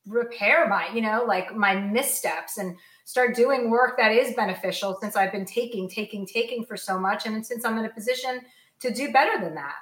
repair 0.07 0.67
my, 0.69 0.89
you 0.93 1.03
know, 1.03 1.25
like 1.27 1.55
my 1.55 1.75
missteps 1.75 2.59
and 2.59 2.77
start 3.05 3.35
doing 3.35 3.71
work 3.71 3.97
that 3.99 4.13
is 4.13 4.35
beneficial 4.35 4.97
since 5.01 5.17
I've 5.17 5.33
been 5.33 5.45
taking, 5.45 5.89
taking, 5.89 6.27
taking 6.27 6.65
for 6.65 6.77
so 6.77 6.99
much, 6.99 7.27
and 7.27 7.47
since 7.47 7.65
I'm 7.65 7.79
in 7.79 7.85
a 7.85 7.91
position 7.91 8.41
to 8.81 8.93
do 8.93 9.13
better 9.13 9.43
than 9.43 9.55
that. 9.55 9.75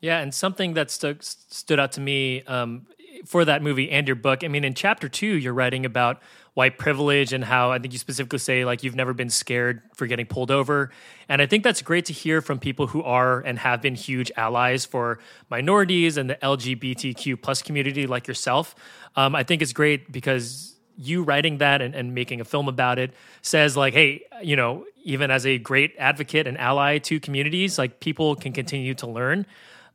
Yeah, 0.00 0.20
and 0.20 0.32
something 0.32 0.74
that 0.74 0.90
stu- 0.90 1.18
stood 1.20 1.80
out 1.80 1.92
to 1.92 2.00
me 2.00 2.42
um, 2.44 2.86
for 3.24 3.44
that 3.44 3.62
movie 3.62 3.90
and 3.90 4.06
your 4.06 4.16
book. 4.16 4.44
I 4.44 4.48
mean, 4.48 4.64
in 4.64 4.74
chapter 4.74 5.08
two, 5.08 5.26
you're 5.26 5.54
writing 5.54 5.84
about 5.84 6.22
white 6.58 6.76
privilege 6.76 7.32
and 7.32 7.44
how 7.44 7.70
I 7.70 7.78
think 7.78 7.92
you 7.92 8.00
specifically 8.00 8.40
say 8.40 8.64
like 8.64 8.82
you've 8.82 8.96
never 8.96 9.14
been 9.14 9.30
scared 9.30 9.80
for 9.94 10.08
getting 10.08 10.26
pulled 10.26 10.50
over. 10.50 10.90
And 11.28 11.40
I 11.40 11.46
think 11.46 11.62
that's 11.62 11.82
great 11.82 12.06
to 12.06 12.12
hear 12.12 12.42
from 12.42 12.58
people 12.58 12.88
who 12.88 13.00
are 13.04 13.38
and 13.42 13.60
have 13.60 13.80
been 13.80 13.94
huge 13.94 14.32
allies 14.36 14.84
for 14.84 15.20
minorities 15.50 16.16
and 16.16 16.28
the 16.28 16.34
LGBTQ 16.34 17.40
plus 17.40 17.62
community 17.62 18.08
like 18.08 18.26
yourself. 18.26 18.74
Um, 19.14 19.36
I 19.36 19.44
think 19.44 19.62
it's 19.62 19.72
great 19.72 20.10
because 20.10 20.74
you 20.96 21.22
writing 21.22 21.58
that 21.58 21.80
and, 21.80 21.94
and 21.94 22.12
making 22.12 22.40
a 22.40 22.44
film 22.44 22.66
about 22.66 22.98
it 22.98 23.14
says 23.40 23.76
like, 23.76 23.94
hey, 23.94 24.24
you 24.42 24.56
know, 24.56 24.84
even 25.04 25.30
as 25.30 25.46
a 25.46 25.58
great 25.58 25.94
advocate 25.96 26.48
and 26.48 26.58
ally 26.58 26.98
to 26.98 27.20
communities, 27.20 27.78
like 27.78 28.00
people 28.00 28.34
can 28.34 28.52
continue 28.52 28.94
to 28.94 29.06
learn. 29.06 29.46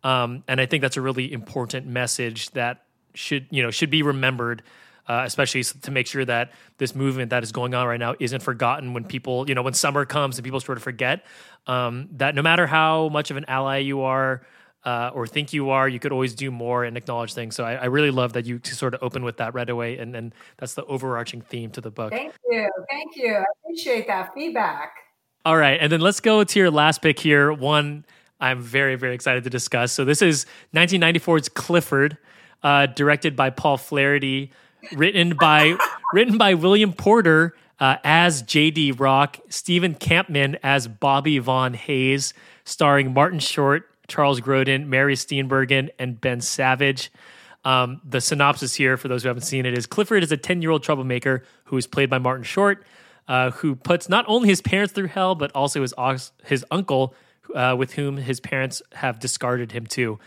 Um, 0.05 0.45
and 0.47 0.61
I 0.61 0.65
think 0.65 0.81
that's 0.81 0.95
a 0.95 1.01
really 1.01 1.29
important 1.29 1.87
message 1.87 2.51
that 2.51 2.85
should 3.15 3.47
you 3.51 3.61
know 3.61 3.69
should 3.69 3.89
be 3.89 4.01
remembered 4.01 4.63
uh, 5.07 5.23
especially 5.25 5.63
to 5.63 5.91
make 5.91 6.07
sure 6.07 6.23
that 6.25 6.51
this 6.77 6.95
movement 6.95 7.29
that 7.31 7.43
is 7.43 7.51
going 7.51 7.73
on 7.73 7.87
right 7.87 7.99
now 7.99 8.15
isn't 8.19 8.41
forgotten 8.41 8.93
when 8.93 9.03
people, 9.03 9.47
you 9.47 9.55
know, 9.55 9.61
when 9.61 9.73
summer 9.73 10.05
comes 10.05 10.37
and 10.37 10.45
people 10.45 10.59
sort 10.59 10.77
of 10.77 10.83
forget 10.83 11.25
um, 11.67 12.09
that 12.13 12.35
no 12.35 12.41
matter 12.41 12.67
how 12.67 13.09
much 13.09 13.31
of 13.31 13.37
an 13.37 13.45
ally 13.47 13.77
you 13.77 14.01
are 14.01 14.45
uh, 14.85 15.11
or 15.13 15.25
think 15.25 15.53
you 15.53 15.69
are, 15.69 15.87
you 15.87 15.99
could 15.99 16.11
always 16.11 16.33
do 16.33 16.51
more 16.51 16.83
and 16.83 16.97
acknowledge 16.97 17.33
things. 17.33 17.55
So 17.55 17.63
I, 17.63 17.73
I 17.75 17.85
really 17.85 18.11
love 18.11 18.33
that 18.33 18.45
you 18.45 18.59
sort 18.63 18.93
of 18.93 19.01
open 19.01 19.23
with 19.23 19.37
that 19.37 19.53
right 19.53 19.69
away, 19.69 19.97
and, 19.97 20.15
and 20.15 20.33
that's 20.57 20.73
the 20.73 20.85
overarching 20.85 21.41
theme 21.41 21.69
to 21.71 21.81
the 21.81 21.91
book. 21.91 22.11
Thank 22.11 22.33
you, 22.49 22.69
thank 22.89 23.15
you. 23.15 23.35
I 23.35 23.45
appreciate 23.63 24.07
that 24.07 24.33
feedback. 24.33 24.91
All 25.45 25.57
right, 25.57 25.77
and 25.79 25.91
then 25.91 26.01
let's 26.01 26.19
go 26.19 26.43
to 26.43 26.59
your 26.59 26.71
last 26.71 27.01
pick 27.01 27.19
here. 27.19 27.51
One 27.51 28.05
I'm 28.39 28.59
very 28.59 28.95
very 28.95 29.15
excited 29.15 29.45
to 29.45 29.49
discuss. 29.49 29.93
So 29.93 30.03
this 30.03 30.21
is 30.21 30.45
1994's 30.73 31.47
Clifford, 31.49 32.17
uh, 32.61 32.87
directed 32.87 33.35
by 33.37 33.49
Paul 33.51 33.77
Flaherty 33.77 34.51
written 34.91 35.35
by 35.35 35.77
written 36.13 36.37
by 36.37 36.53
William 36.53 36.93
Porter 36.93 37.55
uh, 37.79 37.97
as 38.03 38.41
J.D. 38.41 38.93
Rock, 38.93 39.39
Steven 39.49 39.95
Kampmann 39.95 40.57
as 40.63 40.87
Bobby 40.87 41.39
Von 41.39 41.73
Hayes, 41.73 42.33
starring 42.63 43.13
Martin 43.13 43.39
Short, 43.39 43.89
Charles 44.07 44.41
Grodin, 44.41 44.87
Mary 44.87 45.15
Steenburgen, 45.15 45.89
and 45.97 46.19
Ben 46.19 46.41
Savage. 46.41 47.11
Um, 47.65 48.01
the 48.03 48.21
synopsis 48.21 48.75
here, 48.75 48.97
for 48.97 49.07
those 49.07 49.23
who 49.23 49.29
haven't 49.29 49.43
seen 49.43 49.65
it, 49.65 49.77
is 49.77 49.85
Clifford 49.85 50.23
is 50.23 50.31
a 50.31 50.37
10 50.37 50.61
year 50.61 50.71
old 50.71 50.83
troublemaker 50.83 51.43
who 51.65 51.77
is 51.77 51.87
played 51.87 52.09
by 52.09 52.19
Martin 52.19 52.43
Short, 52.43 52.85
uh, 53.27 53.51
who 53.51 53.75
puts 53.75 54.09
not 54.09 54.25
only 54.27 54.49
his 54.49 54.61
parents 54.61 54.93
through 54.93 55.07
hell, 55.07 55.33
but 55.33 55.51
also 55.55 55.81
his, 55.81 55.93
his 56.43 56.65
uncle, 56.69 57.15
uh, 57.55 57.75
with 57.77 57.93
whom 57.93 58.17
his 58.17 58.39
parents 58.39 58.81
have 58.93 59.19
discarded 59.19 59.71
him 59.71 59.85
too 59.85 60.19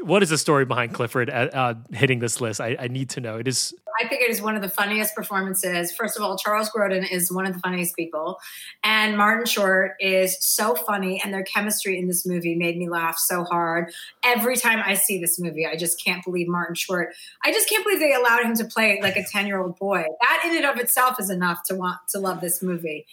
what 0.00 0.22
is 0.22 0.30
the 0.30 0.38
story 0.38 0.64
behind 0.64 0.94
Clifford 0.94 1.30
uh, 1.30 1.48
uh, 1.52 1.74
hitting 1.92 2.18
this 2.18 2.40
list? 2.40 2.60
I, 2.60 2.76
I, 2.78 2.88
need 2.88 3.10
to 3.10 3.20
know. 3.20 3.36
It 3.38 3.48
is. 3.48 3.74
I 4.00 4.08
think 4.08 4.22
it 4.22 4.30
is 4.30 4.40
one 4.42 4.56
of 4.56 4.62
the 4.62 4.68
funniest 4.68 5.14
performances. 5.14 5.92
First 5.92 6.16
of 6.16 6.22
all, 6.22 6.36
Charles 6.36 6.70
Grodin 6.70 7.10
is 7.10 7.30
one 7.32 7.46
of 7.46 7.54
the 7.54 7.60
funniest 7.60 7.96
people, 7.96 8.38
and 8.82 9.16
Martin 9.16 9.46
Short 9.46 9.92
is 10.00 10.36
so 10.40 10.74
funny, 10.74 11.20
and 11.22 11.32
their 11.32 11.42
chemistry 11.44 11.98
in 11.98 12.06
this 12.08 12.26
movie 12.26 12.54
made 12.54 12.76
me 12.76 12.88
laugh 12.88 13.18
so 13.18 13.44
hard. 13.44 13.92
Every 14.24 14.56
time 14.56 14.82
I 14.84 14.94
see 14.94 15.20
this 15.20 15.38
movie, 15.38 15.66
I 15.66 15.76
just 15.76 16.02
can't 16.02 16.24
believe 16.24 16.48
Martin 16.48 16.74
Short. 16.74 17.14
I 17.44 17.52
just 17.52 17.68
can't 17.68 17.84
believe 17.84 18.00
they 18.00 18.14
allowed 18.14 18.44
him 18.44 18.54
to 18.56 18.64
play 18.64 19.00
like 19.02 19.16
a 19.16 19.24
ten 19.24 19.46
year 19.46 19.60
old 19.60 19.78
boy. 19.78 20.04
That 20.20 20.42
in 20.46 20.56
and 20.56 20.66
of 20.66 20.78
itself 20.78 21.20
is 21.20 21.30
enough 21.30 21.62
to 21.68 21.74
want 21.74 21.98
to 22.08 22.18
love 22.18 22.40
this 22.40 22.62
movie 22.62 23.06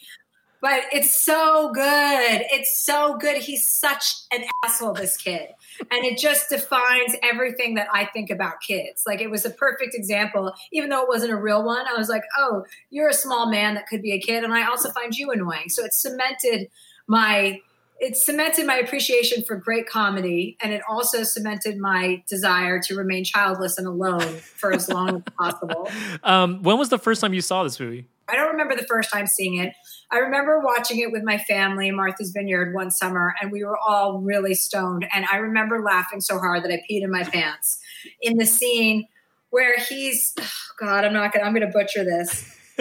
but 0.62 0.84
it's 0.94 1.26
so 1.26 1.72
good. 1.74 2.44
It's 2.52 2.84
so 2.86 3.18
good. 3.18 3.42
He's 3.42 3.68
such 3.68 4.14
an 4.32 4.44
asshole, 4.64 4.94
this 4.94 5.18
kid. 5.18 5.50
And 5.80 6.06
it 6.06 6.20
just 6.20 6.50
defines 6.50 7.16
everything 7.24 7.74
that 7.76 7.88
I 7.92 8.06
think 8.06 8.30
about 8.30 8.62
kids. 8.62 9.04
Like 9.08 9.22
it 9.22 9.32
was 9.32 9.44
a 9.44 9.50
perfect 9.50 9.96
example, 9.96 10.54
even 10.72 10.90
though 10.90 11.02
it 11.02 11.10
wasn't 11.10 11.34
a 11.34 11.36
real 11.36 11.64
one. 11.64 11.86
I 11.88 11.98
was 11.98 12.10
like, 12.10 12.24
oh, 12.38 12.64
you're 12.92 13.10
a 13.10 13.14
small 13.14 13.50
man 13.50 13.74
that 13.74 13.88
could 13.88 14.04
be 14.04 14.14
a 14.14 14.20
kid. 14.20 14.44
And 14.44 14.54
I 14.54 14.68
also 14.68 14.92
find 14.92 15.16
you 15.18 15.32
annoying. 15.32 15.70
So 15.70 15.84
it 15.84 15.94
cemented 15.94 16.70
my 17.08 17.60
it 18.04 18.18
cemented 18.18 18.66
my 18.66 18.78
appreciation 18.78 19.44
for 19.44 19.56
great 19.56 19.88
comedy 19.88 20.58
and 20.60 20.74
it 20.74 20.82
also 20.90 21.22
cemented 21.22 21.78
my 21.78 22.24
desire 22.28 22.80
to 22.80 22.96
remain 22.96 23.24
childless 23.24 23.78
and 23.78 23.86
alone 23.86 24.38
for 24.38 24.74
as 24.74 24.90
long 24.90 25.18
as 25.18 25.34
possible. 25.38 25.88
Um, 26.24 26.64
when 26.64 26.78
was 26.78 26.90
the 26.90 26.98
first 26.98 27.22
time 27.22 27.34
you 27.34 27.42
saw 27.42 27.64
this 27.64 27.80
movie? 27.80 28.08
I 28.32 28.36
don't 28.36 28.52
remember 28.52 28.76
the 28.76 28.86
first 28.88 29.12
time 29.12 29.28
seeing 29.28 29.56
it. 29.58 29.74
I 30.10 30.20
remember 30.20 30.60
watching 30.60 31.00
it 31.00 31.12
with 31.12 31.24
my 31.24 31.38
family 31.38 31.88
in 31.88 31.96
Martha's 31.96 32.32
Vineyard 32.32 32.74
one 32.74 32.92
summer, 32.92 33.36
and 33.42 33.52
we 33.52 33.64
were 33.64 33.78
all 33.78 34.20
really 34.20 34.54
stoned. 34.54 35.06
And 35.14 35.26
I 35.32 35.38
remember 35.38 35.82
laughing 35.82 36.22
so 36.22 36.40
hard 36.40 36.64
that 36.64 36.72
I 36.72 36.82
peed 36.90 37.04
in 37.04 37.12
my 37.12 37.24
pants 37.24 37.80
in 38.22 38.38
the 38.38 38.46
scene 38.46 39.08
where 39.50 39.78
he's, 39.78 40.34
oh 40.40 40.50
God, 40.80 41.04
I'm 41.04 41.14
not 41.14 41.34
gonna, 41.34 41.46
I'm 41.46 41.54
gonna 41.54 41.72
butcher 41.72 42.04
this. 42.04 42.58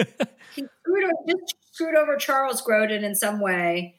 he 0.55 0.65
screwed 0.81 1.03
over, 1.03 1.39
screwed 1.71 1.95
over 1.95 2.15
Charles 2.17 2.61
Grodin 2.61 3.03
in 3.03 3.15
some 3.15 3.39
way, 3.39 3.95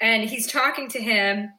and 0.00 0.28
he's 0.28 0.50
talking 0.50 0.88
to 0.90 1.00
him 1.00 1.50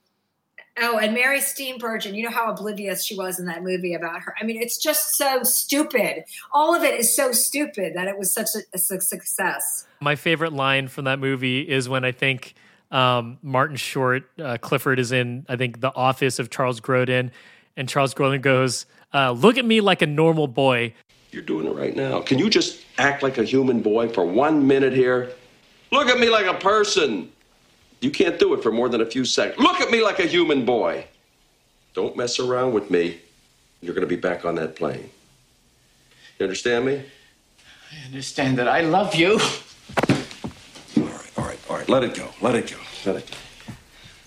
Oh, 0.81 0.97
and 0.97 1.13
Mary 1.13 1.39
Steenburgen, 1.39 2.15
you 2.15 2.23
know 2.23 2.29
how 2.29 2.51
oblivious 2.51 3.03
she 3.03 3.15
was 3.15 3.39
in 3.39 3.45
that 3.45 3.63
movie 3.63 3.93
about 3.93 4.21
her. 4.21 4.33
I 4.39 4.45
mean, 4.45 4.61
it's 4.61 4.77
just 4.77 5.15
so 5.15 5.43
stupid. 5.43 6.23
All 6.51 6.73
of 6.73 6.83
it 6.83 6.99
is 6.99 7.15
so 7.15 7.31
stupid 7.31 7.93
that 7.95 8.07
it 8.07 8.17
was 8.17 8.33
such 8.33 8.49
a, 8.55 8.59
a 8.73 8.77
success. 8.77 9.85
My 9.99 10.15
favorite 10.15 10.53
line 10.53 10.87
from 10.87 11.05
that 11.05 11.19
movie 11.19 11.61
is 11.61 11.89
when 11.89 12.05
I 12.05 12.11
think 12.11 12.55
um, 12.91 13.37
Martin 13.41 13.75
Short, 13.75 14.29
uh, 14.39 14.57
Clifford 14.59 14.99
is 14.99 15.11
in, 15.11 15.45
I 15.49 15.55
think, 15.55 15.81
the 15.81 15.93
office 15.95 16.39
of 16.39 16.49
Charles 16.49 16.79
Grodin, 16.79 17.31
and 17.75 17.87
Charles 17.87 18.13
Grodin 18.13 18.41
goes, 18.41 18.85
uh, 19.13 19.31
"Look 19.31 19.57
at 19.57 19.65
me 19.65 19.81
like 19.81 20.01
a 20.01 20.07
normal 20.07 20.47
boy." 20.47 20.93
You're 21.31 21.43
doing 21.43 21.67
it 21.67 21.75
right 21.75 21.95
now. 21.95 22.21
Can 22.21 22.39
you 22.39 22.49
just 22.49 22.83
act 22.97 23.21
like 23.21 23.37
a 23.37 23.43
human 23.43 23.81
boy 23.81 24.09
for 24.09 24.25
one 24.25 24.65
minute 24.65 24.93
here? 24.93 25.31
Look 25.91 26.07
at 26.07 26.19
me 26.19 26.29
like 26.29 26.47
a 26.47 26.55
person. 26.55 27.31
You 28.01 28.11
can't 28.11 28.39
do 28.39 28.53
it 28.53 28.63
for 28.63 28.71
more 28.71 28.89
than 28.89 29.01
a 29.01 29.05
few 29.05 29.25
seconds. 29.25 29.59
Look 29.59 29.81
at 29.81 29.91
me 29.91 30.01
like 30.01 30.19
a 30.19 30.25
human 30.25 30.65
boy. 30.65 31.05
Don't 31.93 32.15
mess 32.15 32.39
around 32.39 32.73
with 32.73 32.89
me. 32.89 33.19
You're 33.81 33.93
going 33.93 34.07
to 34.07 34.15
be 34.15 34.19
back 34.19 34.45
on 34.45 34.55
that 34.55 34.75
plane. 34.75 35.09
You 36.37 36.45
understand 36.45 36.85
me? 36.85 37.03
I 37.91 38.05
understand 38.05 38.57
that 38.57 38.67
I 38.67 38.81
love 38.81 39.15
you. 39.15 39.33
All 39.33 41.03
right, 41.03 41.31
all 41.37 41.43
right, 41.45 41.59
all 41.69 41.77
right. 41.77 41.89
Let 41.89 42.03
it 42.03 42.13
go. 42.15 42.29
Let 42.41 42.55
it 42.55 42.69
go. 42.69 42.77
Let 43.05 43.17
it 43.17 43.29
go. 43.29 43.37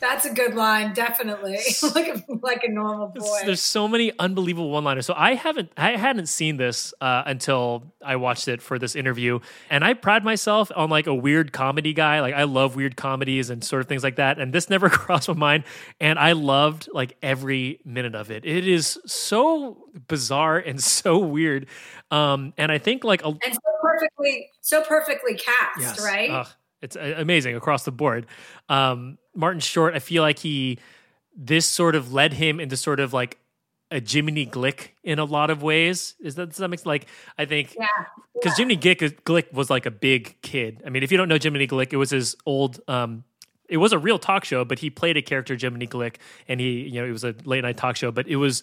That's 0.02 0.24
a 0.24 0.34
good 0.34 0.56
line, 0.56 0.94
definitely. 0.94 1.58
like 1.94 2.08
a, 2.08 2.24
like 2.42 2.64
a 2.64 2.68
normal 2.68 3.06
boy. 3.06 3.38
There's 3.46 3.60
so 3.62 3.86
many 3.86 4.10
unbelievable 4.18 4.68
one-liners. 4.70 5.06
So 5.06 5.14
I 5.16 5.34
haven't 5.34 5.70
I 5.76 5.96
hadn't 5.96 6.26
seen 6.26 6.56
this 6.56 6.92
uh, 7.00 7.22
until 7.24 7.84
I 8.04 8.16
watched 8.16 8.48
it 8.48 8.60
for 8.60 8.80
this 8.80 8.96
interview, 8.96 9.38
and 9.70 9.84
I 9.84 9.94
pride 9.94 10.24
myself 10.24 10.72
on 10.74 10.90
like 10.90 11.06
a 11.06 11.14
weird 11.14 11.52
comedy 11.52 11.92
guy. 11.92 12.20
Like 12.20 12.34
I 12.34 12.42
love 12.42 12.74
weird 12.74 12.96
comedies 12.96 13.48
and 13.48 13.62
sort 13.62 13.80
of 13.80 13.86
things 13.86 14.02
like 14.02 14.16
that. 14.16 14.40
And 14.40 14.52
this 14.52 14.68
never 14.68 14.88
crossed 14.90 15.28
my 15.28 15.34
mind, 15.34 15.64
and 16.00 16.18
I 16.18 16.32
loved 16.32 16.88
like 16.92 17.16
every 17.22 17.78
minute 17.84 18.16
of 18.16 18.32
it. 18.32 18.44
It 18.44 18.66
is 18.66 18.98
so 19.06 19.84
bizarre 20.08 20.58
and 20.58 20.82
so 20.82 21.18
weird. 21.18 21.66
Um, 22.10 22.54
and 22.58 22.72
I 22.72 22.78
think 22.78 23.04
like 23.04 23.22
a, 23.22 23.28
and 23.28 23.54
so 23.54 23.60
perfectly 23.80 24.48
so 24.62 24.82
perfectly 24.82 25.34
cast, 25.34 25.80
Yes. 25.80 26.04
right? 26.04 26.30
Ugh, 26.30 26.48
it's 26.82 26.96
uh, 26.96 27.14
amazing 27.16 27.54
across 27.56 27.84
the 27.84 27.92
board. 27.92 28.26
Um, 28.68 29.18
Martin 29.34 29.60
Short, 29.60 29.94
I 29.94 30.00
feel 30.00 30.22
like 30.22 30.40
he 30.40 30.78
this 31.34 31.66
sort 31.66 31.94
of 31.94 32.12
led 32.12 32.34
him 32.34 32.60
into 32.60 32.76
sort 32.76 33.00
of 33.00 33.12
like 33.12 33.38
a 33.90 34.00
Jiminy 34.00 34.46
Glick 34.46 34.88
in 35.04 35.18
a 35.18 35.24
lot 35.24 35.50
of 35.50 35.62
ways. 35.62 36.14
Is 36.20 36.34
that 36.34 36.58
make 36.68 36.84
like 36.84 37.06
I 37.38 37.44
think 37.44 37.74
yeah, 37.78 37.86
because 38.34 38.56
Jiminy 38.56 38.76
Glick, 38.76 39.22
Glick 39.22 39.52
was 39.52 39.70
like 39.70 39.86
a 39.86 39.90
big 39.90 40.36
kid. 40.42 40.82
I 40.84 40.90
mean, 40.90 41.02
if 41.02 41.12
you 41.12 41.18
don't 41.18 41.28
know 41.28 41.38
Jiminy 41.40 41.66
Glick, 41.66 41.92
it 41.92 41.98
was 41.98 42.10
his 42.10 42.36
old. 42.44 42.80
Um, 42.88 43.24
it 43.68 43.78
was 43.78 43.92
a 43.92 43.98
real 43.98 44.18
talk 44.18 44.44
show, 44.44 44.66
but 44.66 44.80
he 44.80 44.90
played 44.90 45.16
a 45.16 45.22
character 45.22 45.56
Jiminy 45.58 45.86
Glick, 45.86 46.16
and 46.48 46.60
he 46.60 46.80
you 46.80 47.00
know 47.00 47.06
it 47.06 47.12
was 47.12 47.24
a 47.24 47.34
late 47.44 47.62
night 47.62 47.76
talk 47.76 47.96
show, 47.96 48.10
but 48.10 48.26
it 48.26 48.36
was 48.36 48.62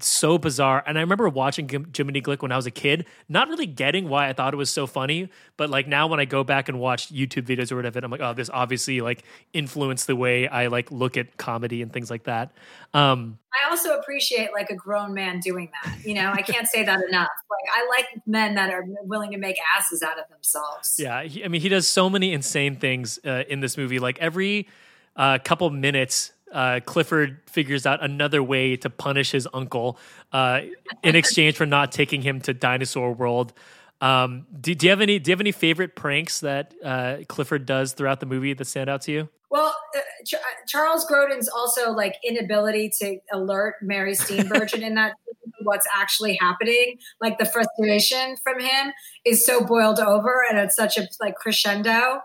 so 0.00 0.38
bizarre. 0.38 0.82
And 0.86 0.98
I 0.98 1.00
remember 1.00 1.28
watching 1.28 1.66
Jim- 1.66 1.90
Jiminy 1.94 2.20
Glick 2.20 2.42
when 2.42 2.52
I 2.52 2.56
was 2.56 2.66
a 2.66 2.70
kid, 2.70 3.06
not 3.28 3.48
really 3.48 3.66
getting 3.66 4.08
why 4.08 4.28
I 4.28 4.32
thought 4.32 4.52
it 4.52 4.56
was 4.56 4.70
so 4.70 4.86
funny. 4.86 5.30
But 5.56 5.70
like 5.70 5.88
now 5.88 6.06
when 6.06 6.20
I 6.20 6.24
go 6.24 6.44
back 6.44 6.68
and 6.68 6.78
watch 6.78 7.12
YouTube 7.12 7.46
videos 7.46 7.72
or 7.72 7.76
whatever, 7.76 8.00
I'm 8.02 8.10
like, 8.10 8.20
oh, 8.20 8.34
this 8.34 8.50
obviously 8.52 9.00
like 9.00 9.24
influenced 9.52 10.06
the 10.06 10.16
way 10.16 10.48
I 10.48 10.66
like 10.66 10.90
look 10.90 11.16
at 11.16 11.36
comedy 11.36 11.82
and 11.82 11.92
things 11.92 12.10
like 12.10 12.24
that. 12.24 12.52
Um, 12.94 13.38
I 13.54 13.70
also 13.70 13.96
appreciate 13.96 14.50
like 14.52 14.70
a 14.70 14.74
grown 14.74 15.14
man 15.14 15.40
doing 15.40 15.70
that. 15.82 16.04
You 16.04 16.14
know, 16.14 16.30
I 16.30 16.42
can't 16.42 16.66
say 16.66 16.84
that 16.84 17.00
enough. 17.08 17.28
Like 17.50 17.74
I 17.74 17.88
like 17.88 18.06
men 18.26 18.54
that 18.56 18.70
are 18.70 18.84
willing 19.02 19.30
to 19.32 19.38
make 19.38 19.56
asses 19.76 20.02
out 20.02 20.18
of 20.18 20.28
themselves. 20.28 20.96
yeah, 20.98 21.22
he, 21.22 21.44
I 21.44 21.48
mean, 21.48 21.60
he 21.60 21.68
does 21.68 21.88
so 21.88 22.10
many 22.10 22.32
insane 22.32 22.76
things 22.76 23.18
uh, 23.24 23.44
in 23.48 23.60
this 23.60 23.76
movie. 23.76 23.98
Like 23.98 24.18
every 24.18 24.68
uh, 25.16 25.38
couple 25.42 25.68
minutes, 25.70 26.32
uh, 26.52 26.80
Clifford 26.84 27.40
figures 27.46 27.86
out 27.86 28.02
another 28.02 28.42
way 28.42 28.76
to 28.76 28.90
punish 28.90 29.32
his 29.32 29.48
uncle 29.52 29.98
uh, 30.32 30.60
in 31.02 31.16
exchange 31.16 31.56
for 31.56 31.66
not 31.66 31.92
taking 31.92 32.22
him 32.22 32.40
to 32.42 32.54
Dinosaur 32.54 33.12
World. 33.12 33.52
Um, 34.00 34.46
do, 34.60 34.74
do 34.74 34.86
you 34.86 34.90
have 34.90 35.00
any? 35.00 35.18
Do 35.18 35.30
you 35.30 35.32
have 35.32 35.40
any 35.40 35.52
favorite 35.52 35.96
pranks 35.96 36.40
that 36.40 36.74
uh, 36.84 37.18
Clifford 37.28 37.64
does 37.64 37.94
throughout 37.94 38.20
the 38.20 38.26
movie 38.26 38.52
that 38.52 38.64
stand 38.66 38.90
out 38.90 39.02
to 39.02 39.12
you? 39.12 39.28
Well, 39.48 39.74
uh, 39.96 40.00
Ch- 40.24 40.34
uh, 40.34 40.38
Charles 40.68 41.06
Grodin's 41.06 41.48
also 41.48 41.92
like 41.92 42.16
inability 42.22 42.90
to 43.00 43.18
alert 43.32 43.76
Mary 43.80 44.12
Steenburgen 44.12 44.82
in 44.82 44.94
that 44.96 45.14
what's 45.62 45.86
actually 45.94 46.36
happening, 46.40 46.98
like 47.20 47.38
the 47.38 47.44
frustration 47.44 48.36
from 48.42 48.60
him 48.60 48.92
is 49.24 49.44
so 49.44 49.64
boiled 49.64 49.98
over, 49.98 50.44
and 50.48 50.58
it's 50.58 50.76
such 50.76 50.98
a 50.98 51.08
like 51.20 51.36
crescendo. 51.36 52.20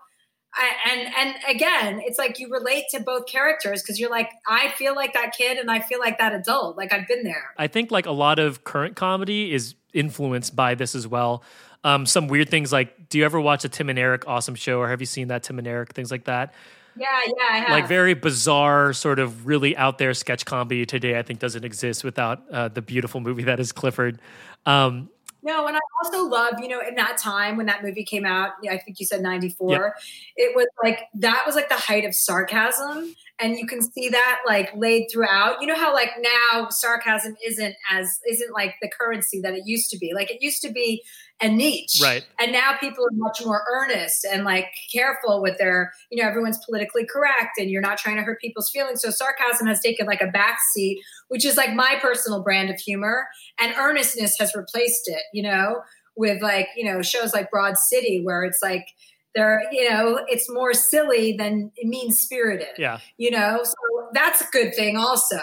I, 0.54 0.72
and 0.91 1.14
and 1.18 1.36
again, 1.56 2.02
it's 2.04 2.18
like 2.18 2.39
you 2.39 2.49
relate 2.49 2.86
to 2.91 2.99
both 2.99 3.26
characters 3.26 3.82
because 3.82 3.99
you're 3.99 4.10
like, 4.10 4.30
I 4.47 4.70
feel 4.72 4.95
like 4.95 5.14
that 5.14 5.34
kid, 5.38 5.58
and 5.58 5.72
I 5.72 5.80
feel 5.80 5.99
like 5.99 6.18
that 6.18 6.34
adult. 6.34 6.78
Like 6.78 6.93
I've 6.93 7.08
been 7.08 7.24
there. 7.24 7.52
I 7.58 7.68
think 7.68 7.91
like 7.91 8.06
a 8.06 8.12
lot 8.12 8.38
of 8.38 8.64
current 8.64 8.95
comedy 8.95 9.54
is 9.54 9.76
influenced 9.93 10.56
by 10.56 10.76
this 10.76 10.93
as 10.93 11.08
well. 11.08 11.43
Um, 11.84 12.06
some 12.06 12.28
weird 12.28 12.49
things 12.49 12.72
like, 12.72 13.10
do 13.10 13.18
you 13.18 13.26
ever 13.26 13.39
watch 13.39 13.66
a 13.66 13.70
Tim 13.70 13.89
and 13.89 13.97
Eric 13.97 14.28
awesome 14.28 14.56
show, 14.56 14.80
or 14.80 14.89
have 14.89 14.99
you 14.99 15.06
seen 15.06 15.30
that 15.30 15.43
Tim 15.43 15.58
and 15.58 15.68
Eric 15.68 15.93
things 15.93 16.12
like 16.12 16.26
that? 16.26 16.54
Yeah, 16.95 17.08
yeah, 17.26 17.34
I 17.49 17.58
have. 17.60 17.70
Like 17.70 17.88
very 17.88 18.14
bizarre, 18.14 18.93
sort 18.93 19.20
of 19.20 19.47
really 19.47 19.76
out 19.78 19.97
there 19.97 20.14
sketch 20.14 20.45
comedy 20.45 20.86
today. 20.86 21.18
I 21.18 21.22
think 21.22 21.39
doesn't 21.39 21.64
exist 21.64 22.04
without 22.04 22.43
uh, 22.52 22.68
the 22.68 22.82
beautiful 22.82 23.22
movie 23.22 23.43
that 23.43 23.60
is 23.60 23.72
Clifford. 23.72 24.20
Um, 24.66 25.10
No, 25.44 25.66
and 25.66 25.76
I 25.76 25.80
also 26.04 26.28
love, 26.28 26.56
you 26.60 26.68
know, 26.68 26.80
in 26.88 26.96
that 26.96 27.18
time 27.18 27.58
when 27.58 27.66
that 27.66 27.84
movie 27.84 28.06
came 28.06 28.26
out, 28.26 28.52
I 28.70 28.78
think 28.78 29.00
you 29.00 29.06
said 29.06 29.22
94, 29.22 29.96
it 30.36 30.56
was 30.56 30.68
like 30.84 31.08
that 31.16 31.44
was 31.46 31.56
like 31.56 31.70
the 31.70 31.76
height 31.76 32.06
of 32.06 32.14
sarcasm. 32.14 33.16
And 33.39 33.58
you 33.58 33.66
can 33.66 33.82
see 33.82 34.10
that 34.10 34.42
like 34.46 34.70
laid 34.76 35.08
throughout. 35.12 35.62
You 35.62 35.68
know 35.68 35.76
how 35.76 35.94
like 35.96 36.12
now 36.20 36.70
sarcasm 36.70 37.36
isn't 37.46 37.76
as 37.89 38.20
isn't 38.30 38.54
like 38.54 38.76
the 38.84 38.89
currency 38.89 39.42
that 39.42 39.54
it 39.54 39.64
used 39.66 39.89
to 39.92 39.98
be. 39.98 40.14
Like 40.14 40.30
it 40.30 40.44
used 40.44 40.62
to 40.62 40.72
be 40.72 41.04
a 41.42 41.50
niche. 41.50 42.00
Right. 42.02 42.26
And 42.39 42.52
now 42.52 42.78
people 42.80 43.04
are 43.06 43.14
much 43.14 43.42
more 43.44 43.64
earnest 43.72 44.26
and 44.26 44.44
like 44.44 44.68
careful 44.94 45.42
with 45.42 45.58
their, 45.58 45.92
you 46.10 46.22
know, 46.22 46.28
everyone's 46.28 46.64
politically 46.66 47.06
correct 47.06 47.58
and 47.58 47.70
you're 47.70 47.82
not 47.82 47.98
trying 47.98 48.18
to 48.18 48.22
hurt 48.22 48.39
people's 48.39 48.70
feelings. 48.70 49.02
So 49.02 49.10
sarcasm 49.10 49.68
has 49.68 49.80
taken 49.82 50.06
like 50.06 50.22
a 50.22 50.28
back 50.28 50.60
seat, 50.74 51.02
which 51.30 51.46
is 51.46 51.58
like 51.58 51.74
my 51.74 51.98
personal 52.02 52.44
brand 52.44 52.70
of 52.70 52.78
humor. 52.78 53.28
And 53.60 53.74
earnestness 53.78 54.38
has 54.39 54.56
replaced 54.56 55.08
it, 55.08 55.24
you 55.34 55.44
know, 55.44 55.82
with 56.16 56.42
like, 56.42 56.68
you 56.76 56.86
know, 56.86 57.02
shows 57.02 57.34
like 57.34 57.50
Broad 57.50 57.78
City 57.78 58.22
where 58.24 58.44
it's 58.44 58.60
like 58.62 58.86
they're, 59.34 59.62
you 59.72 59.89
know, 59.89 60.20
it's 60.28 60.52
more 60.52 60.74
silly 60.74 61.36
than 61.38 61.72
mean 61.84 62.12
spirited 62.12 62.68
yeah. 62.78 63.00
you 63.18 63.32
know 63.32 63.60
so 63.64 63.74
that's 64.14 64.41
a 64.41 64.45
good 64.51 64.74
thing 64.76 64.97
also 64.97 65.39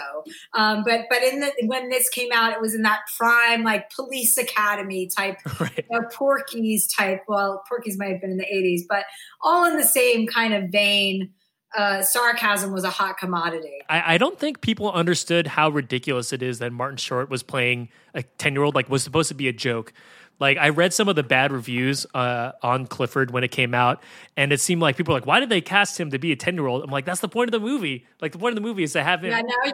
um, 0.53 0.83
but 0.83 1.05
but 1.09 1.23
in 1.23 1.39
the 1.39 1.51
when 1.65 1.89
this 1.89 2.09
came 2.09 2.29
out 2.33 2.51
it 2.51 2.61
was 2.61 2.75
in 2.75 2.81
that 2.83 3.01
prime 3.17 3.63
like 3.63 3.89
police 3.91 4.37
academy 4.37 5.07
type 5.07 5.37
right. 5.59 5.85
you 5.89 5.99
know, 5.99 6.07
porky's 6.13 6.87
type 6.87 7.21
well 7.27 7.63
porky's 7.67 7.97
might 7.97 8.11
have 8.11 8.21
been 8.21 8.31
in 8.31 8.37
the 8.37 8.45
80s 8.45 8.81
but 8.87 9.05
all 9.41 9.65
in 9.65 9.77
the 9.77 9.85
same 9.85 10.27
kind 10.27 10.53
of 10.53 10.69
vein 10.69 11.31
uh, 11.77 12.01
sarcasm 12.01 12.73
was 12.73 12.83
a 12.83 12.89
hot 12.89 13.17
commodity 13.17 13.79
I, 13.89 14.15
I 14.15 14.17
don't 14.17 14.39
think 14.39 14.61
people 14.61 14.91
understood 14.91 15.47
how 15.47 15.69
ridiculous 15.69 16.31
it 16.31 16.41
is 16.41 16.59
that 16.59 16.71
Martin 16.71 16.97
Short 16.97 17.29
was 17.29 17.43
playing 17.43 17.89
a 18.13 18.23
10 18.23 18.53
year 18.53 18.63
old, 18.63 18.75
like, 18.75 18.89
was 18.89 19.03
supposed 19.03 19.29
to 19.29 19.35
be 19.35 19.47
a 19.47 19.53
joke. 19.53 19.93
Like, 20.39 20.57
I 20.57 20.69
read 20.69 20.93
some 20.93 21.09
of 21.09 21.15
the 21.15 21.23
bad 21.23 21.51
reviews 21.51 22.05
uh, 22.13 22.53
on 22.63 22.87
Clifford 22.87 23.31
when 23.31 23.43
it 23.43 23.49
came 23.51 23.73
out, 23.73 24.01
and 24.37 24.51
it 24.53 24.61
seemed 24.61 24.81
like 24.81 24.95
people 24.97 25.13
were 25.13 25.19
like, 25.19 25.27
why 25.27 25.39
did 25.39 25.49
they 25.49 25.61
cast 25.61 25.99
him 25.99 26.11
to 26.11 26.19
be 26.19 26.31
a 26.31 26.35
10 26.35 26.55
year 26.55 26.65
old? 26.65 26.83
I'm 26.83 26.89
like, 26.89 27.05
that's 27.05 27.19
the 27.19 27.27
point 27.27 27.49
of 27.49 27.51
the 27.51 27.65
movie. 27.65 28.05
Like, 28.21 28.31
the 28.31 28.37
point 28.39 28.53
of 28.53 28.55
the 28.55 28.67
movie 28.67 28.83
is 28.83 28.93
to 28.93 29.03
have 29.03 29.23
him. 29.23 29.31
yeah 29.31 29.41
now 29.41 29.55
you, 29.65 29.73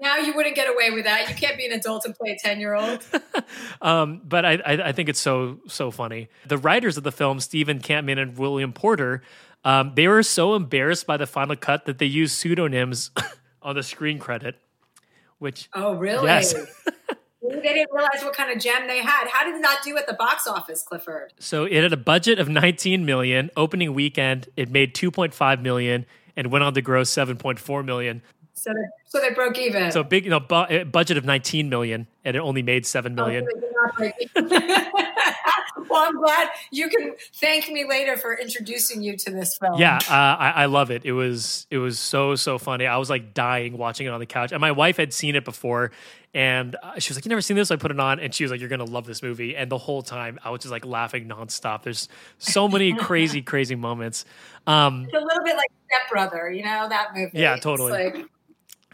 now 0.00 0.16
you 0.16 0.34
wouldn't 0.34 0.54
get 0.54 0.68
away 0.68 0.90
with 0.90 1.04
that 1.04 1.28
you 1.28 1.34
can't 1.34 1.56
be 1.56 1.64
an 1.64 1.72
adult 1.72 2.04
and 2.04 2.14
play 2.14 2.30
a 2.30 2.38
10 2.38 2.60
year 2.60 2.74
old 2.74 3.02
Um, 3.80 4.20
but 4.24 4.44
I, 4.44 4.52
I, 4.54 4.72
I 4.88 4.92
think 4.92 5.08
it's 5.08 5.20
so 5.20 5.60
so 5.68 5.90
funny. 5.90 6.28
The 6.46 6.58
writers 6.58 6.96
of 6.96 7.02
the 7.04 7.12
film, 7.12 7.40
Steven 7.40 7.80
Kampmann 7.80 8.18
and 8.20 8.36
William 8.36 8.72
Porter, 8.72 9.22
um, 9.64 9.92
they 9.94 10.08
were 10.08 10.22
so 10.22 10.54
embarrassed 10.54 11.06
by 11.06 11.16
the 11.16 11.26
final 11.26 11.56
cut 11.56 11.86
that 11.86 11.98
they 11.98 12.06
used 12.06 12.34
pseudonyms 12.36 13.10
on 13.62 13.74
the 13.74 13.82
screen 13.82 14.18
credit. 14.18 14.56
Which 15.38 15.68
oh 15.74 15.94
really 15.94 16.26
Yes. 16.26 16.54
they 17.50 17.60
didn't 17.74 17.92
realize 17.92 18.22
what 18.22 18.32
kind 18.34 18.50
of 18.50 18.58
gem 18.62 18.86
they 18.86 18.98
had 18.98 19.26
how 19.28 19.44
did 19.44 19.54
it 19.54 19.60
not 19.60 19.82
do 19.82 19.96
at 19.96 20.06
the 20.06 20.14
box 20.14 20.46
office 20.46 20.82
clifford 20.82 21.32
so 21.38 21.64
it 21.64 21.82
had 21.82 21.92
a 21.92 21.96
budget 21.96 22.38
of 22.38 22.48
19 22.48 23.04
million. 23.04 23.50
Opening 23.56 23.94
weekend, 23.94 24.48
it 24.56 24.70
made 24.70 24.94
2.5 24.94 25.62
million 25.62 26.06
and 26.36 26.50
went 26.50 26.62
on 26.64 26.74
to 26.74 26.82
gross 26.82 27.10
7.4 27.10 27.84
million. 27.84 28.22
so 28.54 28.70
they, 28.72 28.80
so 29.06 29.20
they 29.20 29.30
broke 29.34 29.58
even 29.58 29.90
So 29.90 30.02
big, 30.02 30.24
you 30.24 30.30
know, 30.30 30.40
bu- 30.40 30.66
eh, 30.68 30.84
budget 30.84 31.16
of 31.16 31.24
19 31.24 31.68
million, 31.68 32.06
and 32.24 32.36
it 32.36 32.40
only 32.40 32.62
made 32.62 32.84
7 32.86 33.14
million. 33.14 33.46
Oh, 33.48 34.10
well, 35.96 36.08
I'm 36.08 36.16
glad 36.20 36.48
you 36.70 36.88
can 36.88 37.14
thank 37.34 37.68
me 37.70 37.86
later 37.88 38.16
for 38.16 38.34
introducing 38.38 39.02
you 39.02 39.16
to 39.16 39.30
this 39.30 39.56
film. 39.58 39.78
Yeah, 39.80 39.98
uh, 40.08 40.12
I, 40.12 40.52
I 40.56 40.66
love 40.66 40.90
it. 40.90 41.04
It 41.04 41.12
was 41.12 41.66
it 41.70 41.78
was 41.78 41.98
so 41.98 42.34
so 42.36 42.58
funny. 42.58 42.86
I 42.86 42.96
was 42.98 43.10
like 43.10 43.34
dying 43.34 43.76
watching 43.78 44.06
it 44.06 44.10
on 44.10 44.20
the 44.20 44.26
couch, 44.26 44.52
and 44.52 44.60
my 44.60 44.72
wife 44.72 44.96
had 44.96 45.12
seen 45.12 45.34
it 45.36 45.44
before, 45.44 45.90
and 46.34 46.76
uh, 46.82 46.98
she 46.98 47.10
was 47.10 47.16
like, 47.16 47.24
"You 47.24 47.30
never 47.30 47.40
seen 47.40 47.56
this?" 47.56 47.70
I 47.70 47.76
put 47.76 47.90
it 47.90 47.98
on, 47.98 48.20
and 48.20 48.34
she 48.34 48.44
was 48.44 48.50
like, 48.50 48.60
"You're 48.60 48.68
gonna 48.68 48.84
love 48.84 49.06
this 49.06 49.22
movie." 49.22 49.56
And 49.56 49.70
the 49.70 49.78
whole 49.78 50.02
time, 50.02 50.38
I 50.44 50.50
was 50.50 50.60
just 50.60 50.72
like 50.72 50.84
laughing 50.84 51.28
nonstop. 51.28 51.82
There's 51.82 52.08
so 52.38 52.68
many 52.68 52.92
crazy 52.98 53.42
crazy 53.42 53.74
moments. 53.74 54.24
Um, 54.66 55.04
It's 55.04 55.14
a 55.14 55.20
little 55.20 55.44
bit 55.44 55.56
like 55.56 55.70
Step 55.86 56.10
Brother, 56.10 56.50
you 56.50 56.62
know 56.64 56.88
that 56.88 57.14
movie. 57.14 57.38
Yeah, 57.38 57.54
It's 57.54 57.62
totally. 57.62 57.92
like- 57.92 58.26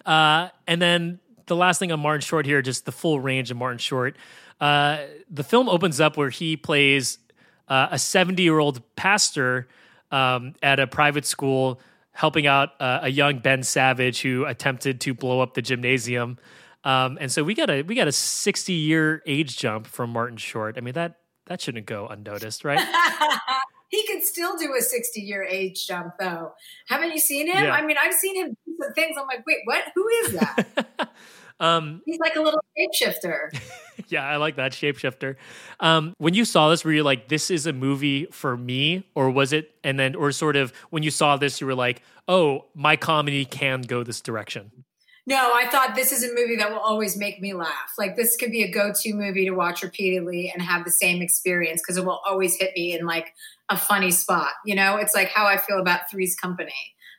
Uh, 0.05 0.48
and 0.66 0.80
then 0.82 1.18
the 1.46 1.57
last 1.57 1.78
thing 1.78 1.92
on 1.92 2.00
Martin 2.00 2.20
Short 2.20 2.46
here, 2.46 2.62
just 2.62 2.84
the 2.86 2.92
full 2.92 3.20
range 3.20 3.50
of 3.50 3.57
Martin 3.57 3.78
Short. 3.78 4.16
Uh, 4.62 4.98
the 5.28 5.42
film 5.42 5.68
opens 5.68 6.00
up 6.00 6.16
where 6.16 6.30
he 6.30 6.56
plays 6.56 7.18
uh, 7.66 7.88
a 7.90 7.98
70 7.98 8.40
year 8.42 8.60
old 8.60 8.80
pastor 8.94 9.66
um, 10.12 10.54
at 10.62 10.78
a 10.78 10.86
private 10.86 11.26
school, 11.26 11.80
helping 12.12 12.46
out 12.46 12.80
uh, 12.80 13.00
a 13.02 13.08
young 13.08 13.40
Ben 13.40 13.64
Savage 13.64 14.22
who 14.22 14.44
attempted 14.44 15.00
to 15.00 15.14
blow 15.14 15.40
up 15.40 15.54
the 15.54 15.62
gymnasium. 15.62 16.38
Um, 16.84 17.18
and 17.20 17.30
so 17.30 17.42
we 17.42 17.54
got 17.54 17.70
a 17.70 17.82
we 17.82 17.96
got 17.96 18.06
a 18.06 18.12
60 18.12 18.72
year 18.72 19.20
age 19.26 19.58
jump 19.58 19.88
from 19.88 20.10
Martin 20.10 20.36
Short. 20.36 20.78
I 20.78 20.80
mean 20.80 20.94
that 20.94 21.16
that 21.46 21.60
shouldn't 21.60 21.86
go 21.86 22.06
unnoticed, 22.06 22.64
right? 22.64 22.80
he 23.88 24.06
could 24.06 24.22
still 24.22 24.56
do 24.56 24.74
a 24.78 24.80
60 24.80 25.20
year 25.20 25.42
age 25.42 25.86
jump, 25.88 26.14
though. 26.20 26.52
Haven't 26.86 27.10
you 27.10 27.18
seen 27.18 27.48
him? 27.48 27.64
Yeah. 27.64 27.72
I 27.72 27.84
mean, 27.84 27.96
I've 28.00 28.14
seen 28.14 28.36
him 28.36 28.56
do 28.64 28.76
some 28.80 28.92
things. 28.94 29.16
I'm 29.18 29.26
like, 29.26 29.44
wait, 29.44 29.58
what? 29.64 29.84
Who 29.94 30.08
is 30.08 30.32
that? 30.34 31.10
um, 31.62 32.02
He's 32.04 32.18
like 32.18 32.36
a 32.36 32.42
little 32.42 32.62
shapeshifter. 32.78 33.58
Yeah, 34.08 34.26
I 34.26 34.36
like 34.36 34.56
that 34.56 34.72
shapeshifter. 34.72 35.36
Um, 35.78 36.14
when 36.18 36.34
you 36.34 36.44
saw 36.44 36.70
this, 36.70 36.84
were 36.84 36.92
you 36.92 37.02
like, 37.02 37.28
"This 37.28 37.50
is 37.50 37.66
a 37.66 37.72
movie 37.72 38.26
for 38.32 38.56
me," 38.56 39.06
or 39.14 39.30
was 39.30 39.52
it? 39.52 39.74
And 39.84 39.98
then, 39.98 40.14
or 40.14 40.32
sort 40.32 40.56
of, 40.56 40.72
when 40.90 41.02
you 41.02 41.10
saw 41.10 41.36
this, 41.36 41.60
you 41.60 41.66
were 41.66 41.74
like, 41.74 42.02
"Oh, 42.26 42.64
my 42.74 42.96
comedy 42.96 43.44
can 43.44 43.82
go 43.82 44.02
this 44.02 44.20
direction." 44.20 44.84
No, 45.24 45.52
I 45.54 45.68
thought 45.68 45.94
this 45.94 46.10
is 46.10 46.24
a 46.24 46.34
movie 46.34 46.56
that 46.56 46.70
will 46.70 46.80
always 46.80 47.16
make 47.16 47.40
me 47.40 47.52
laugh. 47.54 47.92
Like 47.96 48.16
this 48.16 48.34
could 48.36 48.50
be 48.50 48.64
a 48.64 48.70
go-to 48.70 49.14
movie 49.14 49.44
to 49.44 49.52
watch 49.52 49.82
repeatedly 49.82 50.50
and 50.52 50.60
have 50.62 50.84
the 50.84 50.90
same 50.90 51.22
experience 51.22 51.80
because 51.80 51.96
it 51.96 52.04
will 52.04 52.20
always 52.26 52.56
hit 52.56 52.72
me 52.74 52.98
in 52.98 53.06
like 53.06 53.34
a 53.68 53.76
funny 53.76 54.10
spot. 54.10 54.50
You 54.64 54.74
know, 54.74 54.96
it's 54.96 55.14
like 55.14 55.28
how 55.28 55.46
I 55.46 55.58
feel 55.58 55.78
about 55.78 56.10
Three's 56.10 56.34
Company. 56.34 56.72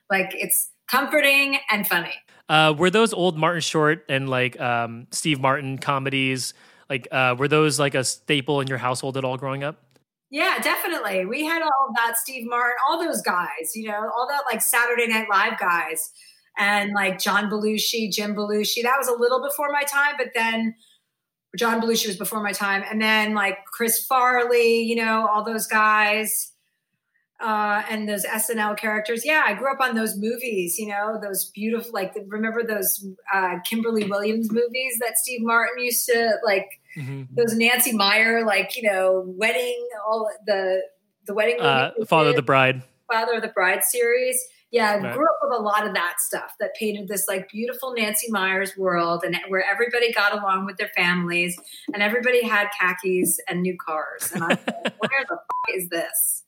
Like 0.09 0.31
it's 0.33 0.69
comforting 0.87 1.59
and 1.69 1.87
funny. 1.87 2.13
Uh, 2.49 2.73
were 2.77 2.89
those 2.89 3.13
old 3.13 3.37
Martin 3.37 3.61
Short 3.61 4.05
and 4.09 4.29
like 4.29 4.59
um, 4.59 5.07
Steve 5.11 5.39
Martin 5.39 5.77
comedies? 5.77 6.53
Like, 6.89 7.07
uh, 7.11 7.35
were 7.37 7.47
those 7.47 7.79
like 7.79 7.95
a 7.95 8.03
staple 8.03 8.61
in 8.61 8.67
your 8.67 8.77
household 8.77 9.17
at 9.17 9.23
all 9.23 9.37
growing 9.37 9.63
up? 9.63 9.81
Yeah, 10.29 10.57
definitely. 10.59 11.25
We 11.25 11.45
had 11.45 11.61
all 11.61 11.89
of 11.89 11.95
that 11.95 12.17
Steve 12.17 12.47
Martin, 12.47 12.75
all 12.89 12.99
those 12.99 13.21
guys, 13.21 13.75
you 13.75 13.87
know, 13.87 14.09
all 14.15 14.27
that 14.27 14.41
like 14.51 14.61
Saturday 14.61 15.07
Night 15.07 15.27
Live 15.29 15.59
guys 15.59 16.11
and 16.57 16.91
like 16.93 17.19
John 17.19 17.49
Belushi, 17.49 18.11
Jim 18.11 18.35
Belushi. 18.35 18.81
That 18.81 18.97
was 18.97 19.07
a 19.07 19.13
little 19.13 19.41
before 19.41 19.71
my 19.71 19.83
time, 19.83 20.15
but 20.17 20.29
then 20.33 20.75
John 21.57 21.79
Belushi 21.79 22.07
was 22.07 22.17
before 22.17 22.41
my 22.41 22.51
time. 22.51 22.83
And 22.89 23.01
then 23.01 23.35
like 23.35 23.59
Chris 23.71 24.05
Farley, 24.05 24.81
you 24.81 24.95
know, 24.95 25.27
all 25.27 25.43
those 25.43 25.67
guys. 25.67 26.52
Uh, 27.43 27.83
and 27.89 28.07
those 28.07 28.23
SNL 28.25 28.77
characters. 28.77 29.25
Yeah, 29.25 29.43
I 29.45 29.53
grew 29.53 29.69
up 29.69 29.81
on 29.81 29.95
those 29.95 30.15
movies, 30.15 30.79
you 30.79 30.87
know, 30.87 31.19
those 31.21 31.51
beautiful, 31.53 31.91
like, 31.91 32.15
remember 32.27 32.63
those 32.63 33.05
uh, 33.33 33.59
Kimberly 33.65 34.05
Williams 34.05 34.49
movies 34.49 34.97
that 35.01 35.17
Steve 35.17 35.41
Martin 35.41 35.83
used 35.83 36.05
to, 36.05 36.35
like, 36.45 36.79
mm-hmm. 36.95 37.23
those 37.35 37.53
Nancy 37.53 37.91
Meyer, 37.91 38.45
like, 38.45 38.77
you 38.77 38.89
know, 38.89 39.25
wedding, 39.27 39.85
all 40.07 40.29
the, 40.45 40.83
the 41.27 41.33
wedding. 41.33 41.59
Uh, 41.59 41.91
Father 42.07 42.29
of 42.29 42.37
the 42.37 42.41
Bride. 42.41 42.81
Father 43.11 43.33
of 43.33 43.41
the 43.41 43.49
Bride 43.49 43.83
series. 43.83 44.41
Yeah, 44.71 44.91
I 44.91 44.97
right. 44.97 45.13
grew 45.13 45.25
up 45.25 45.39
with 45.43 45.59
a 45.59 45.61
lot 45.61 45.85
of 45.85 45.93
that 45.93 46.15
stuff 46.19 46.55
that 46.59 46.73
painted 46.75 47.07
this 47.07 47.27
like 47.27 47.47
beautiful 47.49 47.93
Nancy 47.93 48.31
Meyers 48.31 48.75
world 48.75 49.23
and 49.23 49.37
where 49.49 49.63
everybody 49.63 50.11
got 50.11 50.33
along 50.33 50.65
with 50.65 50.77
their 50.77 50.89
families 50.95 51.59
and 51.93 52.01
everybody 52.01 52.41
had 52.41 52.69
khakis 52.79 53.37
and 53.47 53.61
new 53.61 53.77
cars. 53.77 54.31
And 54.33 54.43
I 54.43 54.55
thought, 54.55 54.93
where 54.97 55.25
the 55.29 55.35
fuck 55.35 55.75
is 55.75 55.89
this? 55.89 56.43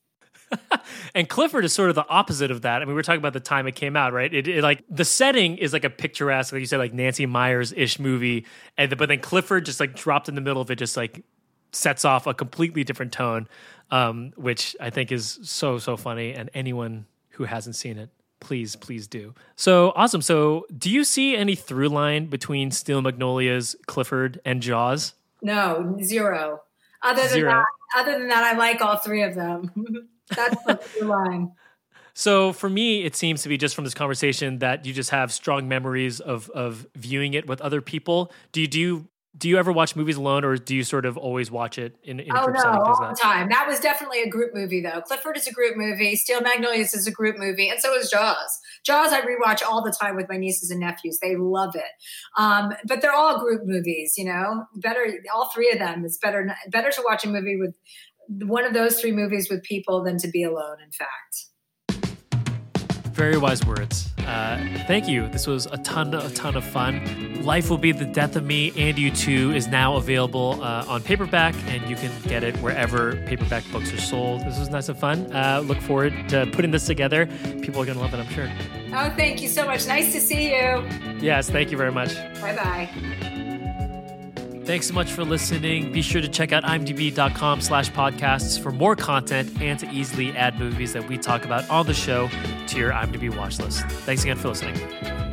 and 1.15 1.27
Clifford 1.27 1.65
is 1.65 1.73
sort 1.73 1.89
of 1.89 1.95
the 1.95 2.07
opposite 2.07 2.51
of 2.51 2.61
that. 2.61 2.81
I 2.81 2.85
mean, 2.85 2.93
we 2.93 2.99
are 2.99 3.03
talking 3.03 3.19
about 3.19 3.33
the 3.33 3.39
time 3.39 3.67
it 3.67 3.75
came 3.75 3.95
out, 3.95 4.13
right? 4.13 4.33
It, 4.33 4.47
it, 4.47 4.63
like 4.63 4.83
the 4.89 5.05
setting 5.05 5.57
is 5.57 5.73
like 5.73 5.83
a 5.83 5.89
picturesque, 5.89 6.53
like 6.53 6.59
you 6.59 6.65
said, 6.65 6.77
like 6.77 6.93
Nancy 6.93 7.25
Meyers 7.25 7.73
ish 7.75 7.99
movie, 7.99 8.45
and 8.77 8.91
the, 8.91 8.95
but 8.95 9.09
then 9.09 9.19
Clifford 9.19 9.65
just 9.65 9.79
like 9.79 9.95
dropped 9.95 10.29
in 10.29 10.35
the 10.35 10.41
middle 10.41 10.61
of 10.61 10.69
it, 10.71 10.77
just 10.77 10.97
like 10.97 11.23
sets 11.71 12.05
off 12.05 12.27
a 12.27 12.33
completely 12.33 12.83
different 12.83 13.11
tone, 13.11 13.47
um, 13.91 14.33
which 14.35 14.75
I 14.79 14.89
think 14.89 15.11
is 15.11 15.39
so 15.43 15.77
so 15.77 15.97
funny. 15.97 16.33
And 16.33 16.49
anyone 16.53 17.05
who 17.29 17.43
hasn't 17.45 17.75
seen 17.75 17.97
it, 17.97 18.09
please, 18.39 18.75
please 18.75 19.07
do. 19.07 19.33
So 19.55 19.91
awesome. 19.95 20.21
So, 20.21 20.65
do 20.77 20.89
you 20.89 21.03
see 21.03 21.35
any 21.35 21.55
through 21.55 21.89
line 21.89 22.27
between 22.27 22.71
Steel 22.71 23.01
Magnolias, 23.01 23.75
Clifford, 23.87 24.39
and 24.45 24.61
Jaws? 24.61 25.13
No, 25.41 25.97
zero. 26.01 26.61
Other 27.03 27.21
than 27.21 27.29
zero. 27.29 27.51
that, 27.51 27.65
other 27.99 28.17
than 28.17 28.29
that, 28.29 28.43
I 28.43 28.57
like 28.57 28.81
all 28.81 28.97
three 28.97 29.23
of 29.23 29.35
them. 29.35 29.71
That's 30.29 30.93
the 30.99 31.05
line. 31.05 31.51
So 32.13 32.53
for 32.53 32.69
me, 32.69 33.03
it 33.03 33.15
seems 33.15 33.43
to 33.43 33.49
be 33.49 33.57
just 33.57 33.75
from 33.75 33.83
this 33.83 33.93
conversation 33.93 34.59
that 34.59 34.85
you 34.85 34.93
just 34.93 35.09
have 35.09 35.33
strong 35.33 35.67
memories 35.67 36.21
of 36.21 36.49
of 36.51 36.87
viewing 36.95 37.33
it 37.33 37.45
with 37.45 37.59
other 37.61 37.81
people. 37.81 38.31
Do 38.53 38.61
you 38.61 38.67
do 38.67 38.79
you 38.79 39.09
do 39.37 39.49
you 39.49 39.57
ever 39.57 39.71
watch 39.71 39.95
movies 39.95 40.15
alone 40.15 40.45
or 40.45 40.55
do 40.55 40.75
you 40.75 40.83
sort 40.83 41.05
of 41.05 41.17
always 41.17 41.51
watch 41.51 41.77
it 41.77 41.97
in, 42.03 42.19
in 42.19 42.31
oh, 42.35 42.45
group 42.45 42.57
no, 42.57 42.71
all 42.71 43.09
the 43.09 43.19
time. 43.21 43.49
That 43.49 43.67
was 43.67 43.79
definitely 43.79 44.21
a 44.21 44.29
group 44.29 44.53
movie 44.53 44.81
though. 44.81 45.01
Clifford 45.01 45.35
is 45.35 45.45
a 45.47 45.51
group 45.51 45.75
movie. 45.75 46.15
Steel 46.15 46.41
magnolias 46.41 46.93
is 46.93 47.05
a 47.05 47.11
group 47.11 47.37
movie. 47.37 47.67
And 47.69 47.79
so 47.79 47.93
is 47.95 48.09
jaws. 48.09 48.59
Jaws 48.85 49.11
i 49.11 49.21
rewatch 49.21 49.61
all 49.61 49.83
the 49.83 49.91
time 49.91 50.15
with 50.15 50.29
my 50.29 50.37
nieces 50.37 50.71
and 50.71 50.79
nephews. 50.79 51.19
They 51.21 51.35
love 51.35 51.75
it. 51.75 51.83
Um, 52.37 52.73
but 52.87 53.01
they're 53.01 53.13
all 53.13 53.39
group 53.39 53.63
movies 53.65 54.13
you 54.17 54.25
know? 54.25 54.65
Better 54.75 55.05
all 55.33 55.49
three 55.53 55.71
of 55.71 55.79
them 55.79 56.05
it's 56.05 56.17
better 56.17 56.55
better 56.69 56.91
to 56.91 57.03
watch 57.05 57.25
a 57.25 57.27
movie 57.27 57.57
with 57.57 57.75
one 58.27 58.65
of 58.65 58.73
those 58.73 58.99
three 58.99 59.11
movies 59.11 59.49
with 59.49 59.63
people 59.63 60.03
than 60.03 60.17
to 60.17 60.27
be 60.27 60.43
alone 60.43 60.77
in 60.83 60.91
fact 60.91 61.45
very 63.15 63.37
wise 63.37 63.65
words. 63.65 64.09
Uh, 64.19 64.57
thank 64.87 65.07
you. 65.07 65.27
This 65.29 65.47
was 65.47 65.67
a 65.67 65.77
ton, 65.77 66.13
a 66.13 66.29
ton 66.31 66.55
of 66.57 66.65
fun. 66.65 67.43
Life 67.43 67.69
Will 67.69 67.77
Be 67.77 67.93
the 67.93 68.05
Death 68.05 68.35
of 68.35 68.43
Me 68.43 68.73
and 68.75 68.99
You 68.99 69.09
Too 69.09 69.53
is 69.53 69.67
now 69.67 69.95
available 69.95 70.59
uh, 70.61 70.85
on 70.87 71.01
paperback, 71.01 71.55
and 71.67 71.89
you 71.89 71.95
can 71.95 72.11
get 72.23 72.43
it 72.43 72.55
wherever 72.57 73.15
paperback 73.25 73.63
books 73.71 73.93
are 73.93 74.01
sold. 74.01 74.41
This 74.41 74.59
was 74.59 74.69
nice 74.69 74.89
and 74.89 74.99
fun. 74.99 75.33
Uh, 75.33 75.63
look 75.65 75.79
forward 75.79 76.13
to 76.29 76.45
putting 76.51 76.71
this 76.71 76.85
together. 76.85 77.27
People 77.61 77.81
are 77.81 77.85
going 77.85 77.97
to 77.97 78.03
love 78.03 78.13
it, 78.13 78.19
I'm 78.19 78.29
sure. 78.29 78.51
Oh, 78.93 79.13
thank 79.15 79.41
you 79.41 79.47
so 79.47 79.65
much. 79.65 79.87
Nice 79.87 80.11
to 80.11 80.19
see 80.19 80.49
you. 80.49 80.83
Yes, 81.19 81.49
thank 81.49 81.71
you 81.71 81.77
very 81.77 81.91
much. 81.91 82.15
Bye 82.41 82.55
bye. 82.55 83.44
Thanks 84.65 84.87
so 84.87 84.95
much 84.95 85.11
for 85.11 85.23
listening. 85.23 85.91
Be 85.91 86.01
sure 86.01 86.21
to 86.21 86.27
check 86.27 86.51
out 86.51 86.63
imdb.com 86.63 87.61
slash 87.61 87.91
podcasts 87.91 88.59
for 88.59 88.71
more 88.71 88.95
content 88.95 89.61
and 89.61 89.79
to 89.79 89.89
easily 89.91 90.31
add 90.31 90.59
movies 90.59 90.93
that 90.93 91.07
we 91.07 91.19
talk 91.19 91.45
about 91.45 91.69
on 91.69 91.85
the 91.85 91.93
show 91.93 92.29
to 92.67 92.77
your 92.77 92.91
IMDb 92.91 93.35
watch 93.35 93.59
list. 93.59 93.85
Thanks 93.85 94.23
again 94.23 94.37
for 94.37 94.49
listening. 94.49 95.24